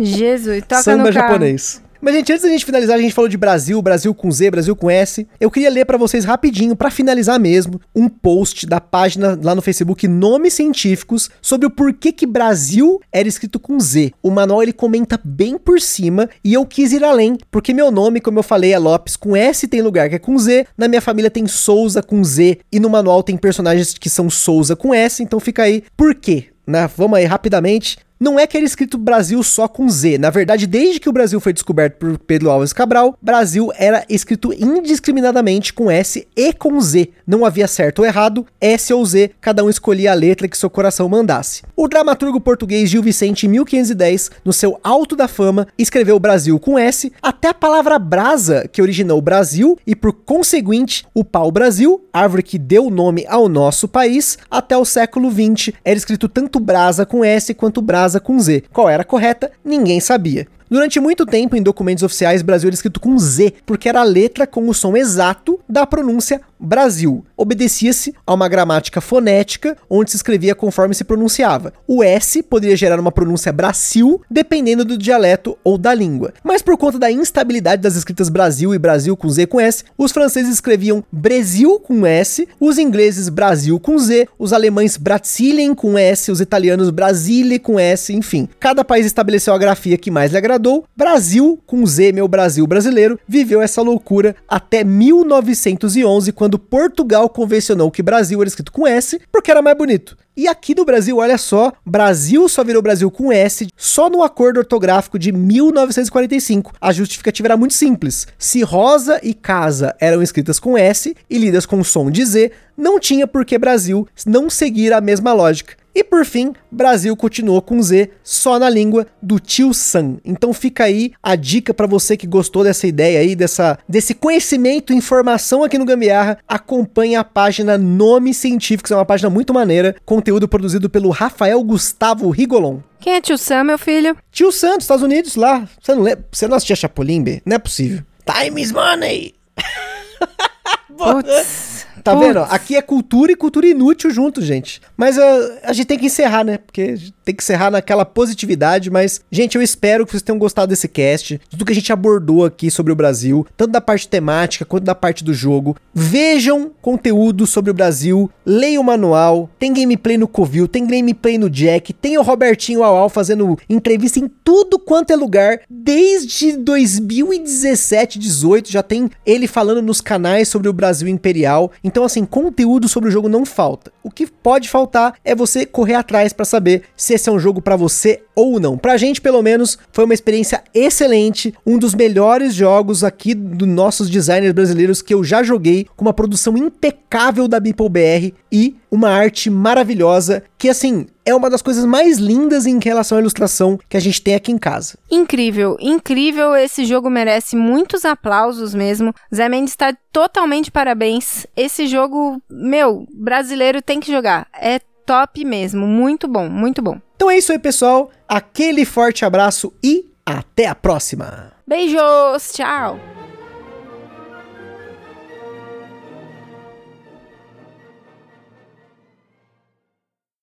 Jesus, 0.00 0.62
toca 0.66 0.82
Samba 0.82 1.04
no 1.04 1.12
carro. 1.12 1.28
japonês. 1.28 1.84
Mas, 2.04 2.16
gente, 2.16 2.32
antes 2.32 2.42
da 2.44 2.50
gente 2.50 2.66
finalizar, 2.66 2.98
a 2.98 3.00
gente 3.00 3.14
falou 3.14 3.30
de 3.30 3.36
Brasil, 3.38 3.80
Brasil 3.80 4.14
com 4.14 4.30
Z, 4.30 4.50
Brasil 4.50 4.76
com 4.76 4.90
S. 4.90 5.26
Eu 5.40 5.50
queria 5.50 5.70
ler 5.70 5.86
para 5.86 5.96
vocês 5.96 6.22
rapidinho, 6.22 6.76
para 6.76 6.90
finalizar 6.90 7.40
mesmo, 7.40 7.80
um 7.96 8.10
post 8.10 8.66
da 8.66 8.78
página 8.78 9.40
lá 9.42 9.54
no 9.54 9.62
Facebook 9.62 10.06
Nomes 10.06 10.52
Científicos 10.52 11.30
sobre 11.40 11.66
o 11.66 11.70
porquê 11.70 12.12
que 12.12 12.26
Brasil 12.26 13.00
era 13.10 13.26
escrito 13.26 13.58
com 13.58 13.80
Z. 13.80 14.12
O 14.22 14.30
manual 14.30 14.62
ele 14.62 14.74
comenta 14.74 15.18
bem 15.24 15.56
por 15.56 15.80
cima 15.80 16.28
e 16.44 16.52
eu 16.52 16.66
quis 16.66 16.92
ir 16.92 17.02
além, 17.02 17.38
porque 17.50 17.72
meu 17.72 17.90
nome, 17.90 18.20
como 18.20 18.38
eu 18.38 18.42
falei, 18.42 18.74
é 18.74 18.78
Lopes 18.78 19.16
com 19.16 19.34
S 19.34 19.66
tem 19.66 19.80
lugar 19.80 20.10
que 20.10 20.16
é 20.16 20.18
com 20.18 20.36
Z, 20.36 20.66
na 20.76 20.88
minha 20.88 21.00
família 21.00 21.30
tem 21.30 21.46
Souza 21.46 22.02
com 22.02 22.22
Z 22.22 22.58
e 22.70 22.78
no 22.78 22.90
manual 22.90 23.22
tem 23.22 23.38
personagens 23.38 23.94
que 23.94 24.10
são 24.10 24.28
Souza 24.28 24.76
com 24.76 24.92
S, 24.92 25.22
então 25.22 25.40
fica 25.40 25.62
aí 25.62 25.82
por 25.96 26.14
quê? 26.14 26.48
Né? 26.66 26.88
Vamos 26.96 27.18
aí 27.18 27.24
rapidamente. 27.24 27.98
Não 28.18 28.38
é 28.38 28.46
que 28.46 28.56
era 28.56 28.64
escrito 28.64 28.96
Brasil 28.96 29.42
só 29.42 29.66
com 29.66 29.88
Z. 29.88 30.18
Na 30.18 30.30
verdade, 30.30 30.68
desde 30.68 31.00
que 31.00 31.08
o 31.08 31.12
Brasil 31.12 31.40
foi 31.40 31.52
descoberto 31.52 31.96
por 31.96 32.16
Pedro 32.16 32.48
Alves 32.48 32.72
Cabral, 32.72 33.18
Brasil 33.20 33.72
era 33.76 34.04
escrito 34.08 34.52
indiscriminadamente 34.52 35.72
com 35.72 35.90
S 35.90 36.26
e 36.36 36.52
com 36.52 36.80
Z. 36.80 37.10
Não 37.26 37.44
havia 37.44 37.66
certo 37.66 37.98
ou 37.98 38.06
errado, 38.06 38.46
S 38.60 38.92
ou 38.94 39.04
Z, 39.04 39.32
cada 39.40 39.64
um 39.64 39.68
escolhia 39.68 40.12
a 40.12 40.14
letra 40.14 40.46
que 40.46 40.56
seu 40.56 40.70
coração 40.70 41.08
mandasse. 41.08 41.62
O 41.74 41.88
dramaturgo 41.88 42.40
português 42.40 42.88
Gil 42.88 43.02
Vicente, 43.02 43.46
em 43.46 43.48
1510, 43.48 44.30
no 44.44 44.52
seu 44.52 44.78
Alto 44.84 45.16
da 45.16 45.26
Fama, 45.26 45.66
escreveu 45.76 46.18
Brasil 46.20 46.58
com 46.60 46.78
S, 46.78 47.12
até 47.20 47.48
a 47.48 47.54
palavra 47.54 47.98
brasa, 47.98 48.68
que 48.72 48.80
originou 48.80 49.20
Brasil, 49.20 49.76
e 49.84 49.96
por 49.96 50.12
conseguinte, 50.12 51.04
o 51.12 51.24
pau-brasil, 51.24 52.04
árvore 52.12 52.44
que 52.44 52.58
deu 52.58 52.90
nome 52.90 53.26
ao 53.28 53.48
nosso 53.48 53.88
país, 53.88 54.38
até 54.48 54.76
o 54.76 54.84
século 54.84 55.32
XX, 55.32 55.74
era 55.84 55.96
escrito 55.96 56.28
tanto 56.28 56.60
brasa 56.60 57.04
com 57.04 57.24
S 57.24 57.52
quanto 57.54 57.82
brasa 57.82 58.03
com 58.20 58.38
Z. 58.38 58.64
Qual 58.72 58.88
era 58.88 59.02
a 59.02 59.06
correta? 59.06 59.50
Ninguém 59.64 60.00
sabia. 60.00 60.46
Durante 60.70 60.98
muito 60.98 61.26
tempo, 61.26 61.56
em 61.56 61.62
documentos 61.62 62.02
oficiais, 62.02 62.42
Brasil 62.42 62.68
era 62.68 62.74
escrito 62.74 63.00
com 63.00 63.18
Z, 63.18 63.54
porque 63.66 63.88
era 63.88 64.00
a 64.00 64.04
letra 64.04 64.46
com 64.46 64.68
o 64.68 64.74
som 64.74 64.96
exato 64.96 65.60
da 65.68 65.86
pronúncia 65.86 66.40
Brasil. 66.58 67.24
Obedecia-se 67.36 68.14
a 68.26 68.32
uma 68.32 68.48
gramática 68.48 69.00
fonética, 69.00 69.76
onde 69.88 70.10
se 70.10 70.16
escrevia 70.16 70.54
conforme 70.54 70.94
se 70.94 71.04
pronunciava. 71.04 71.72
O 71.86 72.02
S 72.02 72.42
poderia 72.42 72.76
gerar 72.76 72.98
uma 72.98 73.12
pronúncia 73.12 73.52
Brasil, 73.52 74.20
dependendo 74.30 74.84
do 74.84 74.96
dialeto 74.96 75.58
ou 75.62 75.76
da 75.76 75.92
língua. 75.92 76.32
Mas 76.42 76.62
por 76.62 76.76
conta 76.78 76.98
da 76.98 77.10
instabilidade 77.10 77.82
das 77.82 77.96
escritas 77.96 78.28
Brasil 78.28 78.74
e 78.74 78.78
Brasil 78.78 79.16
com 79.16 79.28
Z 79.28 79.46
com 79.46 79.60
S, 79.60 79.84
os 79.98 80.12
franceses 80.12 80.54
escreviam 80.54 81.04
Brasil 81.12 81.78
com 81.78 82.06
S, 82.06 82.48
os 82.58 82.78
ingleses 82.78 83.28
Brasil 83.28 83.78
com 83.78 83.98
Z, 83.98 84.28
os 84.38 84.52
alemães 84.52 84.96
Brasilien 84.96 85.74
com 85.74 85.98
S, 85.98 86.30
os 86.32 86.40
italianos 86.40 86.88
Brasile 86.90 87.58
com 87.58 87.78
S, 87.78 88.12
enfim. 88.12 88.48
Cada 88.58 88.84
país 88.84 89.04
estabeleceu 89.04 89.52
a 89.52 89.58
grafia 89.58 89.98
que 89.98 90.10
mais 90.10 90.32
lhe 90.32 90.38
agradou. 90.38 90.63
Brasil 90.96 91.60
com 91.66 91.84
Z, 91.84 92.12
meu 92.12 92.26
Brasil 92.26 92.66
brasileiro, 92.66 93.18
viveu 93.28 93.60
essa 93.60 93.82
loucura 93.82 94.34
até 94.48 94.82
1911, 94.82 96.32
quando 96.32 96.54
quando 96.54 96.58
Portugal 96.58 97.28
convencionou 97.28 97.90
que 97.90 98.02
Brasil 98.02 98.40
era 98.40 98.48
escrito 98.48 98.70
com 98.70 98.86
S 98.86 99.20
porque 99.32 99.50
era 99.50 99.62
mais 99.62 99.76
bonito. 99.76 100.16
E 100.36 100.48
aqui 100.48 100.74
no 100.74 100.84
Brasil, 100.84 101.16
olha 101.18 101.38
só, 101.38 101.72
Brasil 101.86 102.48
só 102.48 102.62
virou 102.62 102.82
Brasil 102.82 103.10
com 103.10 103.32
S 103.32 103.66
só 103.76 104.10
no 104.10 104.22
acordo 104.22 104.58
ortográfico 104.58 105.18
de 105.18 105.32
1945. 105.32 106.72
A 106.80 106.92
justificativa 106.92 107.48
era 107.48 107.56
muito 107.56 107.74
simples. 107.74 108.26
Se 108.38 108.62
rosa 108.62 109.20
e 109.22 109.32
casa 109.32 109.94
eram 110.00 110.22
escritas 110.22 110.58
com 110.58 110.76
S 110.76 111.16
e 111.30 111.38
lidas 111.38 111.66
com 111.66 111.82
som 111.82 112.10
de 112.10 112.24
Z, 112.24 112.52
não 112.76 113.00
tinha 113.00 113.26
por 113.26 113.44
que 113.44 113.56
Brasil 113.56 114.06
não 114.26 114.50
seguir 114.50 114.92
a 114.92 115.00
mesma 115.00 115.32
lógica. 115.32 115.76
E 115.94 116.02
por 116.02 116.24
fim, 116.24 116.52
Brasil 116.70 117.16
continuou 117.16 117.62
com 117.62 117.80
Z 117.80 118.10
só 118.22 118.58
na 118.58 118.68
língua 118.68 119.06
do 119.22 119.38
tio 119.38 119.72
Sam. 119.72 120.16
Então 120.24 120.52
fica 120.52 120.84
aí 120.84 121.12
a 121.22 121.36
dica 121.36 121.72
para 121.72 121.86
você 121.86 122.16
que 122.16 122.26
gostou 122.26 122.64
dessa 122.64 122.86
ideia 122.86 123.20
aí, 123.20 123.36
dessa, 123.36 123.78
desse 123.88 124.12
conhecimento 124.12 124.92
informação 124.92 125.62
aqui 125.62 125.78
no 125.78 125.84
Gambiarra, 125.84 126.38
acompanhe 126.48 127.14
a 127.14 127.22
página 127.22 127.78
Nome 127.78 128.34
Científicos, 128.34 128.90
é 128.90 128.96
uma 128.96 129.04
página 129.04 129.30
muito 129.30 129.54
maneira, 129.54 129.94
conteúdo 130.04 130.48
produzido 130.48 130.90
pelo 130.90 131.10
Rafael 131.10 131.62
Gustavo 131.62 132.28
Rigolon. 132.30 132.80
Quem 132.98 133.14
é 133.14 133.20
tio 133.20 133.38
Sam, 133.38 133.64
meu 133.64 133.78
filho? 133.78 134.16
Tio 134.32 134.50
Sam, 134.50 134.76
dos 134.76 134.84
Estados 134.84 135.04
Unidos, 135.04 135.36
lá. 135.36 135.68
Você 135.80 135.94
não 135.94 136.02
lembra? 136.02 136.26
Você 136.32 136.48
não 136.48 136.56
assistia 136.56 136.74
Chapolin, 136.74 137.22
B? 137.22 137.42
Não 137.44 137.56
é 137.56 137.58
possível. 137.58 138.02
Time 138.24 138.60
is 138.60 138.72
money! 138.72 139.34
Putz. 140.96 141.86
Tá 142.04 142.14
vendo? 142.14 142.40
Aqui 142.40 142.76
é 142.76 142.82
cultura 142.82 143.32
e 143.32 143.36
cultura 143.36 143.66
inútil 143.66 144.10
junto, 144.10 144.42
gente. 144.42 144.80
Mas 144.94 145.16
uh, 145.16 145.20
a 145.62 145.72
gente 145.72 145.86
tem 145.86 145.98
que 145.98 146.06
encerrar, 146.06 146.44
né? 146.44 146.58
Porque 146.58 146.96
tem 147.24 147.34
que 147.34 147.42
encerrar 147.42 147.70
naquela 147.70 148.04
positividade. 148.04 148.90
Mas, 148.90 149.22
gente, 149.32 149.56
eu 149.56 149.62
espero 149.62 150.04
que 150.04 150.12
vocês 150.12 150.22
tenham 150.22 150.38
gostado 150.38 150.68
desse 150.68 150.86
cast, 150.86 151.40
tudo 151.48 151.64
que 151.64 151.72
a 151.72 151.74
gente 151.74 151.90
abordou 151.92 152.44
aqui 152.44 152.70
sobre 152.70 152.92
o 152.92 152.96
Brasil, 152.96 153.46
tanto 153.56 153.70
da 153.70 153.80
parte 153.80 154.06
temática 154.06 154.66
quanto 154.66 154.84
da 154.84 154.94
parte 154.94 155.24
do 155.24 155.32
jogo. 155.32 155.76
Vejam 155.94 156.70
conteúdo 156.82 157.46
sobre 157.46 157.70
o 157.70 157.74
Brasil, 157.74 158.30
leiam 158.44 158.82
o 158.82 158.86
manual, 158.86 159.48
tem 159.58 159.72
gameplay 159.72 160.18
no 160.18 160.28
Covil, 160.28 160.68
tem 160.68 160.86
gameplay 160.86 161.38
no 161.38 161.48
Jack, 161.48 161.94
tem 161.94 162.18
o 162.18 162.22
Robertinho 162.22 162.82
Aual 162.82 163.08
fazendo 163.08 163.58
entrevista 163.68 164.18
em 164.18 164.28
tudo 164.44 164.78
quanto 164.78 165.10
é 165.10 165.16
lugar, 165.16 165.60
desde 165.70 166.56
2017, 166.58 168.18
18, 168.18 168.70
já 168.70 168.82
tem 168.82 169.10
ele 169.24 169.46
falando 169.46 169.80
nos 169.80 170.02
canais 170.02 170.48
sobre 170.48 170.68
o 170.68 170.72
Brasil 170.72 171.08
Imperial. 171.08 171.72
Então, 171.94 172.02
assim, 172.02 172.24
conteúdo 172.24 172.88
sobre 172.88 173.08
o 173.08 173.12
jogo 173.12 173.28
não 173.28 173.46
falta. 173.46 173.92
O 174.02 174.10
que 174.10 174.26
pode 174.26 174.68
faltar 174.68 175.14
é 175.24 175.32
você 175.32 175.64
correr 175.64 175.94
atrás 175.94 176.32
para 176.32 176.44
saber 176.44 176.82
se 176.96 177.14
esse 177.14 177.28
é 177.28 177.32
um 177.32 177.38
jogo 177.38 177.62
para 177.62 177.76
você 177.76 178.20
ou 178.34 178.58
não. 178.58 178.76
Pra 178.76 178.96
gente, 178.96 179.20
pelo 179.20 179.40
menos, 179.40 179.78
foi 179.92 180.04
uma 180.04 180.12
experiência 180.12 180.64
excelente, 180.74 181.54
um 181.64 181.78
dos 181.78 181.94
melhores 181.94 182.52
jogos 182.52 183.04
aqui 183.04 183.32
dos 183.32 183.68
nossos 183.68 184.10
designers 184.10 184.52
brasileiros 184.52 185.00
que 185.00 185.14
eu 185.14 185.22
já 185.22 185.44
joguei, 185.44 185.86
com 185.94 186.04
uma 186.04 186.12
produção 186.12 186.56
impecável 186.56 187.46
da 187.46 187.60
Beeple 187.60 187.88
BR 187.88 188.34
e 188.50 188.74
uma 188.94 189.10
arte 189.10 189.50
maravilhosa 189.50 190.44
que, 190.56 190.68
assim, 190.68 191.06
é 191.26 191.34
uma 191.34 191.50
das 191.50 191.60
coisas 191.60 191.84
mais 191.84 192.18
lindas 192.18 192.64
em 192.64 192.78
relação 192.78 193.18
à 193.18 193.20
ilustração 193.20 193.78
que 193.88 193.96
a 193.96 194.00
gente 194.00 194.22
tem 194.22 194.34
aqui 194.34 194.52
em 194.52 194.58
casa. 194.58 194.96
Incrível, 195.10 195.76
incrível. 195.80 196.54
Esse 196.54 196.84
jogo 196.84 197.10
merece 197.10 197.56
muitos 197.56 198.04
aplausos 198.04 198.74
mesmo. 198.74 199.12
Zé 199.34 199.48
Mendes 199.48 199.72
está 199.72 199.94
totalmente 200.12 200.70
parabéns. 200.70 201.46
Esse 201.56 201.86
jogo, 201.86 202.40
meu, 202.48 203.06
brasileiro 203.12 203.82
tem 203.82 203.98
que 203.98 204.12
jogar. 204.12 204.46
É 204.54 204.78
top 205.04 205.44
mesmo. 205.44 205.86
Muito 205.86 206.28
bom, 206.28 206.48
muito 206.48 206.80
bom. 206.80 207.00
Então 207.16 207.30
é 207.30 207.36
isso 207.36 207.50
aí, 207.50 207.58
pessoal. 207.58 208.10
Aquele 208.28 208.84
forte 208.84 209.24
abraço 209.24 209.72
e 209.82 210.06
até 210.24 210.66
a 210.66 210.74
próxima. 210.74 211.52
Beijos, 211.66 212.52
tchau. 212.52 213.13